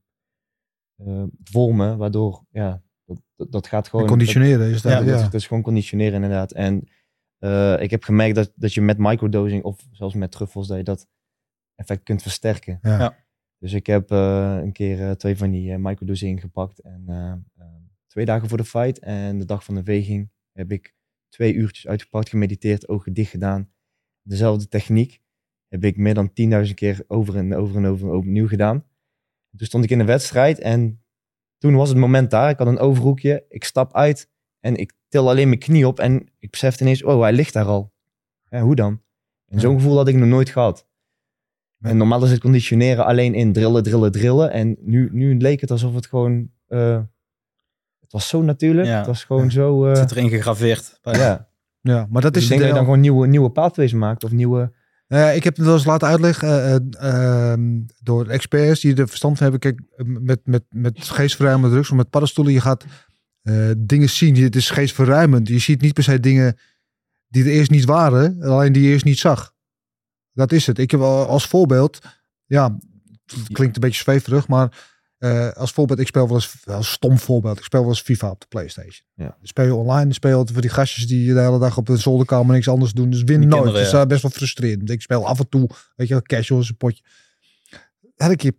ehm, 0.97 1.27
vormen. 1.43 1.97
Waardoor, 1.97 2.45
ja, 2.49 2.81
dat, 3.35 3.51
dat, 3.51 3.67
gaat 3.67 3.87
gewoon... 3.87 4.05
En 4.05 4.09
conditioneren 4.11 4.69
is 4.69 4.81
dat. 4.81 4.91
ja, 4.91 4.99
Ja, 4.99 5.05
dat, 5.05 5.15
is- 5.15 5.23
dat 5.23 5.33
is 5.33 5.47
gewoon 5.47 5.63
conditioneren 5.63 6.13
inderdaad. 6.13 6.51
En 6.51 6.87
eh, 7.37 7.81
ik 7.81 7.91
heb 7.91 8.03
gemerkt 8.03 8.35
dat, 8.35 8.51
dat 8.55 8.73
je 8.73 8.81
met 8.81 8.97
microdosing 8.97 9.63
of 9.63 9.87
zelfs 9.91 10.15
met 10.15 10.31
truffels, 10.31 10.67
dat 10.67 10.77
je 10.77 10.83
dat 10.83 11.07
effect 11.75 12.03
kunt 12.03 12.21
versterken. 12.21 12.79
Ja. 12.81 12.99
Ja. 12.99 13.17
Dus 13.57 13.73
ik 13.73 13.85
heb 13.87 14.11
eh, 14.11 14.57
een 14.61 14.71
keer 14.71 15.01
eh, 15.01 15.11
twee 15.11 15.37
van 15.37 15.51
die 15.51 15.77
microdosing 15.77 16.41
gepakt. 16.41 16.79
En 16.79 17.05
twee 18.07 18.25
dagen 18.25 18.49
voor 18.49 18.57
de 18.57 18.65
fight 18.65 18.99
en 18.99 19.39
de 19.39 19.45
dag 19.45 19.63
van 19.63 19.75
de 19.75 19.83
veging 19.83 20.31
heb 20.51 20.71
ik 20.71 20.95
twee 21.29 21.53
uurtjes 21.53 21.87
uitgepakt, 21.87 22.29
gemediteerd, 22.29 22.87
ogen 22.87 23.13
dicht 23.13 23.31
gedaan. 23.31 23.71
Dezelfde 24.21 24.67
techniek 24.67 25.21
heb 25.67 25.83
ik 25.83 25.97
meer 25.97 26.13
dan 26.13 26.29
10.000 26.67 26.73
keer 26.73 27.03
over 27.07 27.37
en 27.37 27.55
over 27.55 27.75
en 27.75 27.85
over 27.85 28.09
opnieuw 28.13 28.47
gedaan. 28.47 28.85
Toen 29.57 29.67
stond 29.67 29.83
ik 29.83 29.89
in 29.89 29.99
een 29.99 30.05
wedstrijd 30.05 30.59
en 30.59 31.00
toen 31.61 31.75
was 31.75 31.89
het 31.89 31.97
moment 31.97 32.31
daar. 32.31 32.49
Ik 32.49 32.57
had 32.57 32.67
een 32.67 32.79
overhoekje, 32.79 33.45
ik 33.49 33.63
stap 33.63 33.93
uit 33.95 34.29
en 34.59 34.75
ik 34.75 34.93
til 35.07 35.29
alleen 35.29 35.47
mijn 35.47 35.59
knie 35.59 35.87
op 35.87 35.99
en 35.99 36.29
ik 36.39 36.49
besefte 36.51 36.83
ineens, 36.83 37.03
oh, 37.03 37.21
hij 37.21 37.33
ligt 37.33 37.53
daar 37.53 37.65
al. 37.65 37.93
Ja, 38.49 38.61
hoe 38.61 38.75
dan? 38.75 39.01
En 39.47 39.59
zo'n 39.59 39.75
gevoel 39.75 39.97
had 39.97 40.07
ik 40.07 40.15
nog 40.15 40.27
nooit 40.27 40.49
gehad. 40.49 40.87
En 41.81 41.97
normaal 41.97 42.23
is 42.23 42.31
het 42.31 42.39
conditioneren 42.39 43.05
alleen 43.05 43.33
in 43.33 43.53
drillen, 43.53 43.83
drillen, 43.83 44.11
drillen. 44.11 44.51
En 44.51 44.77
nu, 44.81 45.09
nu 45.11 45.37
leek 45.37 45.61
het 45.61 45.71
alsof 45.71 45.95
het 45.95 46.07
gewoon... 46.07 46.51
eh, 46.67 46.99
het 47.99 48.11
was 48.11 48.27
zo 48.27 48.41
natuurlijk. 48.41 48.87
Ja. 48.87 48.97
Het 48.97 49.07
was 49.07 49.23
gewoon 49.23 49.43
Ja. 49.43 49.49
zo... 49.49 49.83
eh, 49.83 49.89
Het 49.89 49.97
zit 49.97 50.11
erin 50.11 50.29
gegraveerd. 50.29 50.99
Ja. 51.01 51.49
ja, 51.81 52.07
maar 52.09 52.21
dat 52.21 52.33
Dus 52.33 52.43
is 52.43 52.49
ik 52.49 52.57
denk 52.57 52.59
dat 52.61 52.69
je 52.69 52.75
dan 52.75 52.83
gewoon 52.85 52.99
nieuwe, 52.99 53.27
nieuwe 53.27 53.49
pathways 53.49 53.93
maakt. 53.93 54.23
Of 54.23 54.31
nieuwe... 54.31 54.71
Ja, 55.11 55.29
ik 55.29 55.43
heb 55.43 55.55
het 55.55 55.65
wel 55.65 55.73
eens 55.73 55.85
laten 55.85 56.07
uitleggen 56.07 56.49
eh, 56.49 56.75
eh, 56.75 57.51
ehm, 57.51 57.81
door 57.99 58.27
experts 58.27 58.79
die 58.79 58.95
er 58.95 59.07
verstand 59.07 59.37
van 59.37 59.51
hebben. 59.51 59.59
Kijk, 59.73 59.81
met, 60.21 60.39
met, 60.43 60.63
met 60.69 61.03
geestverruimende 61.03 61.75
drugs 61.75 61.89
of 61.89 61.97
met 61.97 62.09
paddenstoelen, 62.09 62.53
je 62.53 62.61
gaat 62.61 62.85
dingen 63.77 64.09
zien. 64.09 64.35
Het 64.35 64.55
is 64.55 64.69
geestverruimend. 64.69 65.47
Je 65.47 65.59
ziet 65.59 65.81
niet 65.81 65.93
per 65.93 66.03
se 66.03 66.19
dingen 66.19 66.57
die 67.27 67.43
er 67.43 67.49
eerst 67.49 67.71
niet 67.71 67.85
waren, 67.85 68.41
alleen 68.41 68.71
die 68.71 68.83
je 68.83 68.89
eerst 68.89 69.05
niet 69.05 69.19
zag. 69.19 69.53
Dat 70.33 70.51
is 70.51 70.67
het. 70.67 70.77
Ik 70.77 70.91
heb 70.91 70.99
als 71.01 71.47
voorbeeld, 71.47 71.99
ja, 72.45 72.77
het 73.25 73.51
klinkt 73.51 73.75
een 73.75 73.81
beetje 73.81 74.03
zweverig, 74.03 74.47
maar 74.47 74.90
eh, 75.21 75.51
als 75.51 75.71
voorbeeld, 75.71 75.99
ik 75.99 76.07
speel 76.07 76.27
wel 76.27 76.35
eens, 76.35 76.55
wel 76.63 76.77
een 76.77 76.83
stom 76.83 77.19
voorbeeld, 77.19 77.57
ik 77.57 77.63
speel 77.63 77.79
wel 77.79 77.89
eens 77.89 78.01
FIFA 78.01 78.29
op 78.29 78.39
de 78.39 78.45
Playstation. 78.49 79.07
Ja. 79.13 79.25
Dan 79.25 79.35
speel 79.41 79.65
je 79.65 79.75
online, 79.75 80.03
dan 80.03 80.13
speel 80.13 80.39
je 80.39 80.53
voor 80.53 80.61
die 80.61 80.69
gastjes 80.69 81.07
die 81.07 81.33
de 81.33 81.39
hele 81.39 81.59
dag 81.59 81.77
op 81.77 81.85
de 81.85 81.97
zolderkamer 81.97 82.53
niks 82.55 82.67
anders 82.67 82.91
doen. 82.91 83.09
Dus 83.09 83.23
winnen 83.23 83.39
Die 83.39 83.49
nooit. 83.49 83.61
kinderen, 83.61 83.83
dus 83.83 83.91
ja. 83.91 83.97
dat 83.97 84.05
is 84.05 84.11
best 84.11 84.21
wel 84.21 84.31
frustrerend. 84.31 84.89
Ik 84.89 85.01
speel 85.01 85.27
af 85.27 85.39
en 85.39 85.49
toe, 85.49 85.69
weet 85.95 86.07
je 86.07 86.21
casual 86.21 86.59
een 86.59 86.77
potje. 86.77 87.03
Had 88.15 88.31
ik 88.31 88.41
hier 88.41 88.53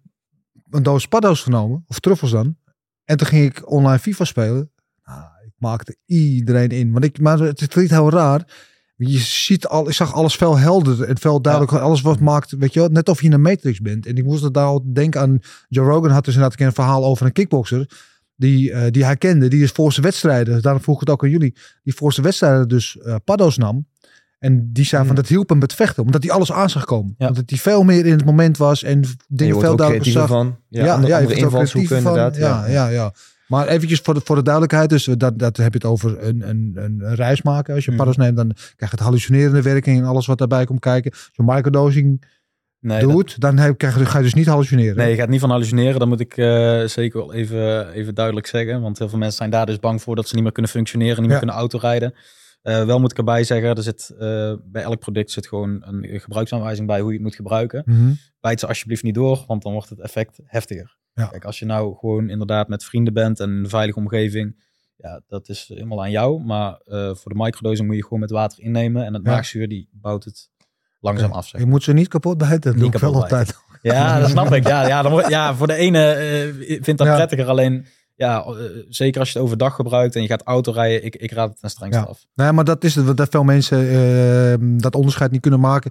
een 0.70 0.83
doos 0.83 1.09
paddo's 1.09 1.40
genomen, 1.42 1.85
of 1.88 1.98
truffels 1.98 2.31
dan. 2.31 2.57
En 3.05 3.16
toen 3.16 3.27
ging 3.27 3.44
ik 3.44 3.70
online 3.70 3.98
FIFA 3.98 4.25
spelen. 4.25 4.70
Nou, 5.05 5.25
ik 5.46 5.53
maakte 5.57 5.96
iedereen 6.07 6.68
in. 6.68 6.92
Want 6.92 7.05
ik, 7.05 7.20
maar 7.20 7.38
het 7.38 7.61
is 7.61 7.75
niet 7.75 7.90
heel 7.90 8.11
raar. 8.11 8.70
Je 9.11 9.19
ziet 9.19 9.67
al, 9.67 9.88
ik 9.88 9.95
zag 9.95 10.15
alles 10.15 10.35
veel 10.35 10.59
helderder 10.59 11.09
en 11.09 11.19
veel 11.19 11.41
duidelijker. 11.41 11.81
Alles 11.81 12.01
wat 12.01 12.21
maakt, 12.21 12.55
weet 12.59 12.73
je 12.73 12.81
wel, 12.81 12.88
net 12.88 13.09
of 13.09 13.21
je 13.21 13.27
in 13.27 13.33
een 13.33 13.41
matrix 13.43 13.81
bent. 13.81 14.07
En 14.07 14.17
ik 14.17 14.25
moest 14.25 14.45
er 14.45 14.53
daar 14.53 14.67
al 14.67 14.93
denken 14.93 15.21
aan. 15.21 15.38
Joe 15.69 15.87
Rogan 15.87 16.11
had 16.11 16.25
dus 16.25 16.35
inderdaad 16.35 16.61
een 16.61 16.73
verhaal 16.73 17.05
over 17.05 17.27
een 17.27 17.33
kickboxer. 17.33 17.88
Die, 18.37 18.73
eh, 18.73 18.91
die 18.91 19.05
hij 19.05 19.17
kende, 19.17 19.49
die 19.49 19.62
is 19.62 19.71
voor 19.71 19.93
zijn 19.93 20.05
wedstrijden. 20.05 20.62
Daarom 20.62 20.83
vroeg 20.83 20.95
ik 20.95 21.01
het 21.01 21.11
ook 21.11 21.23
aan 21.25 21.31
jullie. 21.31 21.55
Die 21.83 21.95
voor 21.95 22.12
zijn 22.12 22.27
wedstrijden 22.27 22.69
dus 22.69 22.99
eh 22.99 23.15
paddo's 23.25 23.57
nam. 23.57 23.87
En 24.38 24.73
die 24.73 24.85
zei 24.85 24.97
van 24.97 25.07
Hmm. 25.07 25.17
dat 25.23 25.29
hielp 25.29 25.49
hem 25.49 25.59
met 25.59 25.75
vechten. 25.75 26.03
Omdat 26.05 26.23
hij 26.23 26.33
alles 26.33 26.53
aan 26.53 26.71
zag 26.71 26.85
komen. 26.85 27.15
Ja. 27.19 27.29
Omdat 27.29 27.51
hij 27.51 27.59
veel 27.59 27.83
meer 27.83 28.07
in 28.07 28.12
het 28.12 28.25
moment 28.25 28.57
was. 28.57 28.83
En 28.83 28.91
En 28.91 29.05
dingen 29.29 29.55
wordt 29.55 29.69
veel 29.69 29.69
er 29.69 29.71
ook 29.71 29.79
duidelijker 29.79 30.12
zag. 30.12 30.29
van. 30.29 30.57
Ja, 30.69 30.85
Ja, 30.85 30.95
andere, 30.95 31.12
ja, 31.12 31.19
andere 31.19 31.35
er 31.35 31.41
ook 31.41 31.45
invalshoeken 31.53 31.97
inderdaad. 31.97 32.37
Ja, 32.37 32.67
ja, 32.67 32.88
ja. 32.88 33.12
Maar 33.53 33.69
eventjes 33.69 34.01
voor 34.01 34.15
de, 34.15 34.21
voor 34.25 34.37
de 34.37 34.43
duidelijkheid. 34.43 34.88
Dus 34.91 35.05
dat, 35.05 35.38
dat 35.38 35.57
heb 35.57 35.73
je 35.73 35.79
het 35.79 35.85
over 35.85 36.23
een, 36.27 36.49
een, 36.49 36.73
een 36.75 37.15
reis 37.15 37.43
maken. 37.43 37.75
Als 37.75 37.85
je 37.85 37.91
Mhm. 37.91 37.99
paddo's 37.99 38.17
neemt, 38.17 38.37
dan 38.37 38.53
krijg 38.55 38.77
je 38.79 38.87
het 38.87 39.01
hallucinerende 39.01 39.62
werking 39.62 39.99
en 39.99 40.05
alles 40.05 40.27
wat 40.27 40.38
daarbij 40.38 40.65
komt 40.65 40.81
kijken. 40.81 41.11
Als 41.11 41.31
je 41.33 41.43
microdosing 41.43 42.25
Nee, 42.81 43.01
dat- 43.01 43.11
doet, 43.11 43.41
dan 43.41 43.59
heb, 43.59 43.79
krijg 43.79 43.99
je, 43.99 44.05
ga 44.07 44.19
je 44.19 44.25
dus 44.25 44.35
niet 44.35 44.47
hallucineren. 44.47 44.97
Nee, 44.97 45.11
je 45.11 45.17
gaat 45.17 45.29
niet 45.29 45.41
van 45.41 45.51
hallucineren. 45.51 45.99
Dat 45.99 46.09
moet 46.09 46.21
ik 46.21 46.37
eh, 46.37 46.83
zeker 46.85 47.19
wel 47.19 47.33
even, 47.35 47.91
even 47.91 48.15
duidelijk 48.15 48.47
zeggen. 48.47 48.81
Want 48.81 48.99
heel 48.99 49.09
veel 49.09 49.19
mensen 49.19 49.37
zijn 49.37 49.51
daar 49.51 49.67
dus 49.67 49.79
bang 49.79 50.03
voor 50.03 50.17
dat 50.17 50.29
ze 50.29 50.35
niet 50.35 50.43
meer 50.43 50.53
kunnen 50.53 50.71
functioneren, 50.71 51.15
niet 51.17 51.23
meer 51.25 51.31
Ja. 51.33 51.38
kunnen 51.38 51.57
autorijden. 51.57 52.15
Eh 52.62 52.85
wel 52.85 53.01
moet 53.01 53.11
ik 53.11 53.19
erbij 53.19 53.45
zeggen, 53.45 53.75
er 53.75 53.83
zit, 53.83 54.11
eh, 54.19 54.53
bij 54.65 54.83
elk 54.83 54.99
product 54.99 55.31
zit 55.31 55.47
gewoon 55.47 55.83
een 55.87 56.21
gebruiksaanwijzing 56.21 56.87
bij 56.87 57.01
hoe 57.01 57.09
je 57.09 57.15
het 57.15 57.23
moet 57.23 57.35
gebruiken. 57.35 57.85
Bijt 58.41 58.61
ze 58.61 58.67
alsjeblieft 58.67 59.03
niet 59.03 59.15
door, 59.15 59.45
want 59.47 59.62
dan 59.62 59.73
wordt 59.73 59.88
het 59.88 60.01
effect 60.01 60.38
heftiger. 60.45 60.97
Ja. 61.14 61.27
Kijk, 61.27 61.44
als 61.44 61.59
je 61.59 61.64
nou 61.64 61.96
gewoon 61.96 62.29
inderdaad 62.29 62.68
met 62.68 62.85
vrienden 62.85 63.12
bent 63.12 63.40
en 63.40 63.51
in 63.51 63.57
een 63.57 63.68
veilige 63.68 63.98
omgeving, 63.98 64.64
ja, 64.96 65.20
dat 65.27 65.48
is 65.48 65.64
helemaal 65.68 66.03
aan 66.03 66.11
jou. 66.11 66.44
Maar 66.44 66.72
eh, 66.85 67.14
voor 67.14 67.33
de 67.33 67.38
microdosing 67.42 67.87
moet 67.87 67.96
je 67.96 68.03
gewoon 68.03 68.20
met 68.20 68.31
water 68.31 68.61
innemen 68.62 69.05
en 69.05 69.14
het 69.14 69.22
Ja. 69.25 69.31
maagzuur 69.31 69.68
die 69.68 69.88
bouwt 69.92 70.25
het 70.25 70.51
langzaam 71.01 71.33
af. 71.33 71.46
Zeg 71.46 71.61
Je 71.61 71.66
moet 71.66 71.83
ze 71.83 71.92
niet 71.92 72.09
kapot 72.09 72.38
bijten. 72.38 72.61
Dat 72.61 72.72
Niet 72.75 72.83
doe 72.83 72.92
ik 72.92 72.98
wel 72.98 73.14
altijd. 73.14 73.55
ja, 73.83 74.18
dat 74.20 74.31
snap 74.31 74.53
ik. 74.53 74.66
Ja, 74.66 74.87
ja, 74.87 75.03
dan, 75.03 75.25
ja 75.29 75.55
voor 75.55 75.66
de 75.66 75.75
ene 75.75 76.05
eh 76.12 76.83
vindt 76.83 76.98
dat 76.98 77.07
Ja. 77.07 77.14
prettiger. 77.16 77.46
Alleen, 77.46 77.87
ja, 78.14 78.44
eh, 78.44 78.55
zeker 78.88 79.20
als 79.20 79.29
je 79.33 79.35
het 79.38 79.44
overdag 79.46 79.75
gebruikt 79.75 80.16
en 80.16 80.22
je 80.22 80.29
gaat 80.29 80.42
autorijden, 80.42 81.05
ik, 81.05 81.16
ik 81.16 81.31
raad 81.33 81.48
het 81.51 81.61
ten 81.61 81.70
strengste 81.70 82.03
Ja. 82.03 82.07
af. 82.09 82.27
Nee, 82.35 82.53
maar 82.53 82.64
dat 82.64 82.85
is 82.85 82.94
het. 82.94 83.05
wat 83.05 83.16
Dat 83.16 83.29
veel 83.31 83.44
mensen 83.44 83.88
eh, 83.90 84.55
dat 84.81 84.94
onderscheid 84.94 85.31
niet 85.31 85.40
kunnen 85.40 85.61
maken. 85.61 85.90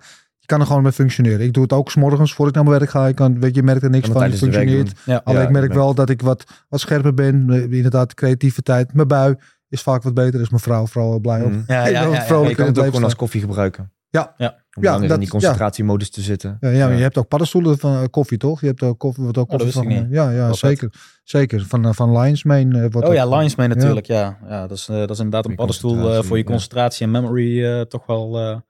Kan 0.51 0.59
er 0.59 0.65
gewoon 0.65 0.83
mee 0.83 0.91
functioneren. 0.91 1.39
Ik 1.45 1.53
doe 1.53 1.63
het 1.63 1.73
ook 1.73 1.91
's 1.91 1.95
morgens 1.95 2.33
voor 2.33 2.47
ik 2.47 2.53
naar 2.53 2.63
mijn 2.63 2.77
werk 2.77 2.89
ga. 2.89 3.07
Ik 3.07 3.15
kan, 3.15 3.39
weet 3.39 3.55
je, 3.55 3.63
merkt 3.63 3.83
er 3.83 3.89
niks 3.89 4.07
van. 4.09 4.21
het 4.23 4.37
functioneert. 4.37 4.93
Ja. 5.05 5.21
Alleen 5.23 5.39
Ja, 5.39 5.45
ik 5.45 5.51
merk 5.51 5.73
wel 5.73 5.93
dat 5.93 6.09
ik 6.09 6.21
wat, 6.21 6.43
wat 6.69 6.79
scherper 6.79 7.13
ben. 7.13 7.45
Eh, 7.49 7.71
Inderdaad, 7.71 8.13
creativiteit. 8.13 8.93
Mijn 8.93 9.07
bui 9.07 9.35
is 9.69 9.81
vaak 9.81 10.03
wat 10.03 10.13
beter. 10.13 10.41
Is 10.41 10.49
mijn 10.49 10.61
vrouw 10.61 10.85
vooral 10.87 11.19
blij 11.19 11.41
op. 11.41 11.49
Mhm. 11.51 11.61
Ja, 11.67 11.75
ja, 11.87 11.87
ja, 11.87 12.01
ja. 12.01 12.07
Je 12.27 12.63
het 12.63 12.79
ook 12.79 12.85
gewoon 12.85 13.03
als 13.03 13.15
koffie 13.15 13.41
gebruiken. 13.41 13.91
Ja. 14.09 14.33
Ja. 14.37 14.59
Om 14.77 14.83
Ja, 14.83 14.99
dat- 14.99 15.09
in 15.11 15.19
die 15.19 15.29
concentratiemodus 15.29 16.09
te 16.09 16.21
zitten. 16.21 16.57
Ja, 16.59 16.69
ja, 16.69 16.87
maar 16.87 16.95
je 16.95 17.01
hebt 17.01 17.17
ook 17.17 17.27
paddenstoelen 17.27 17.77
van 17.77 17.93
eh, 18.01 18.03
koffie, 18.09 18.37
toch? 18.37 18.61
Je 18.61 18.67
hebt 18.67 18.83
ook 18.83 18.99
koffie, 18.99 19.23
wat 19.23 19.37
ook 19.37 19.51
Oh, 19.51 19.57
koffie 19.59 19.67
ik 19.67 19.73
van. 19.73 19.87
niet. 19.87 20.07
Ja, 20.11 20.29
ja 20.29 20.45
Wel 20.45 20.53
zeker. 20.55 20.89
Zeker. 21.23 21.65
Van, 21.67 21.85
eh, 21.85 21.91
van 21.93 22.17
Lions 22.19 22.43
Mane. 22.43 22.81
eh, 22.81 22.85
wordt 22.91 23.07
Oh 23.07 23.13
ja, 23.13 23.23
ook- 23.23 23.33
Lions 23.33 23.55
Mane 23.55 23.75
natuurlijk. 23.75 24.05
Ja, 24.05 24.37
ja 24.47 24.67
dat, 24.67 24.77
is, 24.77 24.85
dat 24.85 25.09
is 25.09 25.17
inderdaad 25.17 25.45
een 25.45 25.55
paddenstoel 25.55 26.23
voor 26.23 26.37
je 26.37 26.43
concentratie 26.43 27.05
en 27.05 27.11
memory 27.11 27.85
toch 27.85 28.05
wel 28.05 28.61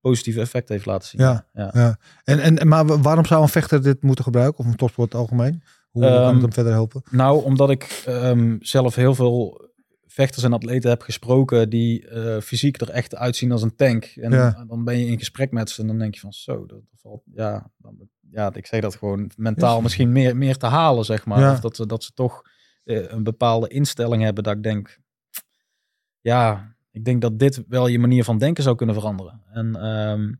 positieve 0.00 0.40
effecten 0.40 0.74
heeft 0.74 0.86
laten 0.86 1.08
zien. 1.08 1.20
Ja. 1.20 1.46
ja. 1.52 1.70
Ja. 1.74 1.98
En, 2.24 2.58
en, 2.58 2.68
maar 2.68 2.86
wa- 2.86 2.98
waarom 3.00 3.24
zou 3.24 3.42
een 3.42 3.48
vechter 3.48 3.82
dit 3.82 4.02
moeten 4.02 4.24
gebruiken? 4.24 4.58
Of 4.58 4.66
een 4.70 4.76
topsport 4.76 5.14
algemeen? 5.14 5.62
Hoe 5.90 6.02
kan 6.02 6.12
Ehm, 6.12 6.32
het 6.32 6.42
hem 6.42 6.52
verder 6.52 6.72
helpen? 6.72 7.02
Nou, 7.10 7.44
omdat 7.44 7.70
ik 7.70 8.02
ehm, 8.06 8.56
zelf 8.60 8.94
heel 8.94 9.14
veel 9.14 9.68
vechters 10.06 10.44
en 10.44 10.52
atleten 10.52 10.90
heb 10.90 11.02
gesproken 11.02 11.70
die 11.70 12.08
eh, 12.08 12.40
fysiek 12.40 12.80
er 12.80 12.90
echt 12.90 13.14
uitzien 13.16 13.52
als 13.52 13.62
een 13.62 13.76
tank. 13.76 14.04
En 14.04 14.30
Ja. 14.32 14.64
dan 14.68 14.84
ben 14.84 14.98
je 14.98 15.06
in 15.06 15.18
gesprek 15.18 15.50
met 15.50 15.70
ze 15.70 15.80
en 15.80 15.86
dan 15.86 15.98
denk 15.98 16.14
je 16.14 16.20
van 16.20 16.32
zo, 16.32 16.66
dat, 16.66 16.80
valt, 16.94 17.22
ja, 17.34 17.70
dan, 17.78 17.96
ja, 18.30 18.54
ik 18.54 18.66
zeg 18.66 18.80
dat 18.80 18.96
gewoon 18.96 19.30
mentaal 19.36 19.80
misschien 19.80 20.12
meer, 20.12 20.36
meer 20.36 20.56
te 20.56 20.66
halen, 20.66 21.04
zeg 21.04 21.26
maar. 21.26 21.40
Ja. 21.40 21.52
Of 21.52 21.60
dat, 21.60 21.76
ze- 21.76 21.86
dat 21.86 22.04
ze 22.04 22.12
toch 22.14 22.42
eh, 22.84 23.10
een 23.10 23.22
bepaalde 23.22 23.68
instelling 23.68 24.22
hebben 24.22 24.44
dat 24.44 24.56
ik 24.56 24.62
denk, 24.62 24.98
ja, 26.20 26.74
ik 26.90 27.04
denk 27.04 27.20
dat 27.20 27.38
dit 27.38 27.62
wel 27.68 27.86
je 27.86 27.98
manier 27.98 28.24
van 28.24 28.38
denken 28.38 28.62
zou 28.62 28.76
kunnen 28.76 28.94
veranderen. 28.94 29.42
En 29.52 29.76
ehm, 29.76 30.32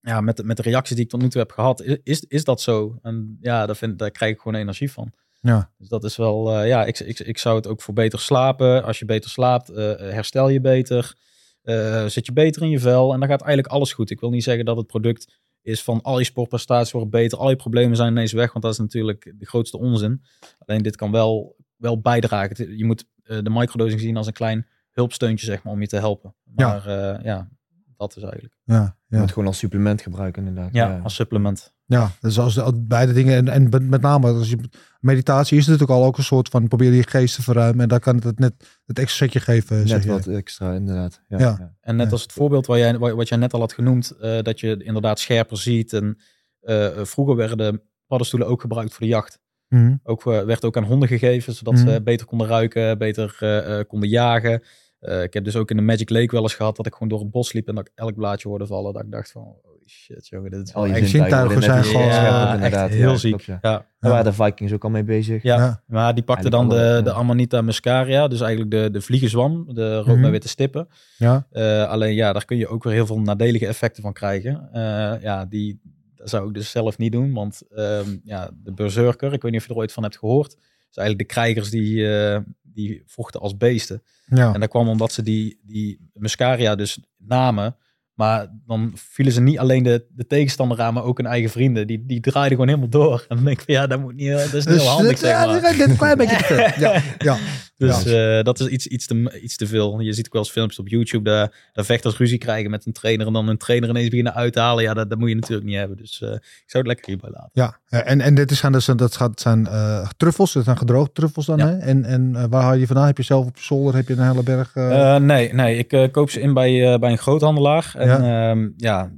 ja, 0.00 0.20
met, 0.20 0.36
de- 0.36 0.44
met 0.44 0.56
de 0.56 0.62
reacties 0.62 0.96
die 0.96 1.04
ik 1.04 1.10
tot 1.10 1.20
nu 1.22 1.28
toe 1.28 1.40
heb 1.40 1.50
gehad, 1.52 1.82
is, 2.02 2.20
is 2.28 2.44
dat 2.44 2.60
zo? 2.60 2.98
En 3.02 3.36
ja, 3.40 3.66
daar, 3.66 3.76
vind, 3.76 3.98
daar 3.98 4.10
krijg 4.10 4.32
ik 4.32 4.40
gewoon 4.40 4.60
energie 4.60 4.92
van. 4.92 5.12
Ja. 5.40 5.72
Dus 5.78 5.88
dat 5.88 6.04
is 6.04 6.16
wel, 6.16 6.50
eh, 6.58 6.68
ja, 6.68 6.84
ik, 6.84 6.98
ik, 6.98 7.18
ik 7.18 7.38
zou 7.38 7.56
het 7.56 7.66
ook 7.66 7.82
voor 7.82 7.94
beter 7.94 8.20
slapen. 8.20 8.84
Als 8.84 8.98
je 8.98 9.04
beter 9.04 9.30
slaapt, 9.30 9.68
eh, 9.68 9.84
herstel 9.96 10.48
je 10.48 10.60
beter. 10.60 11.14
eh, 11.62 12.06
zit 12.06 12.26
je 12.26 12.32
beter 12.32 12.62
in 12.62 12.68
je 12.70 12.78
vel. 12.78 13.12
En 13.12 13.20
dan 13.20 13.28
gaat 13.28 13.40
eigenlijk 13.42 13.72
alles 13.74 13.92
goed. 13.92 14.10
Ik 14.10 14.20
wil 14.20 14.30
niet 14.30 14.42
zeggen 14.44 14.64
dat 14.64 14.76
het 14.76 14.86
product 14.86 15.38
is 15.62 15.82
van 15.82 16.02
al 16.02 16.18
je 16.18 16.24
sportprestaties 16.24 16.92
worden 16.92 17.10
beter. 17.10 17.38
Al 17.38 17.50
je 17.50 17.56
problemen 17.56 17.96
zijn 17.96 18.10
ineens 18.10 18.32
weg. 18.32 18.52
Want 18.52 18.64
dat 18.64 18.72
is 18.72 18.78
natuurlijk 18.78 19.32
de 19.38 19.46
grootste 19.46 19.78
onzin. 19.78 20.22
Alleen 20.58 20.82
dit 20.82 20.96
kan 20.96 21.10
wel, 21.10 21.56
wel 21.76 22.00
bijdragen. 22.00 22.76
Je 22.76 22.84
moet 22.84 23.04
eh, 23.22 23.38
de 23.42 23.50
microdosing 23.50 24.00
zien 24.00 24.16
als 24.16 24.26
een 24.26 24.32
klein 24.32 24.66
hulpsteuntje, 24.94 25.46
zeg 25.46 25.62
maar, 25.62 25.72
om 25.72 25.80
je 25.80 25.86
te 25.86 25.96
helpen. 25.96 26.34
Ja. 26.56 26.68
Maar 26.68 26.90
ja, 26.90 27.20
ja 27.22 27.48
dat 27.96 28.16
is 28.16 28.22
eigenlijk. 28.22 28.54
Ja, 28.64 28.96
Je 29.06 29.14
ja. 29.14 29.20
moet 29.20 29.32
gewoon 29.32 29.48
als 29.48 29.58
supplement 29.58 30.02
gebruiken 30.02 30.46
inderdaad. 30.46 30.74
Ja, 30.74 31.00
als 31.02 31.14
supplement. 31.14 31.74
ja, 31.86 32.10
dus 32.20 32.38
als 32.38 32.54
de, 32.54 32.72
beide 32.86 33.12
dingen. 33.12 33.36
En, 33.36 33.48
en 33.48 33.88
met- 33.88 34.00
name 34.00 34.26
als 34.32 34.50
je, 34.50 34.58
meditatie 35.00 35.58
is 35.58 35.64
natuurlijk 35.66 35.92
al 35.98 36.04
ook 36.04 36.18
een 36.18 36.24
soort 36.24 36.48
van 36.48 36.68
probeer 36.68 36.92
je 36.92 37.02
geest 37.08 37.34
te 37.34 37.42
verruimen. 37.42 37.80
En 37.82 37.88
daar 37.88 38.00
kan 38.00 38.16
het 38.24 38.38
net 38.38 38.80
het 38.86 38.98
extra 38.98 39.24
setje 39.24 39.40
geven. 39.40 39.88
zeg 39.88 39.96
Net 39.96 40.04
jij. 40.06 40.12
wat 40.14 40.26
extra 40.26 40.74
inderdaad. 40.74 41.20
Ja, 41.28 41.38
Ja. 41.38 41.56
ja. 41.58 41.74
En 41.80 41.96
net 41.96 42.06
Ja. 42.06 42.12
als 42.12 42.22
het 42.22 42.32
voorbeeld 42.32 42.66
waar 42.66 42.78
jij, 42.78 42.98
wat 42.98 43.28
jij 43.28 43.38
net 43.38 43.52
al 43.52 43.60
had 43.60 43.72
genoemd, 43.72 44.10
eh, 44.10 44.42
dat 44.42 44.60
je 44.60 44.84
inderdaad 44.84 45.18
scherper 45.18 45.58
ziet. 45.58 45.92
En 45.92 46.18
eh, 46.60 46.88
vroeger 47.02 47.36
werden 47.36 47.82
paddenstoelen 48.06 48.48
ook 48.48 48.60
gebruikt 48.60 48.90
voor 48.92 49.00
de 49.06 49.12
jacht. 49.12 49.38
Mhm. 49.68 49.94
Ook, 50.02 50.26
eh, 50.26 50.42
werd 50.44 50.64
ook 50.64 50.76
aan 50.76 50.84
honden 50.84 51.08
gegeven, 51.08 51.52
zodat 51.54 51.74
Mhm. 51.74 51.88
ze 51.88 52.02
beter 52.02 52.26
konden 52.26 52.46
ruiken, 52.46 52.98
beter 52.98 53.36
eh, 53.40 53.78
eh, 53.78 53.86
konden 53.86 54.08
jagen. 54.08 54.62
Eh, 55.04 55.22
ik 55.22 55.34
heb 55.34 55.44
dus 55.44 55.56
ook 55.56 55.70
in 55.70 55.76
de 55.76 55.82
Magic 55.82 56.10
Lake 56.10 56.30
wel 56.30 56.42
eens 56.42 56.54
gehad 56.54 56.76
dat 56.76 56.86
ik 56.86 56.92
gewoon 56.92 57.08
door 57.08 57.20
het 57.20 57.30
bos 57.30 57.52
liep 57.52 57.68
en 57.68 57.74
dat 57.74 57.86
ik 57.86 57.92
elk 57.94 58.14
blaadje 58.14 58.48
hoorde 58.48 58.66
vallen. 58.66 58.92
Dat 58.92 59.02
ik 59.02 59.10
dacht 59.10 59.30
van, 59.30 59.42
oh 59.42 59.86
shit 59.86 60.28
jongen, 60.28 60.50
dit 60.50 60.68
is 60.68 60.74
Al 60.74 60.82
wel 60.82 60.90
je 60.94 61.00
echt, 61.00 61.08
zintuigen 61.10 61.62
zijn 61.62 61.84
gewoon- 61.84 62.06
ja, 62.06 62.54
inderdaad. 62.54 62.90
heel 62.90 63.10
Ja, 63.10 63.16
ziek. 63.16 63.30
klopt, 63.30 63.44
ja. 63.44 63.58
Ja. 63.62 63.86
Daar 64.00 64.10
waren 64.10 64.24
de 64.24 64.32
Vikings 64.32 64.72
ook 64.72 64.84
al 64.84 64.90
mee 64.90 65.04
bezig. 65.04 65.42
Ja. 65.42 65.56
Ja. 65.56 65.82
Maar 65.86 66.14
die 66.14 66.24
pakte 66.24 66.50
dan 66.50 66.68
de, 66.68 67.00
de. 67.04 67.12
Amanita 67.12 67.62
muscaria, 67.62 68.28
dus 68.28 68.40
eigenlijk 68.40 68.70
de, 68.70 68.90
de 68.90 69.00
vliegenzwam, 69.00 69.74
de 69.74 69.96
rood 69.96 70.06
Mhm. 70.06 70.20
met 70.20 70.30
witte 70.30 70.48
stippen. 70.48 70.88
Ja. 71.18 71.46
Eh, 71.50 71.88
alleen 71.88 72.14
ja, 72.14 72.32
daar 72.32 72.44
kun 72.44 72.56
je 72.56 72.68
ook 72.68 72.84
weer 72.84 72.92
heel 72.92 73.06
veel 73.06 73.20
nadelige 73.20 73.66
effecten 73.66 74.02
van 74.02 74.12
krijgen. 74.12 74.68
Eh, 74.72 75.22
ja, 75.22 75.44
die 75.44 75.80
dat 76.14 76.28
zou 76.32 76.48
ik 76.48 76.54
dus 76.54 76.70
zelf 76.70 76.98
niet 76.98 77.12
doen, 77.12 77.32
want 77.32 77.62
ehm, 77.74 78.16
ja, 78.24 78.50
de 78.62 78.72
berserker, 78.72 79.32
ik 79.32 79.42
weet 79.42 79.52
niet 79.52 79.60
of 79.60 79.66
je 79.66 79.72
er 79.72 79.78
ooit 79.78 79.92
van 79.92 80.02
hebt 80.02 80.18
gehoord, 80.18 80.56
is 80.96 81.02
eigenlijk 81.02 81.28
de 81.28 81.34
krijgers 81.34 81.70
die, 81.70 82.16
eh, 82.16 82.40
die 82.62 83.02
vochten 83.06 83.40
als 83.40 83.56
beesten. 83.56 84.02
Ja. 84.26 84.54
En 84.54 84.60
dat 84.60 84.68
kwam 84.68 84.88
omdat 84.88 85.12
ze 85.12 85.22
die, 85.22 85.60
die 85.62 86.10
muscaria 86.12 86.74
dus 86.74 86.98
namen, 87.16 87.76
maar 88.14 88.46
dan 88.66 88.92
vielen 88.94 89.32
ze 89.32 89.40
niet 89.40 89.58
alleen 89.58 89.82
de, 89.82 90.06
de 90.08 90.26
tegenstander 90.26 90.80
aan, 90.80 90.94
maar 90.94 91.04
ook 91.04 91.16
hun 91.18 91.26
eigen 91.26 91.50
vrienden. 91.50 91.86
Die, 91.86 92.04
die 92.06 92.20
draaiden 92.20 92.52
gewoon 92.58 92.68
helemaal 92.68 92.88
door. 93.00 93.24
En 93.28 93.36
dan 93.36 93.44
denk 93.44 93.58
ik 93.58 93.64
van 93.64 93.74
ja, 93.74 93.86
dat, 93.86 94.00
moet 94.00 94.14
niet, 94.14 94.30
dat 94.30 94.40
is 94.40 94.52
niet 94.52 94.64
Dus 94.64 94.82
heel 94.82 94.90
handig, 94.90 95.10
dit- 95.10 95.18
zeg 95.18 95.30
ja, 95.30 95.46
maar. 95.46 95.60
dit 95.76 95.88
een 95.88 95.96
klein 95.96 96.16
beetje 96.16 96.36
te. 96.46 96.72
Ja, 96.78 97.02
ja. 97.18 97.36
Dus 97.76 98.04
eh, 98.04 98.42
dat 98.42 98.60
is 98.60 98.66
iets, 98.66 98.86
iets, 98.86 99.06
te, 99.06 99.40
iets 99.42 99.56
te 99.56 99.66
veel. 99.66 100.00
Je 100.00 100.12
ziet 100.12 100.26
ook 100.26 100.32
wel 100.32 100.42
eens 100.42 100.50
filmpjes 100.50 100.78
op 100.78 100.88
YouTube 100.88 101.30
daar, 101.30 101.70
daar 101.72 101.84
vechters 101.84 102.16
ruzie 102.16 102.38
krijgen 102.38 102.70
met 102.70 102.86
een 102.86 102.92
trainer 102.92 103.26
en 103.26 103.32
dan 103.32 103.48
een 103.48 103.56
trainer 103.58 103.88
ineens 103.88 104.08
beginnen 104.08 104.34
uit 104.34 104.52
te 104.52 104.60
halen. 104.60 104.82
Ja, 104.84 104.94
dat, 104.94 105.10
dat 105.10 105.18
moet 105.18 105.28
je 105.28 105.34
natuurlijk 105.34 105.66
niet 105.66 105.76
hebben. 105.76 105.96
Dus 105.96 106.20
eh, 106.22 106.28
ik 106.32 106.64
zou 106.66 106.82
het 106.82 106.86
lekker 106.86 107.06
hierbij 107.06 107.30
laten. 107.30 107.50
Ja, 107.52 107.78
eh, 107.88 108.10
en, 108.10 108.20
en 108.20 108.34
dit 108.34 108.50
is, 108.50 108.60
dus, 108.60 108.84
dat 108.86 109.16
gaat, 109.16 109.40
zijn 109.40 109.66
eh, 109.66 110.08
truffels, 110.16 110.52
dat 110.52 110.64
zijn 110.64 110.76
gedroogde 110.78 111.12
truffels 111.12 111.46
dan. 111.46 111.58
Ja. 111.58 111.66
Hè? 111.66 111.76
En, 111.78 112.04
en 112.04 112.36
eh, 112.36 112.44
waar 112.50 112.62
haal 112.62 112.74
je 112.74 112.86
vandaan? 112.86 113.06
Heb 113.06 113.16
je 113.16 113.22
zelf 113.22 113.46
op 113.46 113.58
zolder, 113.58 113.94
heb 113.94 114.08
je 114.08 114.14
een 114.14 114.28
hele 114.28 114.42
berg? 114.42 114.70
eh, 114.74 115.14
Eh, 115.14 115.22
nee, 115.22 115.54
nee, 115.54 115.78
ik 115.78 115.92
eh, 115.92 116.10
koop 116.10 116.30
ze 116.30 116.40
in 116.40 116.54
bij, 116.54 116.92
eh, 116.92 116.98
bij 116.98 117.10
een 117.10 117.18
groothandelaar. 117.18 117.92
En 118.10 118.22
Ja. 118.22 118.50
ja, 118.50 118.72
ja 118.76 119.10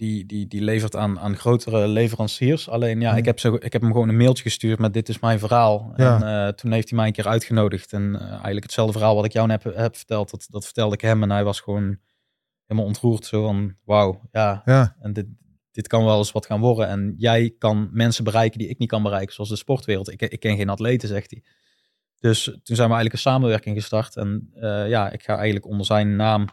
die, 0.00 0.26
die, 0.26 0.46
die 0.46 0.62
levert 0.62 0.96
aan, 0.96 1.18
aan 1.18 1.36
grotere 1.36 1.88
leveranciers. 1.88 2.68
Alleen 2.68 3.00
ja, 3.00 3.16
ik, 3.16 3.24
heb 3.24 3.38
zo, 3.38 3.54
ik 3.54 3.72
heb 3.72 3.82
hem 3.82 3.92
gewoon 3.92 4.08
een 4.08 4.16
mailtje 4.16 4.42
gestuurd 4.42 4.78
met 4.78 4.92
dit 4.92 5.08
is 5.08 5.18
mijn 5.18 5.38
verhaal. 5.38 5.92
Ja. 5.96 6.14
En 6.14 6.46
eh, 6.46 6.52
toen 6.52 6.72
heeft 6.72 6.88
hij 6.88 6.98
mij 6.98 7.06
een 7.06 7.12
keer 7.12 7.28
uitgenodigd. 7.28 7.92
En 7.92 8.16
eh, 8.20 8.28
eigenlijk 8.28 8.62
hetzelfde 8.62 8.92
verhaal 8.92 9.14
wat 9.14 9.24
ik 9.24 9.32
jou 9.32 9.46
net 9.46 9.62
heb, 9.62 9.74
heb 9.74 9.96
verteld, 9.96 10.30
dat, 10.30 10.46
dat 10.50 10.64
vertelde 10.64 10.94
ik 10.94 11.00
hem. 11.00 11.22
En 11.22 11.30
hij 11.30 11.44
was 11.44 11.60
gewoon 11.60 11.98
helemaal 12.66 12.88
ontroerd. 12.88 13.24
Zo 13.24 13.42
van, 13.42 13.76
wauw, 13.84 14.20
ja, 14.32 14.62
ja, 14.64 14.96
En 15.00 15.12
dit, 15.12 15.26
dit 15.70 15.86
kan 15.86 16.04
wel 16.04 16.18
eens 16.18 16.32
wat 16.32 16.46
gaan 16.46 16.60
worden. 16.60 16.88
En 16.88 17.14
jij 17.16 17.54
kan 17.58 17.88
mensen 17.92 18.24
bereiken 18.24 18.58
die 18.58 18.68
ik 18.68 18.78
niet 18.78 18.88
kan 18.88 19.02
bereiken, 19.02 19.34
zoals 19.34 19.50
de 19.50 19.56
sportwereld. 19.56 20.12
Ik, 20.12 20.22
ik 20.22 20.40
ken 20.40 20.56
geen 20.56 20.68
atleten, 20.68 21.08
zegt 21.08 21.30
hij. 21.30 21.42
Dus 22.18 22.44
toen 22.44 22.76
zijn 22.76 22.88
we 22.88 22.94
eigenlijk 22.94 23.12
een 23.12 23.32
samenwerking 23.32 23.76
gestart. 23.76 24.16
En 24.16 24.50
eh, 24.54 24.88
ja, 24.88 25.10
ik 25.10 25.22
ga 25.22 25.34
eigenlijk 25.34 25.66
onder 25.66 25.86
zijn 25.86 26.16
naam 26.16 26.48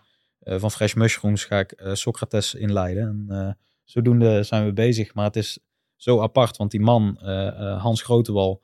van 0.55 0.71
Fresh 0.71 0.93
Mushrooms 0.93 1.45
ga 1.45 1.59
ik 1.59 1.71
eh, 1.71 1.93
Socrates 1.93 2.53
inleiden. 2.53 3.03
En 3.03 3.25
eh, 3.37 3.53
zodoende 3.83 4.43
zijn 4.43 4.65
we 4.65 4.73
bezig. 4.73 5.13
Maar 5.13 5.25
het 5.25 5.35
is 5.35 5.59
zo 5.95 6.21
apart, 6.21 6.57
want 6.57 6.71
die 6.71 6.79
man, 6.79 7.17
eh, 7.21 7.47
eh, 7.47 7.81
Hans 7.81 8.01
Grotewal, 8.01 8.63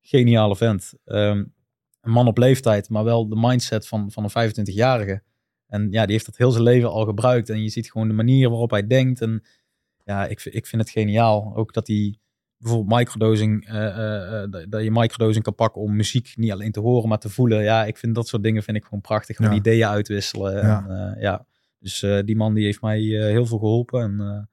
geniale 0.00 0.56
vent. 0.56 0.92
Ehm, 1.04 1.44
een 2.00 2.10
man 2.10 2.26
op 2.26 2.38
leeftijd, 2.38 2.88
maar 2.88 3.04
wel 3.04 3.28
de 3.28 3.36
mindset 3.38 3.88
van, 3.88 4.10
van 4.10 4.24
een 4.24 4.30
25-jarige. 4.30 5.22
En 5.66 5.90
ja, 5.90 6.02
die 6.02 6.12
heeft 6.12 6.26
dat 6.26 6.36
heel 6.36 6.50
zijn 6.50 6.62
leven 6.62 6.90
al 6.90 7.04
gebruikt. 7.04 7.48
En 7.50 7.62
je 7.62 7.68
ziet 7.68 7.90
gewoon 7.90 8.08
de 8.08 8.14
manier 8.14 8.48
waarop 8.48 8.70
hij 8.70 8.86
denkt. 8.86 9.20
En 9.20 9.44
ja, 10.04 10.26
ik, 10.26 10.44
ik 10.44 10.66
vind 10.66 10.82
het 10.82 10.90
geniaal. 10.90 11.52
Ook 11.56 11.72
dat 11.72 11.86
hij 11.86 12.16
bijvoorbeeld 12.62 12.98
microdosing, 12.98 13.68
eh, 13.68 13.86
eh, 13.86 14.42
eh, 14.42 14.50
dat- 14.68 14.82
je 14.82 14.90
microdosing 14.90 15.44
kan 15.44 15.54
pakken 15.54 15.80
om 15.82 15.96
muziek 15.96 16.32
niet 16.36 16.52
alleen 16.52 16.72
te 16.72 16.80
horen, 16.80 17.08
maar 17.08 17.18
te 17.18 17.28
voelen. 17.28 17.62
Ja, 17.62 17.84
ik 17.84 17.96
vind 17.96 18.14
dat 18.14 18.28
soort 18.28 18.42
dingen 18.42 18.62
vind 18.62 18.76
ik 18.76 18.84
gewoon 18.84 19.00
prachtig. 19.00 19.36
Gewoon 19.36 19.50
Ja. 19.52 19.58
ideeën 19.58 19.86
uitwisselen. 19.88 20.56
Ja. 20.56 20.86
En, 20.88 21.20
ja. 21.20 21.46
Dus 21.78 22.06
die 22.24 22.36
man 22.36 22.54
die 22.54 22.64
heeft 22.64 22.80
mij 22.80 23.00
heel 23.00 23.46
veel 23.46 23.58
geholpen. 23.58 24.02
En 24.02 24.48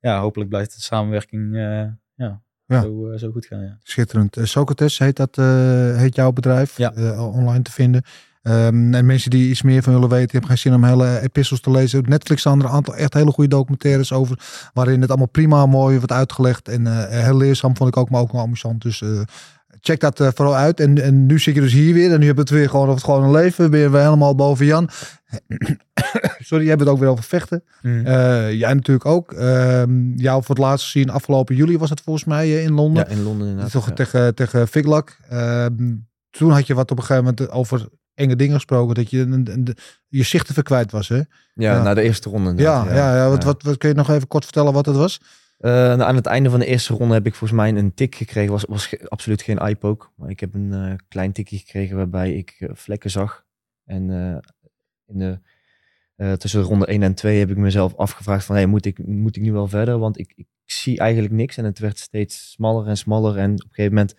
ja, 0.00 0.20
hopelijk 0.20 0.50
blijft 0.50 0.74
de 0.74 0.80
samenwerking 0.80 1.56
ja, 1.56 1.98
Ja. 2.66 2.82
Zo, 2.82 3.16
zo 3.16 3.30
goed 3.30 3.46
gaan. 3.46 3.62
Ja. 3.62 3.78
Schitterend. 3.82 4.36
Socrates 4.42 4.98
heet 4.98 5.16
dat, 5.16 5.36
heet 5.96 6.14
jouw 6.14 6.32
bedrijf. 6.32 6.78
Online 7.18 7.62
te 7.62 7.72
vinden. 7.72 8.02
Ehm, 8.42 8.94
en 8.94 9.06
mensen 9.06 9.30
die 9.30 9.50
iets 9.50 9.62
meer 9.62 9.82
van 9.82 9.92
willen 9.92 10.08
weten, 10.08 10.28
je 10.30 10.36
hebt 10.36 10.46
geen 10.46 10.58
zin 10.58 10.74
om 10.74 10.84
hele 10.84 11.20
epistels 11.20 11.60
te 11.60 11.70
lezen. 11.70 11.98
Op 11.98 12.08
Netflix 12.08 12.40
staan 12.40 12.58
er 12.58 12.64
een 12.64 12.70
aantal 12.70 12.94
echt 12.94 13.14
hele 13.14 13.32
goede 13.32 13.50
documentaires 13.50 14.12
over. 14.12 14.38
Waarin 14.72 15.00
het 15.00 15.10
allemaal 15.10 15.28
prima 15.28 15.66
mooi 15.66 15.96
wordt 15.96 16.12
uitgelegd. 16.12 16.68
En 16.68 16.86
eh, 16.86 17.24
heel 17.24 17.36
leerzaam 17.36 17.76
vond 17.76 17.88
ik 17.88 17.96
ook, 17.96 18.10
maar 18.10 18.20
ook 18.20 18.32
wel 18.32 18.40
amusant. 18.40 18.82
Dus 18.82 19.02
eh, 19.02 19.20
check 19.80 20.00
dat 20.00 20.20
eh, 20.20 20.28
vooral 20.34 20.56
uit. 20.56 20.80
En, 20.80 21.02
en 21.02 21.26
nu 21.26 21.38
zit 21.38 21.54
je 21.54 21.60
dus 21.60 21.72
hier 21.72 21.94
weer. 21.94 22.12
En 22.12 22.20
nu 22.20 22.26
heb 22.26 22.34
je 22.34 22.40
het 22.40 22.50
weer 22.50 22.68
gewoon 22.68 22.88
over 22.88 22.94
het 22.94 23.04
gewone 23.04 23.30
leven. 23.30 23.64
Je 23.64 23.70
weer 23.70 24.02
helemaal 24.02 24.34
boven 24.34 24.66
Jan. 24.66 24.88
Sorry, 26.38 26.62
jij 26.62 26.70
hebt 26.70 26.80
het 26.80 26.90
ook 26.90 26.98
weer 26.98 27.08
over 27.08 27.24
vechten. 27.24 27.62
Eh, 27.82 28.52
jij 28.52 28.74
natuurlijk 28.74 29.06
ook. 29.06 29.32
Ehm, 29.32 30.12
jou 30.16 30.42
voor 30.42 30.54
het 30.54 30.64
laatst 30.64 30.84
gezien 30.84 31.10
afgelopen 31.10 31.54
juli 31.54 31.78
was 31.78 31.90
het 31.90 32.00
volgens 32.00 32.24
mij 32.24 32.62
in 32.62 32.72
Londen. 32.72 33.04
Ja, 33.08 33.14
in 33.14 33.22
Londen 33.22 33.48
inderdaad. 33.48 33.72
Toch 33.72 33.88
ja. 33.88 33.94
tegen, 33.94 34.34
tegen 34.34 34.68
Figlak. 34.68 35.16
Ehm, 35.28 35.94
toen 36.30 36.50
had 36.50 36.66
je 36.66 36.74
wat 36.74 36.90
op 36.90 36.98
een 36.98 37.04
gegeven 37.04 37.24
moment 37.24 37.50
over 37.50 37.88
enge 38.20 38.36
dingen 38.36 38.54
gesproken. 38.54 38.94
Dat 38.94 39.10
je 39.10 39.74
je 40.08 40.22
zicht 40.22 40.50
even 40.50 40.62
kwijt 40.62 40.90
was. 40.92 41.08
Hè? 41.08 41.20
Ja, 41.54 41.82
na 41.82 41.94
de 41.94 42.02
eerste 42.02 42.28
ronde. 42.30 42.62
ja, 42.62 42.84
ja, 42.94 43.16
ja, 43.16 43.28
Wat. 43.28 43.44
Wat, 43.44 43.62
wat 43.62 43.76
kun 43.76 43.88
je 43.88 43.94
nog 43.94 44.10
even 44.10 44.28
kort 44.28 44.44
vertellen 44.44 44.72
wat 44.72 44.86
het 44.86 44.96
was? 44.96 45.20
Nou, 45.58 46.00
aan 46.00 46.16
het 46.16 46.26
einde 46.26 46.50
van 46.50 46.58
de 46.58 46.66
eerste 46.66 46.94
ronde 46.94 47.14
heb 47.14 47.26
ik 47.26 47.34
volgens 47.34 47.60
mij 47.60 47.74
een 47.74 47.94
tik 47.94 48.14
gekregen. 48.14 48.52
Was, 48.52 48.64
was 48.68 48.86
ge- 48.86 49.06
absoluut 49.08 49.42
geen 49.42 49.58
eye-poke. 49.58 50.06
Maar 50.16 50.30
ik 50.30 50.40
heb 50.40 50.54
een 50.54 50.72
eh, 50.72 50.92
klein 51.08 51.32
tikje 51.32 51.58
gekregen 51.58 51.96
waarbij 51.96 52.34
ik 52.34 52.56
eh, 52.58 52.68
vlekken 52.72 53.10
zag. 53.10 53.44
En 53.84 54.10
in 55.06 55.18
de, 55.18 55.38
tussen 56.38 56.62
ronde 56.62 56.86
1 56.86 57.02
en 57.02 57.14
2 57.14 57.38
heb 57.38 57.50
ik 57.50 57.56
mezelf 57.56 57.94
afgevraagd 57.96 58.44
van... 58.44 58.54
Hey, 58.56 58.66
moet, 58.66 58.86
ik, 58.86 59.06
moet 59.06 59.36
ik 59.36 59.42
nu 59.42 59.52
wel 59.52 59.66
verder? 59.68 59.98
Want 59.98 60.18
ik, 60.18 60.32
ik 60.36 60.46
zie 60.64 60.98
eigenlijk 60.98 61.32
niks. 61.32 61.56
En 61.56 61.64
het 61.64 61.78
werd 61.78 61.98
steeds 61.98 62.50
smaller 62.50 62.86
en 62.86 62.96
smaller. 62.96 63.36
En 63.36 63.52
op 63.52 63.58
een 63.62 63.68
gegeven 63.68 63.94
moment 63.94 64.14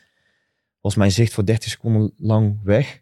was 0.82 0.96
mijn 0.96 1.12
zicht 1.12 1.34
voor 1.34 1.46
30 1.46 1.70
seconden 1.70 2.14
lang 2.18 2.60
weg. 2.64 3.02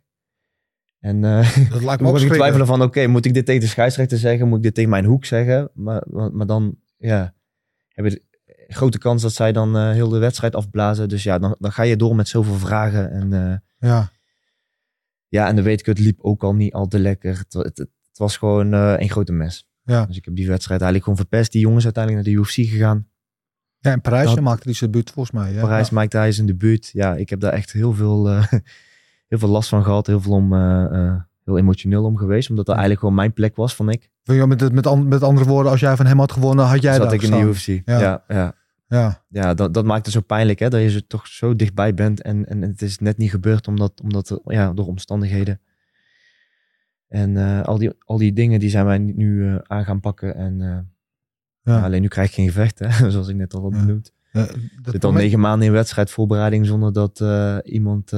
En 1.00 1.24
eh, 1.24 1.56
Dat 1.70 1.82
lijkt 1.84 2.02
toen 2.02 2.12
was 2.12 2.24
ik 2.24 2.32
twijfelen 2.34 2.68
van, 2.68 2.82
oké, 2.82 3.08
moet 3.08 3.26
ik 3.26 3.34
dit 3.34 3.46
tegen 3.46 3.62
de 3.62 3.68
scheidsrechter 3.68 4.18
zeggen? 4.18 4.48
Moet 4.48 4.58
ik 4.58 4.64
dit 4.64 4.74
tegen 4.74 4.90
mijn 4.90 5.06
hoek 5.06 5.26
zeggen? 5.26 5.70
Maar, 5.74 6.04
maar, 6.32 6.46
dan, 6.46 6.76
ja, 6.98 7.34
heb 7.88 8.06
je 8.06 8.24
grote 8.68 8.98
kans 8.98 9.22
dat 9.22 9.34
zij 9.34 9.52
dan 9.52 9.78
eh, 9.78 9.92
heel 9.92 10.10
de 10.10 10.18
wedstrijd 10.20 10.56
afblazen. 10.56 11.10
Dus 11.10 11.24
ja, 11.24 11.40
dan, 11.40 11.56
dan 11.60 11.72
ga 11.72 11.84
je 11.84 11.96
door 11.96 12.16
met 12.16 12.28
zoveel 12.28 12.56
vragen. 12.58 13.12
En 13.12 13.34
eh, 13.34 13.90
Ja, 13.90 14.12
ja, 15.28 15.48
en 15.48 15.56
dan 15.56 15.64
weet 15.64 15.80
ik, 15.80 15.86
het 15.86 16.00
liep 16.00 16.20
ook 16.22 16.44
al 16.44 16.56
niet 16.56 16.74
al 16.74 16.88
te 16.88 17.00
lekker. 17.00 17.38
Het, 17.38 17.54
het, 17.54 17.78
het 17.78 18.18
was 18.18 18.38
gewoon 18.38 18.72
een 18.72 19.10
grote 19.10 19.32
mes. 19.32 19.68
Ja. 19.84 20.06
Dus 20.06 20.18
ik 20.18 20.26
heb 20.26 20.36
die 20.36 20.48
wedstrijd 20.48 20.82
eigenlijk 20.82 21.04
gewoon 21.04 21.28
verpest. 21.30 21.52
Die 21.52 21.62
jongens 21.62 21.84
uiteindelijk 21.84 22.26
naar 22.26 22.34
de 22.34 22.40
UFC 22.42 22.54
gegaan. 22.70 23.08
ja 23.80 23.92
in 23.92 24.02
Parijs 24.02 24.26
Dat- 24.34 24.40
maakte 24.40 24.66
die 24.68 24.76
zijn 24.76 24.92
debuut 24.92 25.12
volgens 25.12 25.36
mij. 25.36 25.54
Ja. 25.54 25.62
Parijs, 25.62 25.90
Ja. 25.90 26.00
Mike 26.00 26.20
Tyson, 26.20 26.46
debuut. 26.46 26.90
Ja, 26.94 27.16
ik 27.16 27.30
heb 27.30 27.40
daar 27.40 27.54
echt 27.54 27.72
heel 27.72 27.94
veel, 27.94 28.28
heel 29.30 29.38
veel 29.40 29.50
last 29.50 29.70
van 29.70 29.84
gehad. 29.84 30.08
Heel 30.08 30.22
veel 30.22 30.32
om, 30.34 30.54
eh, 30.54 30.84
eh, 31.08 31.16
heel 31.46 31.58
emotioneel 31.58 32.04
om 32.04 32.18
geweest. 32.18 32.50
Omdat 32.50 32.66
dat 32.66 32.76
Ja. 32.76 32.82
eigenlijk 32.82 33.00
gewoon 33.00 33.16
mijn 33.22 33.34
plek 33.34 33.56
was, 33.56 33.76
vond 33.76 33.94
ik. 33.94 34.10
Je 34.24 34.48
Met, 34.48 34.60
met, 34.74 35.04
met 35.08 35.24
andere 35.24 35.48
woorden, 35.48 35.72
als 35.72 35.80
jij 35.82 35.96
van 35.96 36.06
hem 36.06 36.20
had 36.20 36.32
gewonnen, 36.32 36.66
had 36.66 36.82
jij 36.82 36.94
Zat 36.94 37.04
daar 37.04 37.14
ik 37.14 37.22
in 37.22 37.32
de. 37.32 37.38
UFC. 37.40 37.66
Ja. 37.68 38.00
Ja, 38.00 38.24
ja, 38.28 38.56
Ja, 38.88 39.24
ja 39.28 39.54
dat, 39.54 39.74
dat 39.74 39.86
maakt 39.86 40.06
het 40.06 40.14
zo 40.14 40.22
pijnlijk, 40.22 40.60
hè, 40.60 40.70
dat 40.70 40.82
je 40.82 40.90
er 40.96 41.08
toch 41.08 41.28
zo 41.28 41.56
dichtbij 41.56 41.94
bent 41.94 42.22
en, 42.22 42.46
en 42.46 42.62
het 42.62 42.82
is 42.82 43.00
net 43.00 43.18
niet 43.18 43.30
gebeurd 43.30 43.68
omdat, 43.68 44.02
omdat 44.02 44.40
ja, 44.46 44.74
door 44.74 44.88
omstandigheden. 44.88 45.62
En 47.08 47.38
eh, 47.38 47.62
al, 47.62 47.78
die, 47.78 47.92
al 48.06 48.18
die 48.18 48.34
dingen 48.34 48.60
die 48.60 48.70
zijn 48.70 48.86
wij 48.86 48.98
nu 48.98 49.58
aan 49.64 49.86
gaan 49.86 50.00
pakken. 50.00 50.36
En, 50.36 50.58
Ja. 51.62 51.82
alleen 51.84 52.02
nu 52.02 52.08
krijg 52.08 52.28
ik 52.28 52.34
geen 52.34 52.48
gevecht, 52.48 52.80
hè, 52.80 53.10
zoals 53.12 53.28
ik 53.28 53.36
net 53.36 53.54
al 53.54 53.62
had 53.62 53.74
Ja. 53.74 53.80
benoemd. 53.80 54.14
Dat 54.32 54.48
zit 54.84 55.04
al 55.04 55.10
moment- 55.10 55.16
negen 55.16 55.40
maanden 55.40 55.68
in 55.68 55.74
wedstrijdvoorbereiding 55.74 56.66
zonder 56.66 56.94
dat 56.94 57.24
iemand 57.64 58.12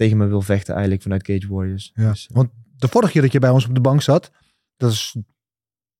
tegen 0.00 0.16
me 0.16 0.26
wil 0.26 0.40
vechten 0.42 0.72
eigenlijk 0.72 1.02
vanuit 1.02 1.22
Cage 1.22 1.48
Warriors. 1.48 1.90
Ja. 1.94 2.08
Dus, 2.08 2.26
eh, 2.30 2.36
Want 2.36 2.50
de 2.76 2.88
vorige 2.88 3.12
keer 3.12 3.22
dat 3.22 3.32
je 3.32 3.38
bij 3.38 3.50
ons 3.50 3.66
op 3.66 3.74
de 3.74 3.80
bank 3.80 4.02
zat, 4.02 4.30
dat 4.76 4.90
is 4.92 5.16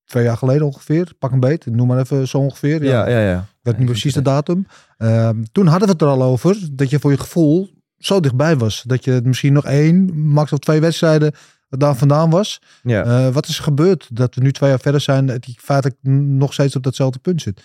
twee 0.05 0.25
jaar 0.25 0.37
geleden 0.37 0.67
ongeveer, 0.67 1.13
pak 1.19 1.33
een 1.33 1.41
beet, 1.41 1.67
noem 1.67 1.87
maar 1.87 1.99
even 1.99 2.29
zo 2.29 2.39
ongeveer. 2.39 2.83
ja, 2.85 3.09
ja, 3.09 3.21
ja. 3.21 3.39
Ik 3.39 3.47
weet 3.63 3.75
Ja, 3.75 3.81
niet 3.81 3.91
precies 3.91 4.15
de 4.15 4.23
datum. 4.23 4.67
Ehm, 4.97 5.43
toen 5.53 5.67
hadden 5.67 5.87
we 5.87 5.93
het 5.93 6.03
er 6.03 6.09
al 6.09 6.23
over 6.23 6.69
dat 6.73 6.91
je 6.91 6.99
voor 6.99 7.11
je 7.11 7.19
gevoel 7.19 7.71
zo 7.97 8.21
dichtbij 8.21 8.57
was. 8.57 8.83
Dat 8.83 9.05
je 9.05 9.21
misschien 9.25 9.53
nog 9.53 9.65
één, 9.65 10.19
max 10.21 10.53
of 10.53 10.59
twee 10.59 10.81
wedstrijden 10.81 11.33
daar 11.69 11.97
vandaan 11.97 12.31
was. 12.31 12.61
Ja. 12.83 13.05
Eh, 13.05 13.33
wat 13.33 13.47
is 13.49 13.57
er 13.59 13.65
gebeurd 13.65 14.17
dat 14.17 14.35
we 14.35 14.41
nu 14.43 14.53
twee 14.53 14.71
jaar 14.71 14.81
verder 14.81 15.01
zijn 15.01 15.27
dat 15.27 15.47
je 15.47 15.53
feitelijk 15.59 15.99
nog 16.39 16.53
steeds 16.53 16.77
op 16.77 16.83
datzelfde 16.83 17.19
punt 17.19 17.43
zit? 17.43 17.63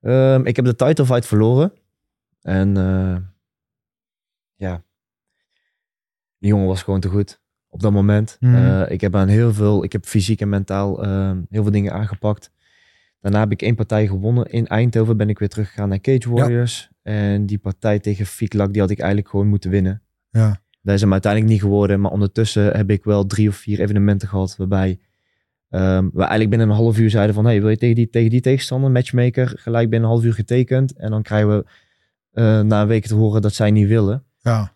Ehm, 0.00 0.46
ik 0.46 0.56
heb 0.56 0.64
de 0.64 0.76
title 0.76 1.06
fight 1.06 1.26
verloren. 1.26 1.72
En 2.42 2.76
eh, 2.76 3.16
ja, 4.54 4.82
die 6.46 6.54
jongen 6.54 6.66
was 6.66 6.82
gewoon 6.82 7.00
te 7.00 7.08
goed 7.08 7.40
op 7.68 7.80
dat 7.80 7.92
moment. 7.92 8.36
Mhm. 8.40 8.54
Eh, 8.54 8.90
ik 8.90 9.00
heb 9.00 9.14
aan 9.14 9.28
heel 9.28 9.52
veel, 9.52 9.84
ik 9.84 9.92
heb 9.92 10.04
fysiek 10.04 10.40
en 10.40 10.48
mentaal 10.48 11.02
ehm, 11.02 11.40
heel 11.50 11.62
veel 11.62 11.72
dingen 11.72 11.92
aangepakt. 11.92 12.50
Daarna 13.20 13.40
heb 13.40 13.52
ik 13.52 13.62
één 13.62 13.74
partij 13.74 14.06
gewonnen. 14.06 14.50
In 14.50 14.66
Eindhoven 14.66 15.16
ben 15.16 15.28
ik 15.28 15.38
weer 15.38 15.48
teruggegaan 15.48 15.88
naar 15.88 16.00
Cage 16.00 16.30
Warriors. 16.30 16.90
En 17.02 17.46
die 17.46 17.58
partij 17.58 17.98
tegen 17.98 18.26
Fiklak, 18.26 18.72
die 18.72 18.80
had 18.80 18.90
ik 18.90 18.98
eigenlijk 18.98 19.28
gewoon 19.28 19.46
moeten 19.46 19.70
winnen. 19.70 20.02
Ja. 20.30 20.60
Dat 20.82 20.94
is 20.94 21.00
hem 21.00 21.12
uiteindelijk 21.12 21.52
niet 21.52 21.60
geworden. 21.62 22.00
Maar 22.00 22.10
ondertussen 22.10 22.76
heb 22.76 22.90
ik 22.90 23.04
wel 23.04 23.26
drie 23.26 23.48
of 23.48 23.56
vier 23.56 23.80
evenementen 23.80 24.28
gehad 24.28 24.56
waarbij 24.56 24.98
ehm, 25.70 26.08
we 26.12 26.18
eigenlijk 26.18 26.50
binnen 26.50 26.68
een 26.68 26.74
half 26.76 26.98
uur 26.98 27.10
zeiden 27.10 27.34
van 27.34 27.44
hey, 27.44 27.60
wil 27.60 27.70
je 27.70 27.76
tegen 27.76 27.94
die, 27.94 28.10
tegen 28.10 28.30
die 28.30 28.40
tegenstander, 28.40 28.90
matchmaker, 28.90 29.52
gelijk 29.56 29.90
binnen 29.90 30.08
een 30.08 30.14
half 30.14 30.24
uur 30.24 30.34
getekend. 30.34 30.96
En 30.96 31.10
dan 31.10 31.22
krijgen 31.22 31.56
we 31.56 31.64
eh, 32.32 32.60
na 32.60 32.82
een 32.82 32.88
week 32.88 33.06
te 33.06 33.14
horen 33.14 33.42
dat 33.42 33.54
zij 33.54 33.70
niet 33.70 33.88
willen. 33.88 34.24
Ja, 34.38 34.72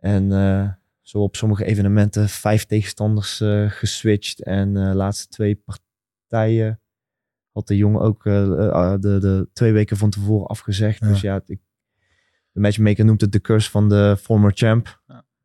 En 0.00 0.32
eh, 0.32 0.68
zo 1.04 1.18
op 1.18 1.36
sommige 1.36 1.64
evenementen 1.64 2.28
vijf 2.28 2.64
tegenstanders 2.64 3.40
eh, 3.40 3.70
geswitcht. 3.70 4.42
En 4.42 4.76
eh 4.76 4.94
laatste 4.94 5.28
twee 5.28 5.62
partijen 5.64 6.80
had 7.52 7.66
de 7.66 7.76
jongen 7.76 8.00
ook 8.00 8.26
eh, 8.26 8.68
eh, 8.68 8.94
de, 9.00 9.18
de 9.18 9.48
twee 9.52 9.72
weken 9.72 9.96
van 9.96 10.10
tevoren 10.10 10.46
afgezegd. 10.46 11.00
Ja. 11.00 11.08
Dus 11.08 11.20
ja, 11.20 11.40
ik, 11.46 11.60
de 12.52 12.60
matchmaker 12.60 13.04
noemt 13.04 13.20
het 13.20 13.32
de 13.32 13.40
curse 13.40 13.70
van 13.70 13.88
de 13.88 14.16
former 14.20 14.52
champ. 14.54 15.00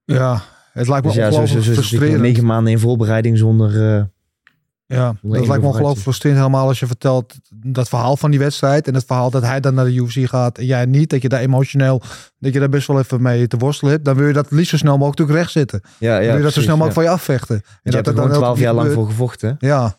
ja. 0.06 0.42
het 0.72 0.88
lijkt 0.88 1.06
me 1.06 1.12
Dus 1.12 1.22
ja, 1.22 1.32
zo, 1.32 1.46
zo, 1.46 1.82
zo 1.82 2.18
negen 2.18 2.46
maanden 2.46 2.72
in 2.72 2.80
voorbereiding 2.80 3.38
zonder... 3.38 4.10
Ja, 4.96 5.16
dat 5.22 5.48
lijkt 5.48 5.62
me 5.64 5.68
ongelooflijk 5.68 6.02
frustrerend 6.02 6.40
helemaal 6.40 6.68
als 6.68 6.80
je 6.80 6.88
vertelt 6.88 7.36
dat 7.66 7.90
verhaal 7.90 8.18
van 8.18 8.32
die 8.32 8.40
wedstrijd 8.40 8.88
en 8.88 8.94
het 8.94 9.06
verhaal 9.06 9.30
dat 9.30 9.42
hij 9.42 9.60
dan 9.60 9.74
naar 9.74 9.86
de 9.86 9.94
UFC 9.94 10.30
gaat 10.30 10.58
en 10.58 10.66
jij 10.66 10.86
niet, 10.86 11.10
dat 11.10 11.22
je 11.22 11.30
daar 11.30 11.40
emotioneel, 11.40 12.02
dat 12.40 12.54
je 12.54 12.60
daar 12.60 12.70
best 12.70 12.88
wel 12.88 13.00
even 13.00 13.22
mee 13.22 13.48
te 13.48 13.58
worstelen 13.58 13.94
hebt, 13.94 14.06
dan 14.06 14.16
wil 14.16 14.28
je 14.28 14.34
dat 14.34 14.52
liefst 14.52 14.70
zo 14.70 14.78
snel 14.78 14.98
mogelijk 14.98 15.20
natuurlijk 15.20 15.46
rechtzetten. 15.46 15.82
ja, 16.00 16.14
ja, 16.14 16.18
dan 16.18 16.28
wil 16.28 16.38
je 16.38 16.44
dat 16.44 16.54
zo 16.54 16.62
snel 16.62 16.78
mogelijk 16.78 16.96
ja. 16.96 17.02
van 17.02 17.12
je 17.12 17.18
afvechten. 17.20 17.56
En 17.56 17.62
je 17.84 17.92
hebt 17.92 18.08
er 18.08 18.14
dat 18.14 18.24
gewoon 18.24 18.38
ook 18.38 18.44
twaalf 18.44 18.60
jaar 18.60 18.74
lang 18.74 18.92
voor 18.92 19.06
gevochten. 19.06 19.56
Ja, 19.60 19.98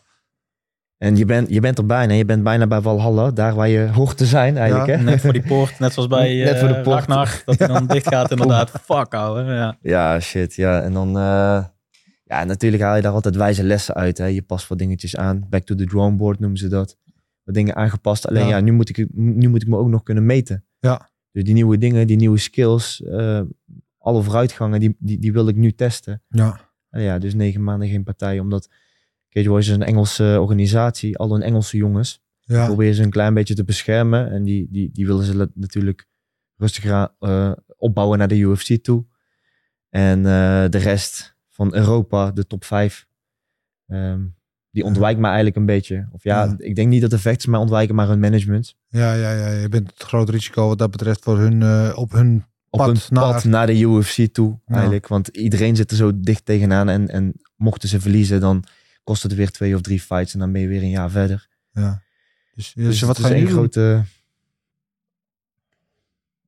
En 0.99 1.17
je 1.17 1.25
bent, 1.25 1.51
je 1.51 1.61
bent 1.61 1.79
er 1.79 1.87
bijna. 1.87 2.15
Je 2.15 2.25
bent 2.25 2.43
bijna 2.43 2.67
bij 2.67 2.81
Valhalla. 2.81 3.31
Daar 3.31 3.55
waar 3.55 3.69
je 3.69 3.89
hoort 3.93 4.17
te 4.17 4.27
zijn 4.27 4.57
eigenlijk. 4.57 4.89
Ja. 4.91 4.97
Hè? 4.97 5.03
Net 5.03 5.21
voor 5.21 5.33
die 5.33 5.43
poort, 5.43 5.79
net 5.79 5.93
zoals 5.93 6.09
bij 6.09 6.35
Net 6.45 6.59
voor 6.59 6.69
de 6.69 6.75
eh, 6.75 6.83
poort. 6.83 6.97
Ragnar, 6.97 7.43
dat 7.45 7.59
hij 7.59 7.69
dan 7.69 7.87
dicht 7.97 8.09
gaat 8.09 8.31
inderdaad. 8.31 8.71
Fuck 8.85 9.15
ouwe, 9.15 9.43
ja. 9.43 9.77
Ja, 9.83 10.21
shit. 10.21 10.55
Ja, 10.55 10.81
en 10.81 10.93
dan... 10.93 11.19
eh, 11.19 11.65
ja, 12.31 12.45
natuurlijk 12.45 12.83
haal 12.83 12.97
je 12.97 13.03
daar 13.03 13.13
altijd 13.13 13.37
wijze 13.37 13.65
lessen 13.65 13.95
uit. 13.95 14.19
Hè. 14.19 14.27
Je 14.27 14.43
past 14.43 14.69
wat 14.69 14.79
dingetjes 14.79 15.17
aan. 15.17 15.47
Back 15.49 15.65
to 15.65 15.75
the 15.75 15.85
drawing 15.85 16.19
board 16.19 16.39
noemen 16.39 16.59
ze 16.59 16.69
dat. 16.69 16.97
Wat 17.45 17.55
dingen 17.55 17.77
aangepast. 17.77 18.27
Alleen 18.27 18.47
Ja. 18.47 18.49
ja, 18.49 18.61
nu, 18.61 18.73
moet 18.73 18.89
ik, 18.89 19.15
nu 19.15 19.49
moet 19.49 19.63
ik 19.63 19.69
me 19.69 19.77
ook 19.77 19.89
nog 19.89 20.03
kunnen 20.03 20.27
meten. 20.27 20.65
Ja. 20.79 21.11
Dus 21.33 21.45
die 21.45 21.55
nieuwe 21.55 21.79
dingen, 21.79 22.07
die 22.07 22.17
nieuwe 22.17 22.39
skills, 22.39 23.03
eh, 23.03 23.41
alle 23.99 24.23
vooruitgangen, 24.23 24.81
die, 24.81 24.97
die, 24.99 25.19
die 25.19 25.33
wil 25.33 25.49
ik 25.49 25.57
nu 25.57 25.73
testen. 25.73 26.23
ja, 26.91 27.01
ja, 27.01 27.19
dus 27.19 27.35
negen 27.35 27.65
maanden 27.65 27.89
geen 27.89 28.03
partij. 28.03 28.39
Omdat 28.39 28.69
Cage 29.29 29.47
Warriors 29.49 29.69
is 29.69 29.75
een 29.75 29.83
Engelse 29.83 30.39
organisatie. 30.41 31.19
Al 31.19 31.35
een 31.35 31.43
Engelse 31.43 31.77
jongens. 31.77 32.23
Ja. 32.41 32.67
Probeer 32.67 32.93
ze 32.93 33.03
een 33.03 33.11
klein 33.11 33.35
beetje 33.35 33.55
te 33.55 33.65
beschermen. 33.65 34.31
En 34.31 34.45
die, 34.45 34.69
die, 34.71 34.91
die 34.93 35.07
willen 35.07 35.25
ze 35.25 35.51
natuurlijk 35.55 36.07
rustig 36.57 36.91
aan, 36.91 37.09
eh, 37.19 37.53
opbouwen 37.77 38.19
naar 38.19 38.29
de 38.29 38.39
UFC 38.39 38.83
toe. 38.83 39.07
En 39.89 40.19
eh, 40.19 40.69
de 40.69 40.79
rest 40.79 41.39
van 41.61 41.75
Europa, 41.75 42.31
de 42.31 42.47
top 42.47 42.65
5, 42.65 43.07
ehm, 43.87 44.21
die 44.71 44.85
ontwijkt 44.85 45.19
mij 45.19 45.27
eigenlijk 45.29 45.57
een 45.57 45.67
beetje. 45.67 46.09
Of 46.13 46.23
ja, 46.25 46.45
Ja. 46.45 46.55
ik 46.59 46.75
denk 46.75 46.89
niet 46.89 47.01
dat 47.01 47.11
de 47.11 47.19
vechters 47.19 47.47
mij 47.47 47.61
ontwijken, 47.61 47.95
maar 47.95 48.09
hun 48.09 48.21
management. 48.21 48.75
Ja, 48.89 49.13
ja, 49.15 49.33
ja. 49.33 49.49
Je 49.51 49.69
bent 49.69 49.91
het 49.91 50.03
groot 50.03 50.29
risico 50.29 50.69
wat 50.69 50.79
dat 50.79 50.91
betreft 50.91 51.23
voor 51.25 51.39
hun 51.39 51.63
eh, 51.63 51.93
op 51.95 52.13
hun 52.13 52.45
Op 52.71 52.79
Pad 52.79 52.89
een 52.89 53.01
naar- 53.09 53.33
pad 53.33 53.45
naar 53.45 53.67
de 53.67 53.81
UFC 53.81 54.27
toe, 54.33 54.59
Ja. 54.67 54.75
eigenlijk. 54.75 55.07
Want 55.09 55.29
iedereen 55.29 55.77
zit 55.77 55.91
er 55.91 55.97
zo 55.97 56.11
dicht 56.21 56.45
tegenaan. 56.45 56.89
En, 56.89 57.09
en 57.09 57.33
mochten 57.57 57.89
ze 57.89 58.01
verliezen, 58.01 58.41
dan 58.41 58.65
kost 59.05 59.23
het 59.23 59.35
weer 59.35 59.51
twee 59.51 59.75
of 59.75 59.81
drie 59.81 60.01
fights. 60.01 60.33
En 60.33 60.39
dan 60.39 60.53
ben 60.53 60.61
je 60.61 60.69
weer 60.69 60.83
een 60.83 60.91
jaar 60.91 61.11
verder. 61.11 61.49
Ja. 61.73 62.03
Dus, 62.55 62.73
dus, 62.73 62.85
Dus 62.87 63.01
wat 63.01 63.17
het 63.17 63.27
is 63.27 63.33
één 63.33 63.45
doen? 63.45 63.53
grote... 63.53 64.03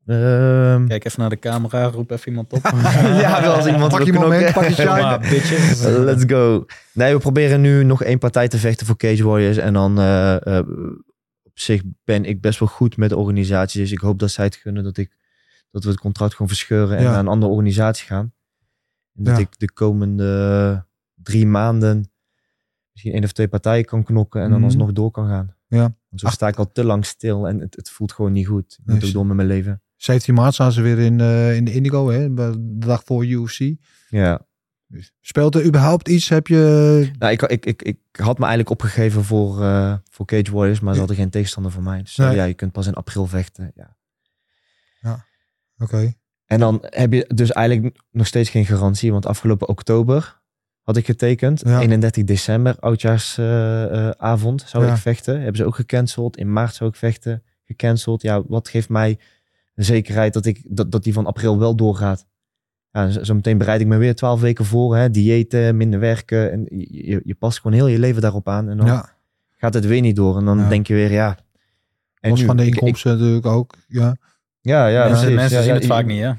Ehm, 0.06 0.86
Kijk 0.86 1.04
even 1.04 1.20
naar 1.20 1.30
de 1.30 1.38
camera, 1.38 1.84
roep 1.84 2.10
even 2.10 2.28
iemand 2.28 2.52
op. 2.52 2.62
ja, 3.24 3.40
wel 3.42 3.52
als 3.54 3.66
iemand 3.66 3.92
Pak 3.92 4.02
je 4.02 4.12
moment, 4.12 4.52
pak 4.52 4.64
je 4.64 5.18
bitches. 5.30 5.82
Let's 5.82 6.24
go. 6.26 6.64
Nee, 6.92 7.14
we 7.14 7.20
proberen 7.20 7.60
nu 7.60 7.84
nog 7.84 8.02
één 8.02 8.18
partij 8.18 8.48
te 8.48 8.58
vechten 8.58 8.86
voor 8.86 8.96
Cage 8.96 9.24
Warriors. 9.24 9.56
En 9.56 9.72
dan 9.72 9.98
eh, 9.98 10.46
eh, 10.58 10.68
op 11.42 11.58
zich 11.58 11.82
ben 12.04 12.24
ik 12.24 12.40
best 12.40 12.58
wel 12.58 12.68
goed 12.68 12.96
met 12.96 13.08
de 13.08 13.16
organisatie. 13.16 13.80
Dus 13.80 13.92
ik 13.92 13.98
hoop 13.98 14.18
dat 14.18 14.30
zij 14.30 14.44
het 14.44 14.56
gunnen 14.56 14.84
dat, 14.84 14.96
ik, 14.96 15.16
dat 15.70 15.84
we 15.84 15.90
het 15.90 15.98
contract 16.00 16.32
gewoon 16.32 16.48
verscheuren 16.48 16.96
en 16.96 17.02
Ja. 17.02 17.10
naar 17.10 17.18
een 17.20 17.28
andere 17.28 17.52
organisatie 17.52 18.06
gaan. 18.06 18.32
En 19.14 19.24
dat 19.24 19.36
Ja. 19.36 19.42
ik 19.42 19.58
de 19.58 19.72
komende 19.72 20.84
drie 21.14 21.46
maanden 21.46 22.10
misschien 22.92 23.12
één 23.12 23.24
of 23.24 23.32
twee 23.32 23.48
partijen 23.48 23.84
kan 23.84 24.04
knokken 24.04 24.40
en 24.42 24.48
dan 24.48 24.56
Mhm. 24.58 24.66
alsnog 24.66 24.92
door 24.92 25.10
kan 25.10 25.28
gaan. 25.28 25.54
Ja. 25.66 25.80
Want 26.08 26.20
zo 26.20 26.28
sta 26.28 26.48
ik 26.48 26.56
al 26.56 26.72
te 26.72 26.84
lang 26.84 27.04
stil 27.06 27.48
en 27.48 27.60
het, 27.60 27.76
het 27.76 27.90
voelt 27.90 28.12
gewoon 28.12 28.32
niet 28.32 28.46
goed. 28.46 28.78
Ik 28.84 28.92
moet 28.92 29.04
ook 29.04 29.12
door 29.12 29.26
met 29.26 29.36
mijn 29.36 29.48
leven. 29.48 29.82
17 30.02 30.34
maart 30.34 30.54
staan 30.54 30.72
ze 30.72 30.80
weer 30.80 30.98
in, 30.98 31.20
eh, 31.20 31.56
in 31.56 31.64
de 31.64 31.72
Indigo, 31.72 32.10
hè? 32.10 32.34
De 32.34 32.54
dag 32.78 33.02
voor 33.04 33.26
UFC. 33.26 33.70
Ja. 34.08 34.40
Speelt 35.20 35.54
er 35.54 35.64
überhaupt 35.64 36.08
iets? 36.08 36.28
Heb 36.28 36.46
je... 36.46 37.10
Nou, 37.18 37.32
ik, 37.32 37.42
ik, 37.42 37.66
ik, 37.66 37.82
ik 37.82 37.98
had 38.12 38.34
me 38.38 38.40
eigenlijk 38.44 38.70
opgegeven 38.70 39.24
voor, 39.24 39.62
eh, 39.62 39.94
voor 40.10 40.26
Cage 40.26 40.52
Warriors, 40.52 40.80
maar 40.80 40.92
ze 40.92 40.98
hadden 40.98 41.16
geen 41.16 41.30
tegenstander 41.30 41.72
voor 41.72 41.82
mij. 41.82 41.98
Dus 42.02 42.16
Nee. 42.16 42.34
ja, 42.34 42.44
je 42.44 42.54
kunt 42.54 42.72
pas 42.72 42.86
in 42.86 42.94
april 42.94 43.26
vechten. 43.26 43.72
Ja. 43.74 43.96
Oké. 45.78 46.12
En 46.46 46.58
dan 46.60 46.78
heb 46.86 47.12
je 47.12 47.24
dus 47.34 47.52
eigenlijk 47.52 47.98
nog 48.10 48.26
steeds 48.26 48.50
geen 48.50 48.66
garantie, 48.66 49.12
want 49.12 49.26
afgelopen 49.26 49.68
oktober 49.68 50.40
had 50.82 50.96
ik 50.96 51.04
getekend. 51.06 51.60
Ja. 51.64 51.80
31 51.80 52.24
december, 52.24 52.76
oudjaarsavond, 52.78 54.64
zou 54.66 54.84
Ja. 54.86 54.92
ik 54.92 54.98
vechten. 54.98 55.34
Hebben 55.36 55.56
ze 55.56 55.64
ook 55.64 55.74
gecanceld. 55.74 56.36
In 56.36 56.52
maart 56.52 56.74
zou 56.74 56.90
ik 56.90 56.96
vechten, 56.96 57.42
gecanceld. 57.64 58.22
Ja, 58.22 58.42
wat 58.46 58.68
geeft 58.68 58.88
mij 58.88 59.18
de 59.74 59.82
zekerheid 59.82 60.32
dat, 60.32 60.46
ik, 60.46 60.62
dat, 60.68 60.90
dat 60.92 61.04
die 61.04 61.12
van 61.12 61.26
april 61.26 61.58
wel 61.58 61.76
doorgaat? 61.76 62.26
Ja, 62.90 63.10
zo- 63.10 63.22
zometeen 63.24 63.58
bereid 63.58 63.80
ik 63.80 63.86
me 63.86 63.96
weer 63.96 64.14
twaalf 64.14 64.40
weken 64.40 64.64
voor. 64.64 64.96
Hè, 64.96 65.10
diëten, 65.10 65.76
minder 65.76 66.00
werken. 66.00 66.52
En 66.52 66.66
je, 66.68 67.20
je, 67.24 67.34
past 67.34 67.60
gewoon 67.60 67.76
heel 67.76 67.86
je 67.86 67.98
leven 67.98 68.22
daarop 68.22 68.48
aan. 68.48 68.68
En 68.68 68.76
dan 68.76 68.86
Ja, 68.86 69.16
gaat 69.50 69.74
het 69.74 69.86
weer 69.86 70.00
niet 70.00 70.16
door. 70.16 70.36
En 70.38 70.44
dan 70.44 70.58
Ja. 70.58 70.68
denk 70.68 70.86
je 70.86 70.94
weer, 70.94 71.12
ja. 71.12 71.36
En 72.20 72.30
los 72.30 72.40
nu? 72.40 72.46
van 72.46 72.56
de 72.56 72.62
Ik- 72.62 72.68
ik- 72.68 72.74
inkomsten 72.80 73.12
natuurlijk 73.12 73.46
ook. 73.46 73.74
Ja. 73.88 74.16
ja, 74.60 74.86
ja, 74.86 74.98
mensen 74.98 75.18
precies. 75.18 75.34
mensen 75.36 75.56
Ja, 75.56 75.62
zien 75.62 75.72
ja, 75.72 75.78
het 75.78 75.88
vaak 75.88 76.06
je- 76.06 76.12
niet, 76.12 76.22
hè? 76.22 76.32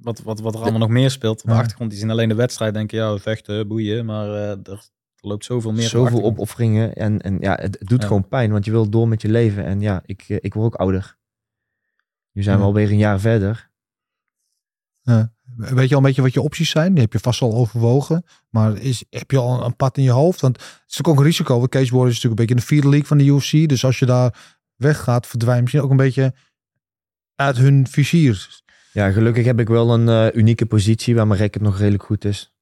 Wat, 0.00 0.20
wat, 0.22 0.40
wat 0.40 0.54
er 0.54 0.60
allemaal 0.60 0.78
nog 0.80 0.88
meer 0.88 1.10
speelt 1.10 1.40
op 1.40 1.46
de 1.46 1.52
Ja. 1.52 1.58
achtergrond. 1.58 1.90
Die 1.90 1.98
zien 1.98 2.10
alleen 2.10 2.28
de 2.28 2.34
wedstrijd, 2.34 2.74
denken, 2.74 2.98
ja, 2.98 3.18
vechten, 3.18 3.68
boeien. 3.68 4.04
Maar 4.04 4.28
eh, 4.34 4.50
er, 4.50 4.88
loopt 5.20 5.44
zoveel 5.44 5.72
meer 5.72 5.88
Zoveel 5.88 6.22
opofferingen. 6.22 6.94
En, 6.94 7.18
en 7.20 7.36
ja, 7.40 7.58
het, 7.60 7.76
het 7.78 7.88
doet 7.88 8.00
Ja. 8.00 8.06
gewoon 8.06 8.28
pijn, 8.28 8.50
want 8.50 8.64
je 8.64 8.70
wilt 8.70 8.92
door 8.92 9.08
met 9.08 9.22
je 9.22 9.28
leven. 9.28 9.64
En 9.64 9.80
ja, 9.80 10.02
ik, 10.06 10.24
eh, 10.28 10.36
ik 10.40 10.54
word 10.54 10.66
ook 10.66 10.80
ouder. 10.80 11.16
Nu 12.38 12.44
zijn 12.44 12.58
we 12.58 12.64
alweer 12.64 12.90
een 12.90 12.98
jaar 12.98 13.20
verder. 13.20 13.70
Weet 15.56 15.88
je 15.88 15.94
al 15.94 16.00
een 16.00 16.06
beetje 16.06 16.22
wat 16.22 16.32
je 16.32 16.40
opties 16.40 16.70
zijn? 16.70 16.92
Die 16.92 17.02
heb 17.02 17.12
je 17.12 17.18
vast 17.18 17.42
al 17.42 17.54
overwogen. 17.54 18.24
Maar 18.48 18.76
is, 18.76 19.04
heb 19.10 19.30
je 19.30 19.38
al 19.38 19.64
een 19.64 19.76
pad 19.76 19.96
in 19.96 20.02
je 20.02 20.10
hoofd? 20.10 20.40
Want 20.40 20.56
het 20.56 20.64
is 20.64 20.78
natuurlijk 20.78 21.08
ook 21.08 21.18
een 21.18 21.24
risico. 21.24 21.58
Want 21.58 21.70
Cage 21.70 21.90
Warriors 21.90 22.16
is 22.16 22.22
natuurlijk 22.22 22.40
een 22.40 22.46
beetje 22.46 22.54
in 22.54 22.60
de 22.60 22.66
vierde 22.66 22.88
league 22.88 23.06
van 23.06 23.18
de 23.18 23.24
UFC. 23.24 23.68
Dus 23.68 23.84
als 23.84 23.98
je 23.98 24.06
daar 24.06 24.56
weggaat, 24.76 25.26
verdwijnt 25.26 25.56
je 25.56 25.62
misschien 25.62 25.84
ook 25.84 25.90
een 25.90 26.06
beetje 26.06 26.34
uit 27.34 27.56
hun 27.56 27.86
vizier. 27.86 28.62
Ja, 28.92 29.10
gelukkig 29.10 29.44
heb 29.44 29.60
ik 29.60 29.68
wel 29.68 29.94
een 29.94 30.08
eh, 30.08 30.38
unieke 30.38 30.66
positie 30.66 31.14
waar 31.14 31.26
mijn 31.26 31.40
record 31.40 31.64
nog 31.64 31.78
redelijk 31.78 32.04
goed 32.04 32.24
is. 32.24 32.54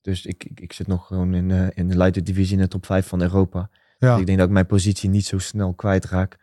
Dus 0.00 0.26
ik, 0.26 0.44
ik, 0.44 0.60
ik 0.60 0.72
zit 0.72 0.86
nog 0.86 1.06
gewoon 1.06 1.34
in, 1.34 1.50
eh, 1.50 1.66
in 1.74 1.88
de 1.88 1.96
lightweight 1.96 2.26
divisie 2.26 2.56
in 2.56 2.62
de 2.62 2.68
top 2.68 2.86
5 2.86 3.06
van 3.06 3.22
Europa. 3.22 3.70
Ja, 3.98 4.10
Dus 4.10 4.20
ik 4.20 4.26
denk 4.26 4.38
dat 4.38 4.46
ik 4.46 4.52
mijn 4.52 4.66
positie 4.66 5.10
niet 5.10 5.26
zo 5.26 5.38
snel 5.38 5.74
kwijtraak. 5.74 6.38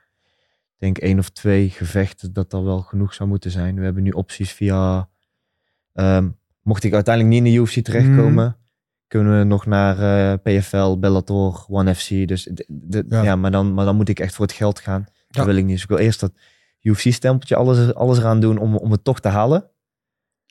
Denk 0.79 0.97
één 0.97 1.19
of 1.19 1.29
twee 1.29 1.69
gevechten 1.69 2.33
dat 2.33 2.49
dat 2.49 2.63
wel 2.63 2.81
genoeg 2.81 3.13
zou 3.13 3.29
moeten 3.29 3.51
zijn. 3.51 3.75
We 3.75 3.83
hebben 3.83 4.03
nu 4.03 4.11
opties 4.11 4.51
via... 4.51 5.09
ehm, 5.93 6.29
mocht 6.61 6.83
ik 6.83 6.93
uiteindelijk 6.93 7.35
niet 7.35 7.45
in 7.45 7.51
de 7.53 7.59
UFC 7.71 7.83
terechtkomen... 7.85 8.45
Mhm. 8.45 8.53
kunnen 9.07 9.37
we 9.37 9.43
nog 9.43 9.65
naar 9.65 9.99
eh, 9.99 10.37
PFL, 10.59 10.97
Bellator, 10.97 11.65
ONE 11.67 11.95
FC. 11.95 12.27
Dus 12.27 12.43
de, 12.43 12.65
de- 12.67 13.05
Ja. 13.09 13.23
ja. 13.23 13.35
maar, 13.35 13.51
dan, 13.51 13.73
maar 13.73 13.85
dan 13.85 13.95
moet 13.95 14.09
ik 14.09 14.19
echt 14.19 14.35
voor 14.35 14.45
het 14.45 14.55
geld 14.55 14.79
gaan. 14.79 15.01
Dat 15.03 15.13
Ja. 15.27 15.45
wil 15.45 15.55
ik 15.55 15.63
niet. 15.63 15.73
Dus 15.73 15.83
ik 15.83 15.89
wil 15.89 15.97
eerst 15.97 16.19
dat 16.19 16.31
UFC-stempeltje, 16.81 17.55
alles, 17.55 17.93
alles 17.93 18.17
eraan 18.17 18.39
doen 18.39 18.57
om, 18.57 18.75
om 18.75 18.91
het 18.91 19.03
toch 19.03 19.19
te 19.19 19.27
halen. 19.27 19.69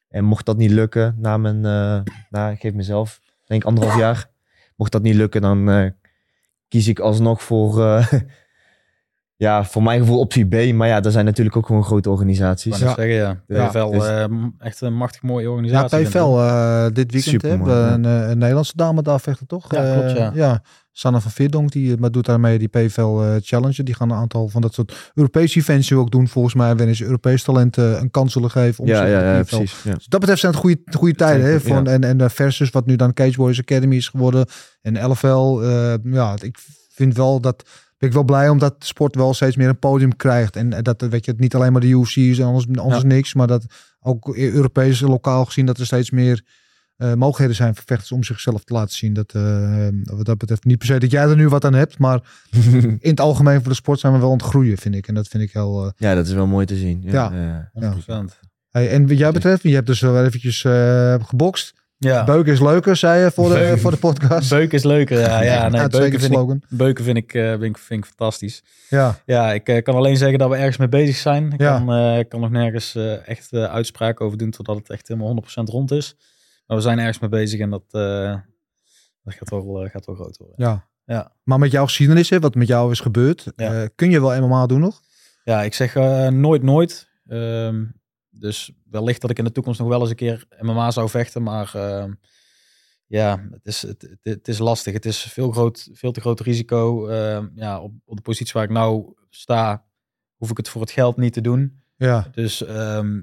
En 0.09 0.25
mocht 0.25 0.47
dat 0.47 0.57
niet 0.57 0.71
lukken, 0.71 1.15
na 1.19 1.37
mijn, 1.37 1.65
eh 1.65 2.01
na, 2.31 2.51
ik 2.51 2.61
geef 2.61 2.73
mezelf, 2.73 3.21
denk 3.45 3.65
anderhalf 3.65 3.99
jaar. 3.99 4.31
Mocht 4.77 4.93
dat 4.93 5.03
niet 5.03 5.15
lukken, 5.15 5.41
dan 5.41 5.71
eh, 5.71 5.91
kies 6.69 6.89
ik 6.89 6.99
alsnog 6.99 7.43
voor, 7.43 7.83
ja, 9.39 9.65
voor 9.65 9.83
mijn 9.83 10.01
gevoel 10.01 10.19
optie 10.19 10.47
B. 10.47 10.73
Maar 10.75 10.89
ja, 10.89 11.03
er 11.03 11.11
zijn 11.11 11.25
natuurlijk 11.25 11.57
ook 11.57 11.67
gewoon 11.67 11.85
grote 11.85 12.11
organisaties. 12.11 12.71
net 12.79 12.81
zeggen, 12.81 13.09
ja. 13.09 13.43
Ja, 13.47 13.67
PFL, 13.69 13.91
dus- 13.91 14.07
eh, 14.07 14.27
m- 14.27 14.55
echt 14.59 14.81
een 14.81 14.95
machtig 14.97 15.23
mooie 15.23 15.45
ja 15.45 15.51
organisatie. 15.51 15.99
ik. 15.99 16.07
PFL 16.09 16.19
eh, 16.39 16.87
dit 16.93 17.13
weekend 17.13 17.43
hebben 17.43 17.67
we 17.67 17.73
ja. 17.73 17.93
een, 17.93 18.05
eh, 18.05 18.29
een 18.29 18.39
Nederlandse 18.39 18.73
dame 18.77 19.03
daar 19.03 19.21
vechten, 19.21 19.47
toch? 19.47 19.75
Ja, 19.75 19.93
klopt, 19.95 20.17
ja. 20.17 20.31
Eh, 20.31 20.37
ja. 20.37 20.63
Sanne 20.93 21.21
van 21.21 21.31
Veerdonk, 21.31 21.73
die 21.73 21.93
eh, 21.93 21.99
maar 21.99 22.11
doet 22.11 22.27
daarmee 22.27 22.59
die 22.59 22.69
PFL 22.69 23.01
eh, 23.21 23.35
Challenge. 23.41 23.83
Die 23.83 23.95
gaan 23.95 24.11
een 24.11 24.17
aantal 24.17 24.49
van 24.49 24.61
dat 24.63 24.75
soort 24.75 25.11
Europese 25.15 25.59
events 25.59 25.93
ook 25.93 26.11
doen. 26.11 26.29
Volgens 26.29 26.55
mij 26.55 26.77
waarin 26.77 26.97
ze 26.97 27.05
Europese 27.05 27.45
talenten 27.45 28.01
een 28.01 28.11
kans 28.11 28.33
zullen 28.33 28.51
geven. 28.51 28.83
Om 28.85 28.91
ja, 28.91 29.05
ja, 29.05 29.35
ja, 29.37 29.43
precies. 29.43 29.83
Ja. 29.85 29.95
Dus 29.95 30.07
dat 30.07 30.21
betreft 30.21 30.41
zijn 30.41 30.53
het 30.53 30.61
goede, 30.61 30.81
goede 30.91 31.15
tijden. 31.15 31.47
Hè? 31.47 31.61
Van, 31.61 31.85
ja. 31.85 31.91
En, 31.91 32.05
en 32.05 32.21
eh, 32.21 32.29
versus 32.29 32.71
wat 32.71 32.87
nu 32.87 32.97
dan 32.97 33.13
Cage 33.13 33.37
Warriors 33.37 33.61
Academy 33.61 33.97
is 33.97 34.09
geworden. 34.09 34.47
En 34.83 35.07
LFL. 35.11 35.61
eh, 35.63 35.95
ja, 36.03 36.35
ik 36.41 36.59
vind 36.91 37.17
wel 37.17 37.41
dat... 37.41 37.65
Ben 37.99 38.09
ik 38.09 38.15
wel 38.15 38.25
blij 38.25 38.49
omdat 38.49 38.81
de 38.81 38.87
sport 38.87 39.15
wel 39.15 39.35
steeds 39.35 39.57
meer 39.57 39.69
een 39.69 39.79
podium 39.79 40.17
krijgt. 40.17 40.57
En 40.57 40.73
eh, 40.73 40.83
dat 40.83 41.01
weet 41.01 41.25
je, 41.25 41.31
het 41.31 41.41
niet 41.41 41.55
alleen 41.55 41.73
maar 41.73 41.81
de 41.81 41.87
UFC 41.89 42.17
is 42.17 42.39
en 42.39 42.45
anders, 42.47 42.67
anders 42.79 43.03
niks. 43.03 43.35
Maar 43.35 43.47
dat 43.47 43.65
ook 44.01 44.37
Europees 44.37 45.01
lokaal 45.01 45.45
gezien 45.45 45.67
dat 45.67 45.79
er 45.79 45.87
steeds 45.87 46.11
meer 46.11 46.43
eh, 46.97 47.09
mogelijkheden 47.15 47.55
zijn 47.55 47.75
voor 47.75 47.85
vechters 47.87 48.13
om 48.13 48.25
zichzelf 48.25 48.65
te 48.65 48.73
laten 48.73 48.95
zien. 48.95 49.13
Dat, 49.13 49.33
eh, 49.33 49.89
wat 50.03 50.25
dat 50.27 50.39
betreft 50.39 50.65
niet 50.65 50.79
per 50.79 50.87
se 50.87 50.99
dat 50.99 51.11
jij 51.11 51.23
er 51.29 51.37
nu 51.37 51.49
wat 51.49 51.65
aan 51.65 51.75
hebt. 51.75 51.99
Maar 51.99 52.21
in 52.81 52.99
het 53.11 53.21
algemeen 53.21 53.61
voor 53.61 53.69
de 53.69 53.75
sport 53.75 54.01
zijn 54.01 54.13
we 54.13 54.19
wel 54.19 54.31
aan 54.31 54.37
het 54.37 54.47
groeien, 54.47 54.79
vind 54.79 54.95
ik. 54.95 55.09
En 55.09 55.15
dat 55.15 55.29
vind 55.29 55.43
ik 55.43 55.53
heel... 55.53 55.85
eh, 55.85 55.91
ja, 55.97 56.15
dat 56.15 56.27
is 56.27 56.33
wel 56.33 56.47
mooi 56.47 56.67
te 56.67 56.77
zien. 56.77 57.03
Ja, 57.03 57.33
Ja. 57.33 57.71
ja. 57.75 57.95
100%. 57.95 57.99
hey, 58.71 58.91
en 58.91 59.09
wat 59.09 59.19
jij 59.19 59.31
betreft, 59.31 59.63
je 59.63 59.75
hebt 59.75 59.87
dus 59.87 60.01
wel 60.01 60.25
eventjes 60.25 60.65
eh, 60.65 61.15
gebokst. 61.25 61.75
Ja, 61.99 62.25
Beuken 62.25 62.53
is 62.53 62.61
leuker, 62.61 62.97
zei 62.97 63.25
je 63.25 63.31
voor 63.31 63.49
de, 63.49 63.55
Beuken. 63.55 63.79
voor 63.79 63.91
de 63.91 63.97
podcast. 63.97 64.51
beuken 64.51 64.79
is 64.79 64.85
leuker. 64.85 65.19
Ja, 65.19 65.43
ja 65.43 65.69
nee, 65.69 65.89
beuken, 65.89 66.21
vind 66.21 66.23
ik, 66.33 66.39
slogan. 66.39 66.63
beuken 66.69 67.05
vind 67.05 67.17
ik, 67.17 67.35
eh, 67.35 67.49
vind, 67.51 67.63
ik, 67.63 67.79
vind 67.79 68.01
ik 68.05 68.07
fantastisch. 68.07 68.63
Ja, 68.89 69.19
Ja, 69.27 69.53
ik 69.53 69.69
eh, 69.69 69.83
kan 69.83 69.95
alleen 69.95 70.17
zeggen 70.17 70.39
dat 70.39 70.49
we 70.51 70.57
ergens 70.57 70.77
mee 70.77 70.89
bezig 70.89 71.17
zijn. 71.17 71.53
Ik 71.53 71.61
Ja. 71.61 71.77
kan, 71.79 71.93
eh, 71.93 72.19
ik 72.19 72.29
kan 72.29 72.41
nog 72.41 72.51
nergens 72.51 72.95
eh, 72.95 73.29
echt 73.29 73.53
eh, 73.53 73.65
uitspraken 73.65 74.25
over 74.27 74.39
doen 74.39 74.51
totdat 74.51 74.77
het 74.77 74.91
echt 74.91 75.09
helemaal 75.09 75.29
100% 75.29 75.69
rond 75.69 75.91
is. 75.91 76.17
Maar 76.67 76.77
we 76.77 76.83
zijn 76.83 76.99
ergens 76.99 77.19
mee 77.19 77.31
bezig 77.31 77.61
en 77.61 77.71
dat, 77.71 77.85
eh, 77.91 78.35
dat 79.23 79.35
gaat, 79.35 79.51
wel, 79.51 79.85
eh, 79.85 79.91
gaat 79.91 80.07
wel 80.07 80.15
groot 80.15 80.37
worden. 80.37 80.55
ja. 80.57 80.87
Ja. 81.05 81.33
Maar 81.45 81.59
met 81.59 81.71
jouw 81.71 81.85
geschiedenis, 81.85 82.29
wat 82.29 82.55
met 82.55 82.67
jou 82.67 82.91
is 82.91 83.01
gebeurd, 83.01 83.53
Ja. 83.57 83.73
eh, 83.83 83.89
kun 83.95 84.11
je 84.11 84.21
wel 84.21 84.41
MMA 84.41 84.67
doen 84.67 84.81
nog? 84.81 85.01
Ja, 85.45 85.63
ik 85.63 85.75
zeg 85.75 85.95
eh, 85.97 86.29
nooit 86.29 86.63
nooit. 86.63 87.09
Ehm, 87.29 87.85
dus 88.39 88.73
wellicht 88.91 89.21
dat 89.21 89.31
ik 89.31 89.39
in 89.39 89.45
de 89.45 89.53
toekomst 89.53 89.81
nog 89.81 89.89
wel 89.89 90.01
eens 90.01 90.11
een 90.11 90.17
keer 90.17 90.47
MMA 90.61 90.91
zou 90.91 91.09
vechten. 91.09 91.43
Maar 91.43 91.75
ehm, 91.75 92.13
ja, 93.07 93.49
het 93.51 93.67
is, 93.67 93.83
het, 93.83 94.17
het, 94.23 94.49
is 94.49 94.59
lastig. 94.59 94.93
Het 94.93 95.05
is 95.05 95.23
veel, 95.23 95.51
groot, 95.51 95.89
veel 95.93 96.13
te 96.13 96.21
groot 96.21 96.41
risico. 96.41 97.07
Ehm, 97.07 97.47
ja, 97.55 97.81
op, 97.81 97.93
op 98.05 98.17
de 98.17 98.23
positie 98.23 98.53
waar 98.53 98.65
ik 98.65 98.71
nou 98.71 99.15
sta, 99.31 99.85
hoef 100.37 100.51
ik 100.51 100.57
het 100.57 100.69
voor 100.69 100.81
het 100.81 100.91
geld 100.91 101.17
niet 101.17 101.33
te 101.33 101.41
doen. 101.41 101.81
Ja, 101.97 102.29
Dus 102.33 102.65
ehm, 102.65 103.21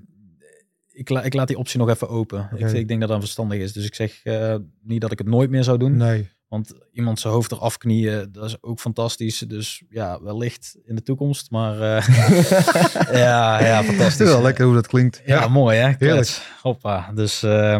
ik, 0.91 1.09
la, 1.09 1.23
ik 1.23 1.33
laat 1.33 1.47
die 1.47 1.57
optie 1.57 1.79
nog 1.79 1.89
even 1.89 2.09
open. 2.09 2.49
Ik, 2.55 2.71
ik 2.71 2.87
denk 2.87 2.99
dat 2.99 3.09
dat 3.09 3.19
verstandig 3.19 3.59
is. 3.59 3.73
Dus 3.73 3.85
ik 3.85 3.95
zeg 3.95 4.23
eh, 4.23 4.55
niet 4.81 5.01
dat 5.01 5.11
ik 5.11 5.17
het 5.17 5.27
nooit 5.27 5.49
meer 5.49 5.63
zou 5.63 5.77
doen. 5.77 5.97
nee. 5.97 6.33
Want 6.55 6.73
iemand 6.91 7.19
zijn 7.19 7.33
hoofd 7.33 7.51
eraf 7.51 7.77
knieën, 7.77 8.27
dat 8.31 8.45
is 8.45 8.57
ook 8.61 8.79
fantastisch. 8.79 9.39
Dus 9.39 9.83
ja, 9.89 10.21
wellicht 10.21 10.75
in 10.85 10.95
de 10.95 11.01
toekomst. 11.03 11.51
Maar 11.51 11.81
eh, 11.81 12.07
ja, 13.23 13.59
ja, 13.65 13.75
Het 13.75 13.83
is 13.83 13.89
fantastisch. 13.95 14.27
wel 14.27 14.41
lekker 14.41 14.65
hoe 14.65 14.73
dat 14.73 14.87
klinkt. 14.87 15.21
Ja, 15.25 15.47
mooi 15.47 15.77
hè? 15.77 15.93
Heerlijk. 15.97 16.55
Hoppa. 16.61 17.11
Dus 17.13 17.43
eh, 17.43 17.79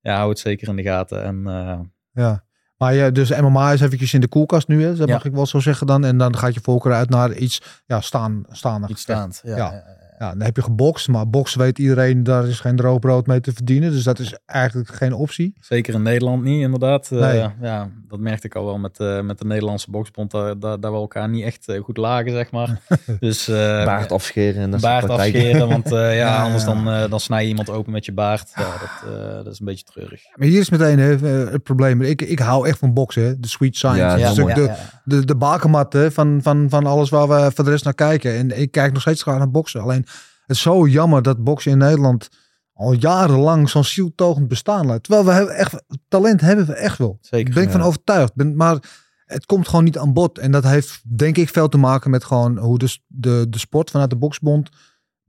ja, 0.00 0.16
hou 0.16 0.28
het 0.28 0.38
zeker 0.38 0.68
in 0.68 0.76
de 0.76 0.82
gaten. 0.82 1.22
En 1.24 1.42
eh, 1.46 1.80
Ja. 2.12 2.44
Maar 2.76 2.94
ja, 2.94 3.10
dus 3.10 3.30
MMA 3.40 3.72
is 3.72 3.80
eventjes 3.80 4.14
in 4.14 4.20
de 4.20 4.28
koelkast 4.28 4.68
nu, 4.68 4.82
hè? 4.82 4.94
dat 4.94 5.08
Ja. 5.08 5.14
mag 5.14 5.24
ik 5.24 5.32
wel 5.32 5.46
zo 5.46 5.58
zeggen 5.58 5.86
dan. 5.86 6.04
En 6.04 6.16
dan 6.18 6.36
gaat 6.36 6.54
je 6.54 6.60
voorkeur 6.62 6.92
uit 6.92 7.08
naar 7.10 7.34
iets 7.34 7.60
ja, 7.86 8.00
staan, 8.00 8.44
staander. 8.50 8.90
Iets 8.90 9.02
staand. 9.02 9.40
Ja, 9.44 9.56
Ja. 9.56 9.84
Ja, 10.20 10.30
dan 10.30 10.40
heb 10.40 10.56
je 10.56 10.62
gebokst, 10.62 11.08
maar 11.08 11.30
boksen 11.30 11.60
weet 11.60 11.78
iedereen, 11.78 12.22
daar 12.22 12.46
is 12.48 12.60
geen 12.60 12.76
droog 12.76 12.98
brood 12.98 13.26
mee 13.26 13.40
te 13.40 13.52
verdienen. 13.52 13.90
Dus 13.90 14.02
dat 14.02 14.18
is 14.18 14.34
eigenlijk 14.46 14.88
geen 14.94 15.12
optie. 15.14 15.54
Zeker 15.60 15.94
in 15.94 16.02
Nederland 16.02 16.42
niet, 16.42 16.62
inderdaad. 16.62 17.10
Eh, 17.12 17.18
Nee. 17.18 17.48
ja, 17.60 17.88
dat 18.08 18.18
merkte 18.20 18.46
ik 18.46 18.54
al 18.54 18.64
wel 18.64 18.78
met, 18.78 18.98
eh, 18.98 19.20
met 19.20 19.38
de 19.38 19.44
Nederlandse 19.44 19.90
boksbond. 19.90 20.30
Daar, 20.30 20.58
daar, 20.58 20.80
daar 20.80 20.92
we 20.92 20.96
elkaar 20.98 21.28
niet 21.28 21.44
echt 21.44 21.68
eh, 21.68 21.82
goed 21.82 21.96
lagen, 21.96 22.30
zeg 22.32 22.50
maar. 22.50 22.80
dus, 23.20 23.48
eh, 23.48 23.54
Baard 23.84 24.12
afscheren 24.12 24.62
en 24.62 24.70
dat 24.70 24.80
soort 24.80 24.92
baard 24.92 25.10
afscheren, 25.10 25.68
want 25.68 25.92
eh, 25.92 26.16
ja, 26.16 26.28
Ja, 26.30 26.42
anders 26.42 26.64
dan, 26.64 26.88
eh, 26.88 27.10
dan 27.10 27.20
snij 27.20 27.42
je 27.42 27.48
iemand 27.48 27.70
open 27.70 27.92
met 27.92 28.04
je 28.04 28.12
baard. 28.12 28.50
Ja, 28.54 28.70
dat, 28.70 29.14
eh, 29.14 29.34
dat 29.44 29.52
is 29.52 29.60
een 29.60 29.66
beetje 29.66 29.84
treurig. 29.84 30.22
Maar 30.34 30.48
hier 30.48 30.60
is 30.60 30.70
meteen 30.70 30.98
hè, 30.98 31.16
het 31.50 31.62
probleem. 31.62 32.02
Ik, 32.02 32.22
ik 32.22 32.38
hou 32.38 32.68
echt 32.68 32.78
van 32.78 32.94
boksen, 32.94 33.22
hè. 33.22 33.40
de 33.40 33.48
sweet 33.48 33.76
science. 33.76 33.98
Ja, 33.98 34.34
Dat 34.34 34.54
de, 34.54 34.62
ja. 34.62 34.76
de, 35.04 35.24
de 35.24 35.36
bakermat 35.36 35.92
hè, 35.92 36.10
van, 36.10 36.38
van, 36.42 36.66
van 36.68 36.86
alles 36.86 37.10
waar 37.10 37.28
we 37.28 37.50
voor 37.54 37.64
de 37.64 37.70
rest 37.70 37.84
naar 37.84 37.94
kijken. 37.94 38.34
En 38.36 38.60
ik 38.60 38.70
kijk 38.70 38.92
nog 38.92 39.02
steeds 39.02 39.22
graag 39.22 39.38
naar 39.38 39.50
boksen. 39.50 39.80
Alleen 39.80 40.06
het 40.50 40.58
is 40.58 40.64
zo 40.64 40.86
jammer 40.86 41.22
dat 41.22 41.44
boksen 41.44 41.72
in 41.72 41.78
Nederland 41.78 42.28
al 42.72 42.92
jarenlang 42.92 43.68
zo'n 43.68 43.84
zieltogend 43.84 44.48
bestaan 44.48 44.86
laat. 44.86 45.02
Terwijl 45.02 45.24
we 45.24 45.32
hebben 45.32 45.54
echt, 45.54 45.82
talent 46.08 46.40
hebben 46.40 46.66
we 46.66 46.74
echt 46.74 46.98
wel. 46.98 47.18
Zeker. 47.20 47.44
Daar 47.44 47.54
ben 47.54 47.62
ik 47.62 47.70
van 47.70 47.80
ja. 47.80 47.86
overtuigd. 47.86 48.34
Ben, 48.34 48.56
maar 48.56 48.78
het 49.24 49.46
komt 49.46 49.68
gewoon 49.68 49.84
niet 49.84 49.98
aan 49.98 50.12
bod. 50.12 50.38
En 50.38 50.50
dat 50.50 50.64
heeft 50.64 51.02
denk 51.16 51.36
ik 51.36 51.48
veel 51.48 51.68
te 51.68 51.76
maken 51.76 52.10
met 52.10 52.24
gewoon 52.24 52.58
hoe 52.58 52.78
de, 52.78 52.98
de, 53.06 53.46
de 53.48 53.58
sport 53.58 53.90
vanuit 53.90 54.10
de 54.10 54.16
boksbond 54.16 54.68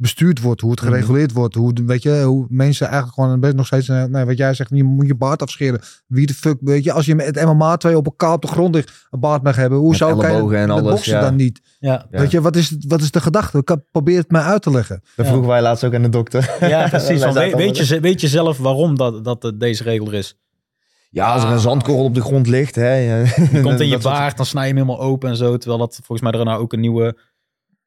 bestuurd 0.02 0.42
wordt. 0.42 0.62
Hoe 0.62 0.72
het 0.72 0.82
Mhm. 0.82 0.90
gereguleerd 0.92 1.32
wordt. 1.32 1.56
Hoe, 1.56 1.74
de- 1.74 1.84
weet 1.84 2.04
je, 2.04 2.22
hoe 2.24 2.46
mensen 2.50 2.86
eigenlijk 2.88 3.14
gewoon 3.16 3.40
best 3.40 3.56
nog 3.56 3.66
steeds... 3.66 3.90
eh, 3.90 4.04
Nee, 4.04 4.26
wat 4.26 4.38
jij 4.38 4.54
zegt, 4.54 4.70
je 4.74 4.84
moet 4.84 5.08
je 5.08 5.16
baard 5.16 5.42
afscheren. 5.42 5.82
Wie 6.08 6.26
de 6.26 6.34
fuck, 6.34 6.58
weet 6.62 6.84
je. 6.84 6.92
Als 6.92 7.06
je 7.06 7.16
met 7.16 7.26
het 7.26 7.46
MMA 7.46 7.78
twee 7.78 7.98
op 7.98 8.06
elkaar 8.06 8.34
op 8.34 8.42
de 8.42 8.48
grond 8.48 8.76
ligt, 8.76 9.08
een 9.10 9.20
baard 9.20 9.44
mag 9.44 9.56
hebben. 9.56 9.78
Hoe 9.80 9.90
Met 9.90 9.98
zou 9.98 10.12
ik 10.12 10.24
en 10.24 10.50
met 10.50 10.70
alles, 10.70 10.92
boksen 10.92 11.14
ja. 11.14 11.22
dan 11.22 11.36
niet? 11.36 11.62
Ja. 11.80 12.06
Weet 12.10 12.32
je, 12.32 12.42
wat 12.42 12.56
is, 12.56 12.70
het- 12.70 12.86
wat 12.88 13.02
is 13.02 13.12
de 13.12 13.22
gedachte? 13.22 13.58
Ik 13.58 13.68
heb- 13.68 13.84
probeer 13.92 14.18
het 14.18 14.32
mij 14.32 14.42
uit 14.42 14.62
te 14.62 14.72
leggen. 14.72 15.02
Dat 15.16 15.26
Ja. 15.26 15.32
vroegen 15.32 15.50
wij 15.52 15.62
laatst 15.62 15.84
ook 15.84 15.94
aan 15.96 16.02
de 16.02 16.10
dokter. 16.10 16.56
ja, 16.60 16.88
precies. 16.90 17.24
Weet, 17.34 17.56
weet, 17.56 17.78
je, 17.78 18.00
weet 18.00 18.22
je 18.22 18.28
zelf 18.28 18.58
waarom 18.58 18.98
dat, 18.98 19.24
dat 19.24 19.44
eh, 19.44 19.52
deze 19.56 19.84
regel 19.84 20.08
er 20.08 20.14
is? 20.14 20.36
Ja, 21.10 21.34
als 21.34 21.44
er 21.44 21.50
een 21.50 21.60
zandkorrel 21.60 22.04
op 22.04 22.16
de 22.16 22.22
grond 22.22 22.48
ligt. 22.48 22.76
Hè. 22.76 22.94
Je 22.94 23.60
komt 23.62 23.80
in 23.80 23.88
je 23.96 23.98
baard, 23.98 24.38
dan 24.38 24.46
snij 24.46 24.68
je 24.68 24.74
hem 24.74 24.78
helemaal 24.84 25.06
open 25.06 25.30
en 25.30 25.36
zo. 25.36 25.58
Terwijl 25.58 25.80
dat 25.80 25.96
volgens 26.04 26.22
mij 26.22 26.40
er 26.40 26.46
nou 26.46 26.62
ook 26.62 26.74
een 26.74 26.80
nieuwe 26.80 27.18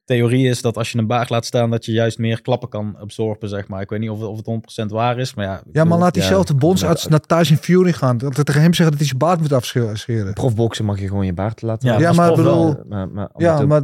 theorie 0.05 0.48
is 0.48 0.62
dat 0.62 0.76
als 0.76 0.92
je 0.92 0.98
een 0.98 1.07
baard 1.07 1.30
laat 1.30 1.44
staan, 1.46 1.70
dat 1.70 1.84
je 1.84 1.92
juist 1.92 2.18
meer 2.18 2.40
klappen 2.42 2.68
kan 2.68 2.96
absorben, 2.98 3.48
zeg 3.48 3.68
maar. 3.68 3.80
Ik 3.80 3.90
weet 3.90 4.00
niet 4.00 4.11
of, 4.11 4.18
het- 4.20 4.28
of 4.28 4.36
het 4.36 4.46
100% 4.46 4.90
waar 4.90 5.18
is, 5.18 5.34
maar 5.34 5.44
ja. 5.44 5.57
ik 5.59 5.62
Ja, 5.72 5.84
maar 5.84 5.98
laat 5.98 6.14
diezelfde 6.14 6.52
ja, 6.52 6.59
bondsarts 6.59 7.07
naar 7.07 7.20
Tyson 7.20 7.57
Fury 7.57 7.92
gaan. 7.92 8.18
Dat 8.18 8.36
het 8.36 8.46
tegen 8.46 8.62
hem 8.62 8.74
zeggen 8.74 8.90
dat 8.90 8.98
hij 8.98 9.07
zijn 9.07 9.18
baard 9.18 9.40
moet 9.40 9.52
afscheren. 9.52 10.32
Profboksen 10.32 10.84
mag 10.84 11.00
je 11.00 11.09
gewoon 11.09 11.26
je 11.26 11.32
baard 11.34 11.62
laten. 11.62 11.98
Ja, 11.98 12.12
maar 12.12 12.36
wel. 12.36 12.36
bedoel- 12.36 12.84
Maar, 12.88 13.09
maar, 13.09 13.28
Ja, 13.36 13.66
maar 13.66 13.82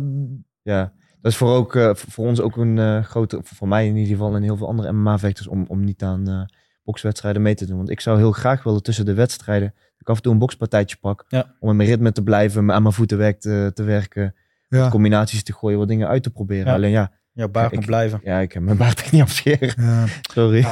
Ja, 0.62 0.92
dat 1.20 1.32
is 1.32 1.36
voor, 1.38 1.54
ook, 1.54 1.74
eh, 1.76 1.90
voor 1.94 2.26
ons 2.26 2.40
ook 2.40 2.56
een 2.56 2.78
eh, 2.78 3.02
grote, 3.04 3.40
voor 3.44 3.68
mij 3.68 3.86
in 3.86 3.96
ieder 3.96 4.12
geval 4.12 4.34
en 4.34 4.42
heel 4.42 4.56
veel 4.56 4.68
andere 4.68 4.92
MMA-vechters, 4.92 5.46
om, 5.48 5.64
om 5.68 5.84
niet 5.84 6.02
aan 6.02 6.28
eh 6.28 6.40
bokswedstrijden 6.84 7.42
mee 7.42 7.54
te 7.54 7.66
doen. 7.66 7.76
Want 7.76 7.90
ik 7.90 8.00
zou 8.00 8.18
heel 8.18 8.32
graag 8.32 8.62
willen 8.62 8.82
tussen 8.82 9.04
de 9.04 9.14
wedstrijden, 9.14 9.74
ik 9.98 10.08
af 10.08 10.16
en 10.16 10.22
toe 10.22 10.32
een 10.32 10.38
bokspartijtje 10.38 10.96
pak, 11.00 11.24
Ja. 11.28 11.54
om 11.60 11.70
in 11.70 11.76
mijn 11.76 11.88
ritme 11.88 12.12
te 12.12 12.22
blijven, 12.22 12.72
aan 12.72 12.82
mijn 12.82 12.94
voetenwerk 12.94 13.40
te, 13.40 13.70
te 13.74 13.82
werken, 13.82 14.34
ja. 14.78 14.88
combinaties 14.88 15.42
te 15.42 15.52
gooien, 15.52 15.78
wat 15.78 15.88
dingen 15.88 16.08
uit 16.08 16.22
te 16.22 16.30
proberen. 16.30 16.66
Ja. 16.66 16.74
Alleen 16.74 16.90
ja, 16.90 17.12
Jouw 17.32 17.48
baard 17.48 17.70
Ik- 17.72 17.76
moet 17.78 17.86
blijven. 17.86 18.20
ja, 18.24 18.38
ik 18.38 18.52
heb 18.52 18.62
mijn 18.62 18.76
baard 18.76 19.00
echt 19.00 19.12
niet 19.12 19.22
afscheren. 19.22 19.72
ja. 19.76 20.04
Sorry. 20.32 20.64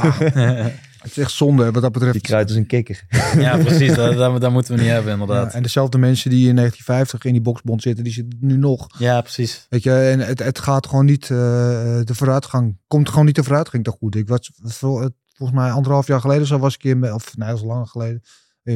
Het 0.98 1.10
is 1.10 1.18
echt 1.18 1.30
zonde 1.32 1.70
wat 1.70 1.82
dat 1.82 1.92
betreft. 1.92 2.12
Die 2.12 2.22
kruid 2.22 2.50
is 2.50 2.56
een 2.56 2.66
kikker. 2.66 3.04
ja, 3.38 3.56
precies. 3.56 3.94
Dat, 3.94 4.14
dat, 4.16 4.40
dat 4.40 4.50
moeten 4.52 4.74
we 4.74 4.80
niet 4.80 4.90
hebben, 4.90 5.14
Ja, 5.16 5.20
inderdaad. 5.20 5.54
en 5.54 5.62
dezelfde 5.62 5.98
mensen 5.98 6.30
die 6.30 6.48
in 6.48 6.56
1950 6.56 7.24
in 7.24 7.32
die 7.32 7.42
boksbond 7.42 7.82
zitten, 7.82 8.04
die 8.04 8.12
zitten 8.12 8.38
nu 8.42 8.56
nog. 8.56 8.86
Ja, 8.98 9.20
precies. 9.20 9.66
Weet 9.68 9.82
je, 9.82 9.92
en 9.94 10.18
het, 10.20 10.38
het 10.38 10.58
gaat 10.58 10.86
gewoon 10.86 11.04
niet, 11.04 11.22
eh, 11.22 11.28
de 12.04 12.14
vooruitgang, 12.14 12.78
komt 12.86 13.08
gewoon 13.08 13.24
niet 13.26 13.34
de 13.34 13.42
vooruitgang 13.44 13.84
te 13.84 13.90
goed. 13.90 14.14
Ik 14.16 14.28
was 14.28 14.50
vol- 14.62 15.08
volgens 15.34 15.58
mij 15.58 15.70
anderhalf 15.70 16.06
jaar 16.06 16.20
geleden 16.20 16.46
zo 16.46 16.58
was 16.58 16.76
ik 16.78 16.96
met, 16.96 17.12
of 17.12 17.36
nee, 17.36 17.48
dat 17.48 17.56
is 17.58 17.64
langer 17.64 17.86
geleden, 17.86 18.22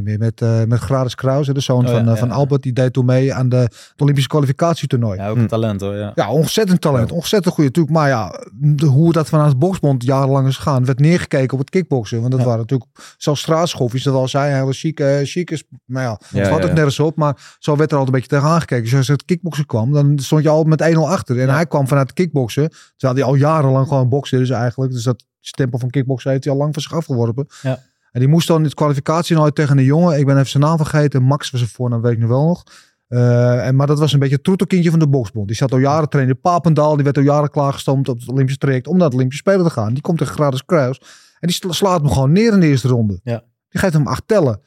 meer 0.00 0.18
met, 0.18 0.40
eh 0.42 0.62
met 0.64 0.78
Gradus 0.80 1.14
Krause, 1.14 1.52
de 1.52 1.60
zoon 1.60 1.78
Oh 1.78 1.84
ja, 1.84 1.90
van, 1.90 2.00
eh, 2.00 2.12
ja, 2.12 2.16
van 2.16 2.28
ja. 2.28 2.34
Albert, 2.34 2.62
die 2.62 2.72
deed 2.72 2.92
toen 2.92 3.04
mee 3.04 3.34
aan 3.34 3.48
de, 3.48 3.56
het 3.56 3.94
Olympische 3.96 4.28
kwalificatietoernooi. 4.28 5.18
Ja. 5.18 5.24
Ja, 5.24 5.30
ook 5.30 5.36
een 5.36 5.46
talent 5.46 5.80
hoor, 5.80 5.94
ja. 5.94 6.30
ontzettend 6.30 6.80
talent, 6.80 7.12
ontzettend 7.12 7.54
goede 7.54 7.68
natuurlijk. 7.68 7.96
Maar 7.96 8.08
ja, 8.08 8.34
de, 8.54 8.86
hoe 8.86 9.12
dat 9.12 9.28
vanuit 9.28 9.50
de 9.50 9.56
boksbond 9.56 10.04
jarenlang 10.04 10.46
is 10.48 10.56
gegaan, 10.56 10.84
werd 10.84 10.98
neergekeken 10.98 11.52
op 11.52 11.58
het 11.58 11.70
kickboksen. 11.70 12.18
Want 12.20 12.30
dat 12.30 12.40
Ja. 12.40 12.46
waren 12.46 12.60
natuurlijk 12.60 12.90
zelfs 13.16 13.40
straatschoffies, 13.40 14.02
dat 14.02 14.14
was 14.14 14.30
zij 14.30 14.50
een 14.50 14.58
hele 14.58 14.72
chique, 14.72 15.20
chique, 15.24 15.62
nou 15.86 16.04
ja, 16.06 16.18
Ja, 16.30 16.38
het 16.38 16.48
valt 16.48 16.62
ja. 16.62 16.68
ook 16.68 16.74
nergens 16.74 16.98
op, 17.00 17.16
maar 17.16 17.56
zo 17.58 17.76
werd 17.76 17.90
er 17.92 17.98
altijd 17.98 18.14
een 18.14 18.20
beetje 18.20 18.36
tegen 18.36 18.54
aangekeken. 18.54 18.84
Dus 18.84 18.94
als 18.94 19.08
het 19.08 19.24
kickboksen 19.24 19.66
kwam, 19.66 19.92
dan 19.92 20.18
stond 20.18 20.42
je 20.42 20.48
al 20.48 20.64
met 20.64 20.80
1-0 20.82 21.08
achter. 21.08 21.38
En 21.40 21.46
Ja. 21.46 21.54
hij 21.54 21.66
kwam 21.66 21.88
vanuit 21.88 22.06
het 22.06 22.16
kickboksen, 22.16 22.68
terwijl 22.96 23.18
hij 23.20 23.28
al 23.28 23.34
jarenlang 23.34 23.88
gewoon 23.88 24.08
bokste 24.08 24.38
dus 24.38 24.50
eigenlijk. 24.50 24.92
Dus 24.92 25.02
dat 25.02 25.24
stempel 25.40 25.78
van 25.78 25.90
kickboksen 25.90 26.30
heeft 26.30 26.44
hij 26.44 26.52
al 26.52 26.58
lang 26.58 26.72
van 26.72 26.82
zich 26.82 26.94
afgeworpen. 26.94 27.46
Ja. 27.62 27.78
En 28.12 28.20
die 28.20 28.28
moest 28.28 28.46
dan 28.46 28.56
in 28.58 28.64
het 28.64 28.74
kwalificatie 28.74 29.36
nooit 29.36 29.54
tegen 29.54 29.78
een 29.78 29.84
jongen. 29.84 30.18
Ik 30.18 30.26
ben 30.26 30.36
even 30.36 30.48
zijn 30.48 30.62
naam 30.62 30.76
vergeten. 30.76 31.22
Max 31.22 31.50
was 31.50 31.60
zijn 31.60 31.72
voornaam, 31.72 32.00
weet 32.02 32.12
ik 32.12 32.18
nog 32.18 32.28
wel 32.28 32.46
nog. 32.46 32.62
Eh, 33.08 33.66
en, 33.66 33.76
maar 33.76 33.86
dat 33.86 33.98
was 33.98 34.12
een 34.12 34.18
beetje 34.18 34.34
het 34.34 34.44
troetelkindje 34.44 34.90
van 34.90 34.98
de 34.98 35.08
boksbond. 35.08 35.46
Die 35.46 35.56
zat 35.56 35.72
al 35.72 35.78
jaren 35.78 36.08
trainen 36.08 36.34
in 36.34 36.40
Papendal. 36.40 36.94
Die 36.94 37.04
werd 37.04 37.16
al 37.16 37.22
jaren 37.22 37.50
klaargestoomd 37.50 38.08
op 38.08 38.20
het 38.20 38.28
Olympisch 38.28 38.58
traject 38.58 38.86
om 38.86 38.96
naar 38.96 39.04
het 39.04 39.14
Olympische 39.14 39.42
Spelen 39.48 39.66
te 39.66 39.72
gaan. 39.72 39.92
Die 39.92 40.02
komt 40.02 40.18
tegen 40.18 40.34
Gradus 40.34 40.64
Kruis. 40.64 40.98
En 41.40 41.48
die 41.48 41.56
sla- 41.56 41.72
slaat 41.72 42.00
hem 42.00 42.10
gewoon 42.10 42.32
neer 42.32 42.52
in 42.52 42.60
de 42.60 42.66
eerste 42.66 42.88
ronde. 42.88 43.20
Ja. 43.22 43.42
Die 43.68 43.80
geeft 43.80 43.92
hem 43.92 44.06
acht 44.06 44.22
tellen. 44.26 44.60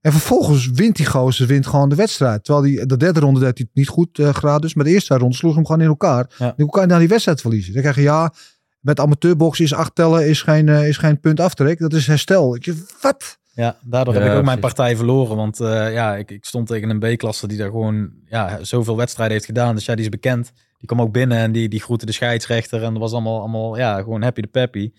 En 0.00 0.12
vervolgens 0.12 0.70
wint 0.70 0.96
die 0.96 1.06
gozer 1.06 1.46
wint 1.46 1.66
gewoon 1.66 1.88
de 1.88 1.94
wedstrijd. 1.94 2.44
Terwijl 2.44 2.66
die, 2.66 2.86
de 2.86 2.96
derde 2.96 3.20
ronde 3.20 3.40
deed 3.40 3.58
hij 3.58 3.66
niet 3.72 3.88
goed, 3.88 4.18
eh 4.18 4.28
Gradus. 4.28 4.74
Maar 4.74 4.84
de 4.84 4.90
eerste 4.90 5.18
ronde 5.18 5.36
sloeg 5.36 5.54
hem 5.54 5.66
gewoon 5.66 5.80
in 5.80 5.86
elkaar. 5.86 6.30
Ja. 6.38 6.54
Hoe 6.56 6.70
kan 6.70 6.80
je 6.82 6.86
nou 6.88 7.00
die 7.00 7.08
wedstrijd 7.08 7.40
verliezen? 7.40 7.72
Dan 7.72 7.82
krijg 7.82 7.96
je 7.96 8.02
ja, 8.02 8.32
met 8.82 9.00
amatuurboksen 9.00 9.64
is 9.64 9.74
acht 9.74 9.94
tellen 9.94 10.28
is 10.28 10.42
geen, 10.42 10.68
eh, 10.68 10.88
is 10.88 10.96
geen 10.96 11.20
punt 11.20 11.40
aftrek. 11.40 11.78
Dat 11.78 11.92
is 11.92 12.06
herstel. 12.06 12.54
Ik, 12.54 12.64
zeg, 12.64 12.74
wat? 13.00 13.38
Ja, 13.54 13.76
daardoor 13.84 14.14
Ja, 14.14 14.20
heb 14.20 14.32
ik 14.32 14.38
ook 14.38 14.44
mijn 14.44 14.58
partij 14.58 14.96
verloren. 14.96 15.36
Want 15.36 15.60
eh, 15.60 15.92
ja, 15.92 16.16
ik, 16.16 16.30
ik 16.30 16.44
stond 16.44 16.66
tegen 16.66 16.90
een 16.90 16.98
B-klasse 17.14 17.46
die 17.48 17.58
daar 17.58 17.70
gewoon 17.70 18.10
ja, 18.26 18.58
zoveel 18.64 18.96
wedstrijden 18.96 19.34
heeft 19.34 19.46
gedaan. 19.46 19.74
Dus 19.74 19.84
ja, 19.84 19.94
die 19.94 20.04
is 20.04 20.10
bekend. 20.10 20.52
Die 20.78 20.86
kwam 20.86 21.00
ook 21.00 21.12
binnen 21.12 21.38
en 21.38 21.52
die, 21.52 21.68
die 21.68 21.80
groette 21.80 22.06
de 22.06 22.12
scheidsrechter. 22.12 22.82
En 22.82 22.92
dat 22.92 23.02
was 23.02 23.12
allemaal, 23.12 23.38
allemaal 23.38 23.76
ja, 23.76 23.96
gewoon 24.02 24.22
happy 24.22 24.40
de 24.40 24.46
peppy. 24.46 24.92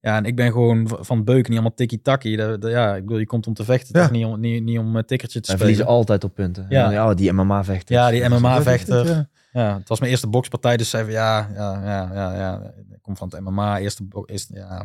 Ja, 0.00 0.16
en 0.16 0.24
ik 0.24 0.36
ben 0.36 0.52
gewoon 0.52 0.88
van 1.00 1.24
beuken, 1.24 1.42
niet 1.50 1.58
allemaal 1.60 1.74
tikkie-takkie. 1.74 2.36
Ja, 2.60 2.94
ik 2.94 3.02
bedoel, 3.02 3.18
je 3.18 3.26
komt 3.26 3.46
om 3.46 3.54
te 3.54 3.64
vechten, 3.64 3.98
Ja. 3.98 4.02
toch 4.02 4.10
niet 4.12 4.24
om, 4.24 4.40
niet, 4.40 4.62
niet 4.62 4.78
om 4.78 4.96
een 4.96 5.04
tikkertje 5.04 5.40
te 5.40 5.46
Wij 5.46 5.56
spelen. 5.56 5.58
verliezen 5.58 5.86
altijd 5.86 6.24
op 6.24 6.34
punten. 6.34 6.66
Ja. 6.68 6.84
Ja, 6.84 6.90
ja 6.90 7.14
die 7.14 7.32
MMA-vechter. 7.32 7.94
Ja, 7.94 8.10
die 8.10 8.28
MMA-vechter. 8.28 9.28
Ja. 9.52 9.68
Ja, 9.68 9.78
het 9.78 9.88
was 9.88 9.98
mijn 9.98 10.10
eerste 10.10 10.26
bokspartij, 10.28 10.76
dus 10.76 10.90
zei 10.90 11.02
van 11.04 11.12
ja, 11.12 11.50
ja, 11.54 11.84
ja, 11.84 12.10
ja, 12.14 12.34
ja. 12.34 12.72
Ik 12.90 13.02
kom 13.02 13.16
van 13.16 13.28
het 13.28 13.40
MMA, 13.40 13.78
eerste, 13.78 14.06
eerste 14.26 14.54
ja, 14.54 14.80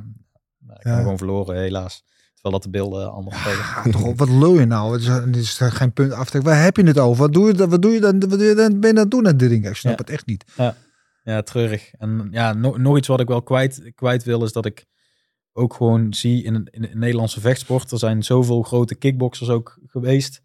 ik 0.68 0.84
Ja. 0.84 0.90
heb 0.92 1.00
gewoon 1.02 1.18
verloren, 1.18 1.58
helaas. 1.58 2.04
Terwijl 2.34 2.54
dat 2.54 2.64
de 2.64 2.70
beelden 2.70 3.12
anders 3.12 3.40
spelen. 3.40 3.58
Ja, 3.58 3.84
toch, 3.92 4.04
op, 4.04 4.18
wat 4.18 4.30
lul 4.30 4.60
je 4.60 4.66
nou? 4.66 4.92
Het 4.94 5.02
is, 5.02 5.08
het 5.08 5.36
is 5.36 5.58
geen 5.60 5.94
punt 5.94 6.12
aftrek. 6.12 6.42
Waar 6.44 6.64
heb 6.64 6.78
je 6.78 6.84
het 6.84 7.00
over? 7.00 7.22
Wat 7.24 7.34
doe 7.34 7.48
je, 7.48 7.54
dan- 7.54 7.70
wat 7.70 7.82
doe 7.82 7.92
je 7.92 8.00
dan? 8.00 8.20
Wat 8.20 8.30
doe 8.30 8.44
je 8.44 8.56
dan? 8.56 8.80
Ben 8.80 8.90
je 8.90 8.96
dat 8.96 9.12
doen 9.12 9.28
aan 9.28 9.38
dit 9.38 9.50
ding? 9.50 9.68
Ik 9.68 9.76
snap 9.76 9.92
Ja. 9.92 9.98
het 9.98 10.10
echt 10.10 10.26
niet. 10.26 10.46
Ja, 11.24 11.42
treurig. 11.42 11.94
En 11.94 12.28
ja, 12.32 12.54
no- 12.54 12.78
nog 12.78 12.98
iets 12.98 13.08
wat 13.08 13.20
ik 13.20 13.28
wel 13.28 13.42
kwijt, 13.42 13.92
kwijt 13.96 14.24
wil, 14.24 14.44
is 14.44 14.52
dat 14.52 14.66
ik 14.66 14.86
ook 15.54 15.74
gewoon 15.74 16.14
zie 16.14 16.44
in, 16.44 16.68
in 16.72 16.82
de 16.82 16.90
Nederlandse 16.94 17.40
vechtsport. 17.42 17.92
Er 17.92 17.98
zijn 18.00 18.24
zoveel 18.24 18.62
grote 18.62 18.96
kickboxers 18.96 19.50
ook 19.50 19.80
geweest. 19.86 20.42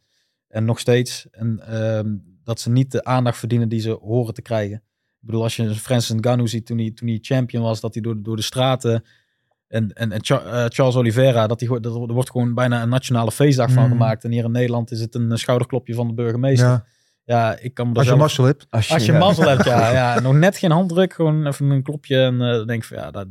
En 0.49 0.65
nog 0.65 0.79
steeds. 0.79 1.27
En 1.31 1.61
ehm, 1.67 2.15
dat 2.45 2.61
ze 2.61 2.71
niet 2.71 2.93
de 2.93 3.05
aandacht 3.05 3.39
verdienen 3.39 3.69
die 3.69 3.81
ze 3.81 3.91
horen 3.91 4.35
te 4.35 4.43
krijgen. 4.43 4.77
Ik 5.21 5.27
bedoel, 5.29 5.43
als 5.43 5.57
je 5.57 5.75
Francis 5.75 6.15
Ngannou 6.15 6.49
ziet 6.49 6.67
toen 6.67 6.79
hij, 6.79 6.91
toen 6.91 7.09
hij 7.09 7.19
champion 7.21 7.63
was, 7.63 7.81
dat 7.81 7.95
hij 7.95 8.03
door, 8.03 8.23
door 8.23 8.37
de 8.37 8.43
straten... 8.43 9.05
En, 9.69 9.93
en, 9.93 10.13
en 10.13 10.21
eh, 10.21 10.65
Charles 10.69 10.97
Oliveira, 10.97 11.47
dat 11.47 11.59
die, 11.59 11.81
dat, 11.81 11.95
er 11.95 12.13
wordt 12.13 12.31
gewoon 12.31 12.55
bijna 12.55 12.83
een 12.83 12.89
nationale 12.89 13.33
feestdag 13.33 13.71
van 13.71 13.85
Mm. 13.85 13.91
gemaakt. 13.91 14.25
En 14.25 14.31
hier 14.31 14.45
in 14.45 14.51
Nederland 14.51 14.91
is 14.91 15.01
het 15.01 15.15
een 15.15 15.39
schouderklopje 15.39 15.95
van 15.95 16.07
de 16.09 16.15
burgemeester. 16.15 16.69
Ja, 16.69 16.85
Ja, 17.25 17.59
ik 17.59 17.75
kan 17.75 17.89
me 17.89 17.95
als 17.95 18.07
je 18.07 18.15
mazzel 18.15 18.45
hebt. 18.45 18.67
Als 18.71 18.89
je, 18.89 18.95
als 18.95 19.07
je 19.07 19.13
ja. 19.13 19.19
mazzel 19.19 19.49
hebt, 19.49 19.65
ja, 19.65 19.93
ja. 20.15 20.21
Nog 20.21 20.35
net 20.35 20.57
geen 20.57 20.71
handdruk, 20.71 21.13
gewoon 21.13 21.47
even 21.47 21.71
een 21.71 21.83
klopje. 21.83 22.17
En 22.23 22.39
dan 22.39 22.67
denk 22.67 22.83
ik 22.83 22.89
van 22.89 22.97
ja, 22.97 23.11
dat, 23.11 23.27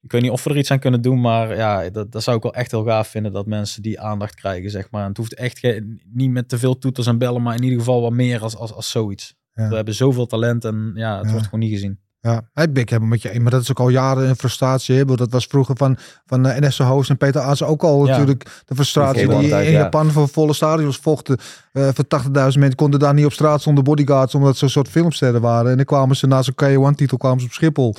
ik 0.00 0.12
weet 0.12 0.22
niet 0.22 0.30
of 0.30 0.44
we 0.44 0.50
er 0.50 0.56
iets 0.58 0.70
aan 0.70 0.78
kunnen 0.78 1.02
doen, 1.02 1.20
maar 1.20 1.56
ja, 1.56 1.90
dat, 1.90 2.12
dat 2.12 2.22
zou 2.22 2.36
ik 2.36 2.42
wel 2.42 2.54
echt 2.54 2.70
heel 2.70 2.84
gaaf 2.84 3.08
vinden 3.08 3.32
dat 3.32 3.46
mensen 3.46 3.82
die 3.82 4.00
aandacht 4.00 4.34
krijgen, 4.34 4.70
zeg 4.70 4.90
maar. 4.90 5.02
En 5.02 5.08
het 5.08 5.16
hoeft 5.16 5.34
echt 5.34 5.58
geen- 5.58 6.00
niet 6.12 6.30
met 6.30 6.48
te 6.48 6.58
veel 6.58 6.78
toeters 6.78 7.06
en 7.06 7.18
bellen, 7.18 7.42
maar 7.42 7.54
in 7.56 7.62
ieder 7.62 7.78
geval 7.78 8.00
wat 8.02 8.12
meer 8.12 8.42
als, 8.42 8.56
als, 8.56 8.72
als 8.74 8.90
zoiets. 8.90 9.34
Ja. 9.54 9.68
We 9.68 9.74
hebben 9.74 9.94
zoveel 9.94 10.26
talent 10.26 10.64
en 10.64 10.92
ja, 10.94 11.16
het 11.16 11.24
Ja. 11.26 11.30
wordt 11.30 11.44
gewoon 11.44 11.60
niet 11.60 11.72
gezien. 11.72 11.98
Ja, 12.20 12.42
ik 12.54 12.88
helemaal 12.88 13.08
met 13.08 13.22
je. 13.22 13.40
Maar 13.40 13.50
dat 13.50 13.62
is 13.62 13.70
ook 13.70 13.80
al 13.80 13.88
jaren 13.88 14.28
een 14.28 14.36
frustratie. 14.36 14.96
Hè? 14.96 15.04
Dat 15.04 15.30
was 15.30 15.46
vroeger 15.46 15.76
van, 15.76 15.96
van 16.26 16.46
uh, 16.46 16.56
NS 16.58 16.78
Hoos 16.78 17.08
en 17.08 17.16
Peter 17.16 17.40
Aas 17.40 17.62
ook 17.62 17.82
al 17.82 18.06
Ja. 18.06 18.10
natuurlijk 18.10 18.62
de 18.64 18.74
frustratie. 18.74 19.28
Die 19.28 19.36
in 19.38 19.48
ja. 19.48 19.60
Japan 19.60 20.10
voor 20.10 20.28
volle 20.28 20.52
stadions 20.52 20.96
vochten. 20.96 21.38
eh 21.72 21.88
voor 21.94 22.04
80.000 22.04 22.30
mensen 22.32 22.74
konden 22.74 23.00
daar 23.00 23.14
niet 23.14 23.24
op 23.24 23.32
straat 23.32 23.62
zonder 23.62 23.84
bodyguards. 23.84 24.34
Omdat 24.34 24.56
ze 24.56 24.64
een 24.64 24.70
soort 24.70 24.88
filmsterren 24.88 25.40
waren. 25.40 25.70
En 25.70 25.76
dan 25.76 25.84
kwamen 25.84 26.16
ze 26.16 26.26
na 26.26 26.42
zo'n 26.42 26.54
K1-titel 26.64 27.16
kwamen 27.16 27.40
ze 27.40 27.46
op 27.46 27.52
Schiphol. 27.52 27.94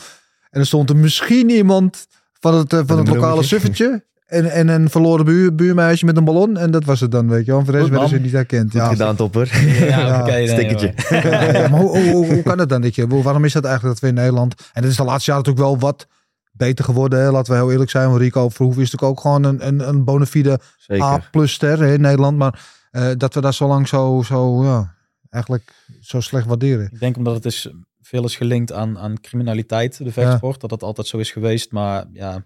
En 0.49 0.59
er 0.59 0.65
stond 0.65 0.89
er 0.89 0.95
misschien 0.95 1.49
iemand 1.49 2.07
van 2.39 2.55
het, 2.55 2.73
eh, 2.73 2.79
van 2.85 2.97
het 2.97 3.07
lokale 3.07 3.43
suffertje. 3.43 4.07
En, 4.25 4.51
en 4.51 4.67
een 4.67 4.89
verloren 4.89 5.25
buur, 5.25 5.55
buurmeisje 5.55 6.05
met 6.05 6.17
een 6.17 6.23
ballon. 6.23 6.57
En 6.57 6.71
dat 6.71 6.83
was 6.83 6.99
het 6.99 7.11
dan, 7.11 7.29
weet 7.29 7.45
je 7.45 7.51
wel. 7.51 7.63
Voor 7.63 7.71
de 7.73 7.77
rest 7.79 7.89
werden 7.89 8.09
ze 8.09 8.19
niet 8.19 8.31
herkend. 8.31 8.71
Goed 8.71 8.79
Ja, 8.81 8.87
gedaan, 8.87 9.15
topper. 9.15 9.61
Ja, 9.87 10.27
Ja, 10.37 10.47
stickertje. 10.47 10.93
maar- 11.09 11.53
Ja, 11.61 11.67
maar 11.67 11.79
hoe, 11.79 11.97
hoe, 11.99 12.11
hoe, 12.11 12.33
hoe 12.33 12.43
kan 12.43 12.59
het 12.59 12.69
dan? 12.69 12.81
Dat 12.81 12.95
je, 12.95 13.07
waarom 13.07 13.45
is 13.45 13.53
dat 13.53 13.63
eigenlijk 13.65 13.93
dat 13.93 14.03
we 14.03 14.15
in 14.17 14.21
Nederland... 14.21 14.53
En 14.73 14.81
het 14.81 14.91
is 14.91 14.97
de 14.97 15.03
laatste 15.03 15.31
jaren 15.31 15.45
natuurlijk 15.45 15.71
wel 15.79 15.89
wat 15.89 16.07
beter 16.51 16.85
geworden. 16.85 17.19
Hè? 17.19 17.31
Laten 17.31 17.53
we 17.53 17.59
heel 17.59 17.71
eerlijk 17.71 17.89
zijn. 17.89 18.17
Rico 18.17 18.49
Verhoeven 18.49 18.81
is 18.83 18.91
natuurlijk 18.91 19.17
ook 19.19 19.23
gewoon 19.25 19.43
een, 19.43 19.67
een, 19.67 19.87
een 19.89 20.03
bona 20.03 20.25
fide 20.25 20.59
Zeker. 20.77 21.03
A-plus 21.05 21.51
ster 21.53 21.79
hè, 21.79 21.93
in 21.93 22.01
Nederland. 22.01 22.37
Maar 22.37 22.59
eh, 22.91 23.07
dat 23.17 23.33
we 23.33 23.41
daar 23.41 23.53
zo 23.53 23.67
lang 23.67 23.87
zo, 23.87 24.23
zo 24.25 24.63
ja, 24.63 24.93
eigenlijk 25.29 25.71
zo 26.01 26.19
slecht 26.19 26.45
waarderen. 26.45 26.89
Ik 26.93 26.99
denk 26.99 27.17
omdat 27.17 27.33
het 27.35 27.45
is, 27.45 27.69
veel 28.09 28.23
is 28.23 28.35
gelinkt 28.35 28.71
aan, 28.71 28.97
aan 28.97 29.19
criminaliteit, 29.19 29.97
de 29.97 30.11
vechtsport. 30.11 30.61
Dat 30.61 30.69
dat 30.69 30.83
altijd 30.83 31.07
zo 31.07 31.17
is 31.17 31.31
geweest. 31.31 31.71
Maar 31.71 32.05
ja, 32.11 32.45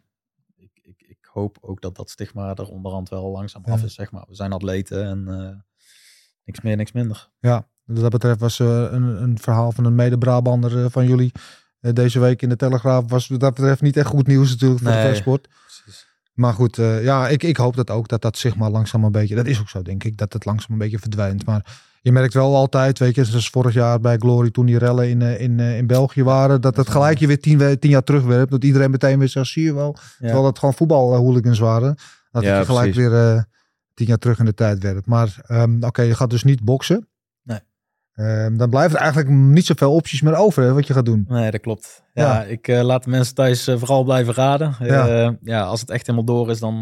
ik, 0.55 0.71
ik, 0.81 1.03
ik 1.07 1.27
hoop 1.31 1.57
ook 1.61 1.81
dat 1.81 1.95
dat 1.95 2.09
stigma 2.09 2.55
er 2.55 2.69
onderhand 2.69 3.09
wel 3.09 3.31
langzaam 3.31 3.63
af 3.65 3.83
is, 3.83 3.93
zeg 3.93 4.11
maar. 4.11 4.25
We 4.27 4.35
zijn 4.35 4.51
atleten 4.51 5.05
en 5.05 5.27
eh, 5.27 5.55
niks 6.45 6.61
meer, 6.61 6.75
niks 6.75 6.91
minder. 6.91 7.29
Ja, 7.39 7.67
wat 7.83 8.01
dat 8.01 8.11
betreft 8.11 8.39
was 8.39 8.59
eh, 8.59 8.87
een, 8.91 9.23
een 9.23 9.39
verhaal 9.39 9.71
van 9.71 9.85
een 9.85 9.95
mede-Brabander 9.95 10.83
eh, 10.83 10.91
van 10.91 11.07
jullie 11.07 11.31
deze 11.79 12.19
week 12.19 12.41
in 12.41 12.49
de 12.49 12.55
Telegraaf. 12.55 13.09
Was 13.09 13.27
wat 13.27 13.39
dat 13.39 13.53
betreft 13.53 13.81
niet 13.81 13.97
echt 13.97 14.07
goed 14.07 14.27
nieuws 14.27 14.49
natuurlijk 14.49 14.81
voor 14.81 14.91
de 14.91 15.01
vechtsport. 15.01 15.47
Precies. 15.47 16.07
Maar 16.33 16.53
goed, 16.53 16.75
ja, 16.75 17.27
ik, 17.27 17.43
ik 17.43 17.57
hoop 17.57 17.75
dat 17.75 17.89
ook 17.89 18.07
dat 18.07 18.21
dat 18.21 18.45
maar 18.55 18.69
langzaam 18.69 19.03
een 19.03 19.11
beetje, 19.11 19.35
dat 19.35 19.47
is 19.47 19.59
ook 19.59 19.69
zo 19.69 19.81
denk 19.81 20.03
ik, 20.03 20.17
dat 20.17 20.33
het 20.33 20.45
langzaam 20.45 20.71
een 20.71 20.77
beetje 20.77 20.99
verdwijnt. 20.99 21.45
Maar 21.45 21.91
je 22.03 22.11
merkt 22.11 22.33
wel 22.33 22.55
altijd, 22.55 22.99
weet 22.99 23.15
je, 23.15 23.25
zoals 23.25 23.49
vorig 23.49 23.73
jaar 23.73 23.99
bij 23.99 24.17
Glory 24.17 24.51
toen 24.51 24.65
die 24.65 24.77
rellen 24.77 25.09
in, 25.09 25.21
eh, 25.21 25.39
in, 25.41 25.59
eh, 25.59 25.77
in 25.77 25.87
België 25.87 26.23
waren, 26.23 26.61
dat 26.61 26.75
het 26.77 26.89
gelijk 26.89 27.17
je 27.19 27.27
weer 27.27 27.39
tien, 27.39 27.79
tien 27.79 27.89
jaar 27.89 28.03
terugwerpt. 28.03 28.51
Dat 28.51 28.63
iedereen 28.63 28.91
meteen 28.91 29.19
weer 29.19 29.27
zegt, 29.29 29.47
zie 29.47 29.63
je 29.63 29.73
wel, 29.73 29.95
terwijl 30.17 30.43
dat 30.43 30.59
gewoon 30.59 30.73
voetbalhooligans 30.73 31.59
waren. 31.59 31.95
Dat 32.31 32.43
Ja, 32.43 32.59
je 32.59 32.65
gelijk 32.65 32.91
precies. 32.91 33.09
weer 33.11 33.35
eh, 33.35 33.41
tien 33.93 34.07
jaar 34.07 34.17
terug 34.17 34.39
in 34.39 34.45
de 34.45 34.53
tijd 34.53 34.83
werpt. 34.83 35.05
Maar 35.07 35.35
ehm, 35.47 35.83
oké, 35.83 36.01
je 36.01 36.15
gaat 36.15 36.29
dus 36.29 36.43
niet 36.43 36.63
boksen. 36.63 37.07
Nee. 37.43 37.59
Ehm, 38.13 38.57
dan 38.57 38.69
blijft 38.69 38.93
er 38.93 38.99
eigenlijk 38.99 39.29
niet 39.29 39.65
zoveel 39.65 39.93
opties 39.93 40.21
meer 40.21 40.35
over 40.35 40.63
hè, 40.63 40.73
wat 40.73 40.87
je 40.87 40.93
gaat 40.93 41.05
doen. 41.05 41.25
Nee, 41.27 41.51
dat 41.51 41.61
klopt. 41.61 42.03
Ja, 42.13 42.23
Ja. 42.23 42.43
ik 42.43 42.67
laat 42.67 43.03
de 43.03 43.09
mensen 43.09 43.35
thuis 43.35 43.63
vooral 43.63 44.03
blijven 44.03 44.33
raden. 44.33 44.75
Ja. 44.79 45.05
Ja. 45.07 45.37
ja, 45.41 45.61
als 45.61 45.81
het 45.81 45.89
echt 45.89 46.05
helemaal 46.07 46.25
door 46.35 46.49
is, 46.49 46.59
dan, 46.59 46.81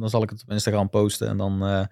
dan 0.00 0.10
zal 0.10 0.22
ik 0.22 0.30
het 0.30 0.42
op 0.42 0.50
Instagram 0.50 0.90
posten. 0.90 1.28
En 1.28 1.36
dan, 1.36 1.88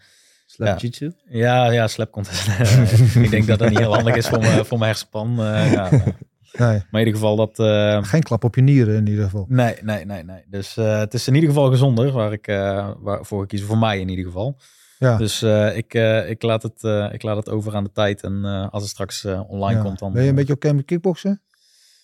Slap 0.53 0.68
Ja. 0.68 0.74
jiu-jitsu. 0.76 1.12
ja, 1.28 1.70
ja, 1.70 1.86
slap 1.88 2.11
contest. 2.11 2.48
ik 3.24 3.30
denk 3.30 3.46
dat 3.46 3.59
dat 3.59 3.68
niet 3.68 3.78
heel 3.78 3.94
handig 3.94 4.14
is 4.16 4.28
voor 4.28 4.38
mijn, 4.38 4.64
voor 4.64 4.78
mijn 4.78 4.90
hersenpan. 4.90 5.40
eh, 5.42 5.72
ja. 5.72 5.90
Nee, 5.90 6.82
Maar 6.90 7.01
in 7.01 7.07
ieder 7.07 7.14
geval 7.14 7.36
dat... 7.36 7.59
eh, 7.59 8.03
geen 8.05 8.22
klap 8.22 8.44
op 8.44 8.55
je 8.55 8.61
nieren 8.62 8.94
in 8.96 9.07
ieder 9.07 9.24
geval. 9.24 9.44
Nee, 9.48 9.74
nee, 9.82 10.05
nee, 10.05 10.24
nee. 10.24 10.42
Dus 10.48 10.76
eh, 10.76 10.98
het 10.98 11.14
is 11.14 11.28
in 11.28 11.34
ieder 11.34 11.48
geval 11.48 11.70
gezonder 11.70 12.12
waar 12.12 12.32
ik 12.32 12.46
eh, 12.46 12.90
waarvoor 12.98 13.42
ik 13.42 13.48
kies. 13.48 13.62
Voor 13.62 13.78
mij 13.78 14.01
in 14.01 14.09
ieder 14.09 14.24
geval. 14.24 14.57
Ja. 14.98 15.16
Dus 15.16 15.42
eh, 15.42 15.76
ik, 15.76 15.94
eh, 15.94 16.30
ik, 16.30 16.42
laat 16.42 16.62
het, 16.62 16.84
eh, 16.84 17.09
ik 17.12 17.22
laat 17.22 17.36
het 17.36 17.48
over 17.48 17.74
aan 17.74 17.84
de 17.84 17.92
tijd. 17.92 18.22
En 18.22 18.40
eh, 18.44 18.68
als 18.70 18.82
het 18.82 18.90
straks 18.90 19.24
eh, 19.24 19.40
online 19.51 19.78
Ja. 19.78 19.84
komt, 19.84 19.98
dan. 19.98 20.12
Ben 20.12 20.22
je 20.22 20.28
een 20.28 20.34
beetje 20.34 20.53
oké 20.55 20.72
met 20.72 20.84
kickboksen? 20.84 21.42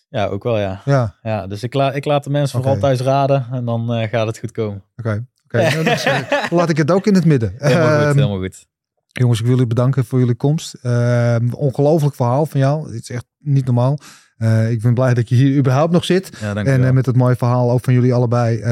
Ja, 0.08 0.26
ook 0.26 0.42
wel, 0.42 0.58
ja. 0.58 0.80
Ja, 0.84 1.14
ja 1.22 1.46
dus 1.46 1.62
ik, 1.62 1.74
la 1.74 1.92
ik 1.92 2.04
laat 2.04 2.24
de 2.24 2.30
mensen 2.30 2.58
vooral 2.62 2.80
thuis 2.80 3.00
raden. 3.00 3.46
En 3.52 3.64
dan 3.64 3.92
eh, 3.92 4.08
gaat 4.08 4.26
het 4.26 4.38
goed 4.38 4.52
komen. 4.52 4.82
oké. 4.96 5.26
Nou, 5.56 5.90
is, 5.90 6.04
eh, 6.04 6.18
laat 6.50 6.68
ik 6.70 6.76
het 6.76 6.90
ook 6.90 7.06
in 7.06 7.14
het 7.14 7.24
midden. 7.24 7.54
Helemaal 7.58 7.96
goed, 7.96 8.06
Ehm, 8.06 8.16
helemaal 8.16 8.38
goed. 8.38 8.66
Jongens, 9.06 9.38
ik 9.38 9.44
wil 9.44 9.54
jullie 9.54 9.68
bedanken 9.68 10.04
voor 10.04 10.18
jullie 10.18 10.34
komst. 10.34 10.74
Ehm, 10.82 11.48
ongelooflijk 11.52 12.14
verhaal 12.14 12.46
van 12.46 12.60
jou. 12.60 12.92
Het 12.92 13.02
is 13.02 13.10
echt 13.10 13.24
niet 13.38 13.64
normaal. 13.64 13.98
Eh, 14.36 14.70
ik 14.70 14.82
ben 14.82 14.94
blij 14.94 15.14
dat 15.14 15.28
je 15.28 15.34
hier 15.34 15.56
überhaupt 15.58 15.92
nog 15.92 16.04
zit. 16.04 16.38
Ja, 16.40 16.54
En 16.54 16.84
eh, 16.84 16.90
met 16.90 17.06
het 17.06 17.16
mooie 17.16 17.36
verhaal 17.36 17.70
ook 17.70 17.84
van 17.84 17.94
jullie 17.94 18.14
allebei. 18.14 18.62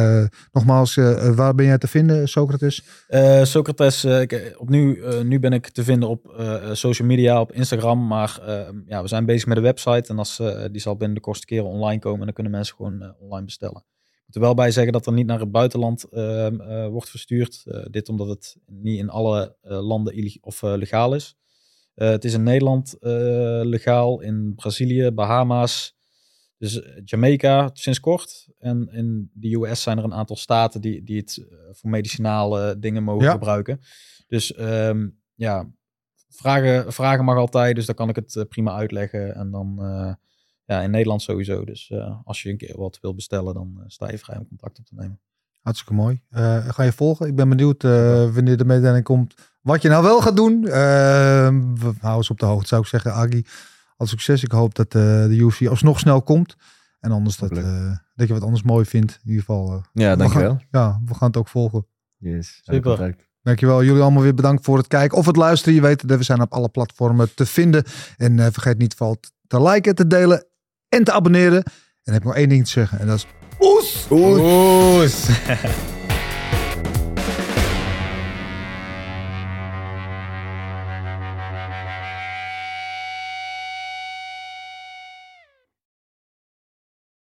Nogmaals, 0.53 0.95
waar 1.35 1.55
ben 1.55 1.66
jij 1.66 1.78
te 1.78 1.87
vinden, 1.87 2.28
Socrates? 2.28 2.82
Socrates, 3.43 4.05
ik, 4.05 4.55
op 4.57 4.68
nu, 4.68 5.03
nu 5.22 5.41
ben 5.41 5.53
ik 5.53 5.68
te 5.68 5.85
vinden 5.85 6.09
op 6.09 6.45
social 6.72 7.09
media, 7.09 7.41
op 7.41 7.53
Instagram. 7.53 8.07
Maar 8.07 8.39
eh, 8.47 8.68
ja, 8.87 9.03
we 9.03 9.09
zijn 9.09 9.24
bezig 9.24 9.47
met 9.47 9.57
een 9.57 9.62
website. 9.62 10.09
En 10.09 10.18
als, 10.18 10.43
die 10.70 10.80
zal 10.80 10.97
binnen 10.97 11.16
de 11.16 11.22
kortste 11.22 11.47
keren 11.47 11.66
online 11.66 12.01
komen. 12.01 12.18
En 12.18 12.24
dan 12.24 12.35
kunnen 12.35 12.53
mensen 12.53 12.76
gewoon 12.76 13.14
online 13.20 13.45
bestellen. 13.45 13.85
Ik 14.27 14.31
moet 14.35 14.43
er 14.43 14.55
wel 14.55 14.64
bij 14.64 14.70
zeggen 14.70 14.93
dat 14.93 15.07
er 15.07 15.12
niet 15.12 15.27
naar 15.27 15.41
het 15.41 15.51
buitenland 15.51 16.05
eh, 16.05 16.47
eh, 16.47 16.89
wordt 16.91 17.11
verstuurd. 17.11 17.62
Eh, 17.66 17.83
dit 17.91 18.09
omdat 18.09 18.29
het 18.29 18.57
niet 18.66 18.99
in 18.99 19.09
alle 19.11 19.57
eh, 19.62 19.87
landen 19.87 20.39
of, 20.41 20.62
legaal 20.62 21.14
is. 21.14 21.37
Het 21.95 22.25
is 22.25 22.33
in 22.35 22.43
Nederland 22.43 22.97
legaal, 23.62 24.20
in 24.20 24.53
Brazilië, 24.55 25.11
Bahama's. 25.11 25.97
Dus 26.59 26.81
Jamaica 27.05 27.70
sinds 27.72 28.01
kort. 28.01 28.49
En 28.59 28.89
in 28.93 29.31
de 29.35 29.55
US 29.55 29.83
zijn 29.83 29.99
er 29.99 30.05
een 30.05 30.14
aantal 30.14 30.37
staten 30.37 30.81
die, 30.81 31.03
die 31.03 31.16
het 31.16 31.47
voor 31.72 31.91
medicinale 31.91 32.79
dingen 32.79 33.03
mogen 33.03 33.25
Ja. 33.25 33.33
gebruiken. 33.33 33.81
Dus 34.27 34.55
ehm, 34.55 35.09
ja, 35.35 35.70
vragen, 36.29 36.93
vragen 36.93 37.25
mag 37.25 37.37
altijd. 37.37 37.75
Dus 37.77 37.87
dan 37.87 37.95
kan 37.95 38.09
ik 38.09 38.16
het 38.16 38.45
prima 38.49 38.75
uitleggen. 38.75 39.35
En 39.35 39.51
dan 39.51 39.79
ja, 40.65 40.81
in 40.81 40.91
Nederland 40.91 41.23
sowieso. 41.23 41.65
Dus 41.65 41.91
eh, 41.91 42.17
als 42.25 42.43
je 42.43 42.51
een 42.51 42.57
keer 42.57 42.77
wat 42.79 42.99
wil 43.01 43.15
bestellen, 43.15 43.55
dan 43.55 43.75
eh, 43.79 43.85
sta 43.87 44.11
je 44.11 44.19
vrij 44.19 44.37
om 44.39 44.49
contact 44.49 44.79
op 44.79 44.85
te 44.87 44.95
nemen. 44.95 45.21
Hartstikke 45.62 45.95
mooi. 45.95 46.21
Eh, 46.31 46.69
ga 46.69 46.83
je 46.83 46.93
volgen? 46.93 47.27
Ik 47.27 47.35
ben 47.37 47.49
benieuwd 47.49 47.85
eh, 47.85 47.91
wanneer 48.35 48.57
de 48.57 48.65
mededeling 48.65 49.05
komt. 49.05 49.35
Wat 49.61 49.83
je 49.83 49.89
nou 49.89 50.03
wel 50.03 50.21
gaat 50.21 50.37
doen. 50.37 50.65
Eh, 50.67 50.73
we 51.75 51.93
houden 52.01 52.17
eens 52.17 52.31
op 52.31 52.39
de 52.39 52.47
hoogte, 52.47 52.67
zou 52.69 52.81
ik 52.83 52.87
zeggen. 52.89 53.12
Agi, 53.15 53.43
al 53.97 54.07
succes. 54.07 54.43
Ik 54.43 54.53
hoop 54.53 54.75
dat 54.75 54.87
eh, 54.95 55.03
de 55.03 55.37
UFC 55.37 55.67
alsnog 55.67 55.99
snel 55.99 56.23
komt. 56.23 56.57
En 57.01 57.11
anders 57.11 57.37
dat, 57.37 57.51
eh, 57.57 57.97
dat 58.15 58.27
je 58.29 58.33
wat 58.35 58.43
anders 58.43 58.62
mooi 58.62 58.85
vindt. 58.85 59.12
In 59.23 59.29
ieder 59.29 59.45
geval. 59.45 59.83
Ja, 59.93 60.11
we 60.11 60.17
dankjewel. 60.17 60.49
gaan- 60.51 60.62
ja, 60.71 61.01
we 61.05 61.15
gaan 61.15 61.29
het 61.29 61.37
ook 61.37 61.49
volgen. 61.49 61.87
Yes. 62.17 62.61
Super. 62.62 63.17
Dankjewel. 63.43 63.85
Jullie 63.85 64.03
allemaal 64.03 64.23
weer 64.23 64.35
bedankt 64.35 64.65
voor 64.65 64.77
het 64.79 64.87
kijken 64.87 65.19
of 65.19 65.27
het 65.27 65.37
luisteren. 65.37 65.75
Je 65.75 65.81
weet 65.81 66.09
dat 66.09 66.19
we 66.19 66.25
zijn 66.25 66.41
op 66.41 66.53
alle 66.53 66.69
platformen 66.69 67.35
te 67.35 67.47
vinden. 67.47 67.85
En 68.17 68.39
eh, 68.39 68.47
vergeet 68.53 68.79
niet 68.79 68.95
vooral 68.95 69.17
te 69.47 69.62
liken, 69.62 69.95
te 69.95 70.07
delen 70.07 70.47
en 70.95 71.05
te 71.05 71.13
abonneren. 71.13 71.63
En 71.65 71.73
dan 72.03 72.15
heb 72.15 72.23
ik 72.23 72.29
nog 72.29 72.37
één 72.37 72.49
ding 72.49 72.65
te 72.65 72.71
zeggen. 72.71 72.99
En 72.99 73.07
dat 73.07 73.17
is... 73.17 73.27
Oes! 73.61 74.07
Oes! 74.11 75.27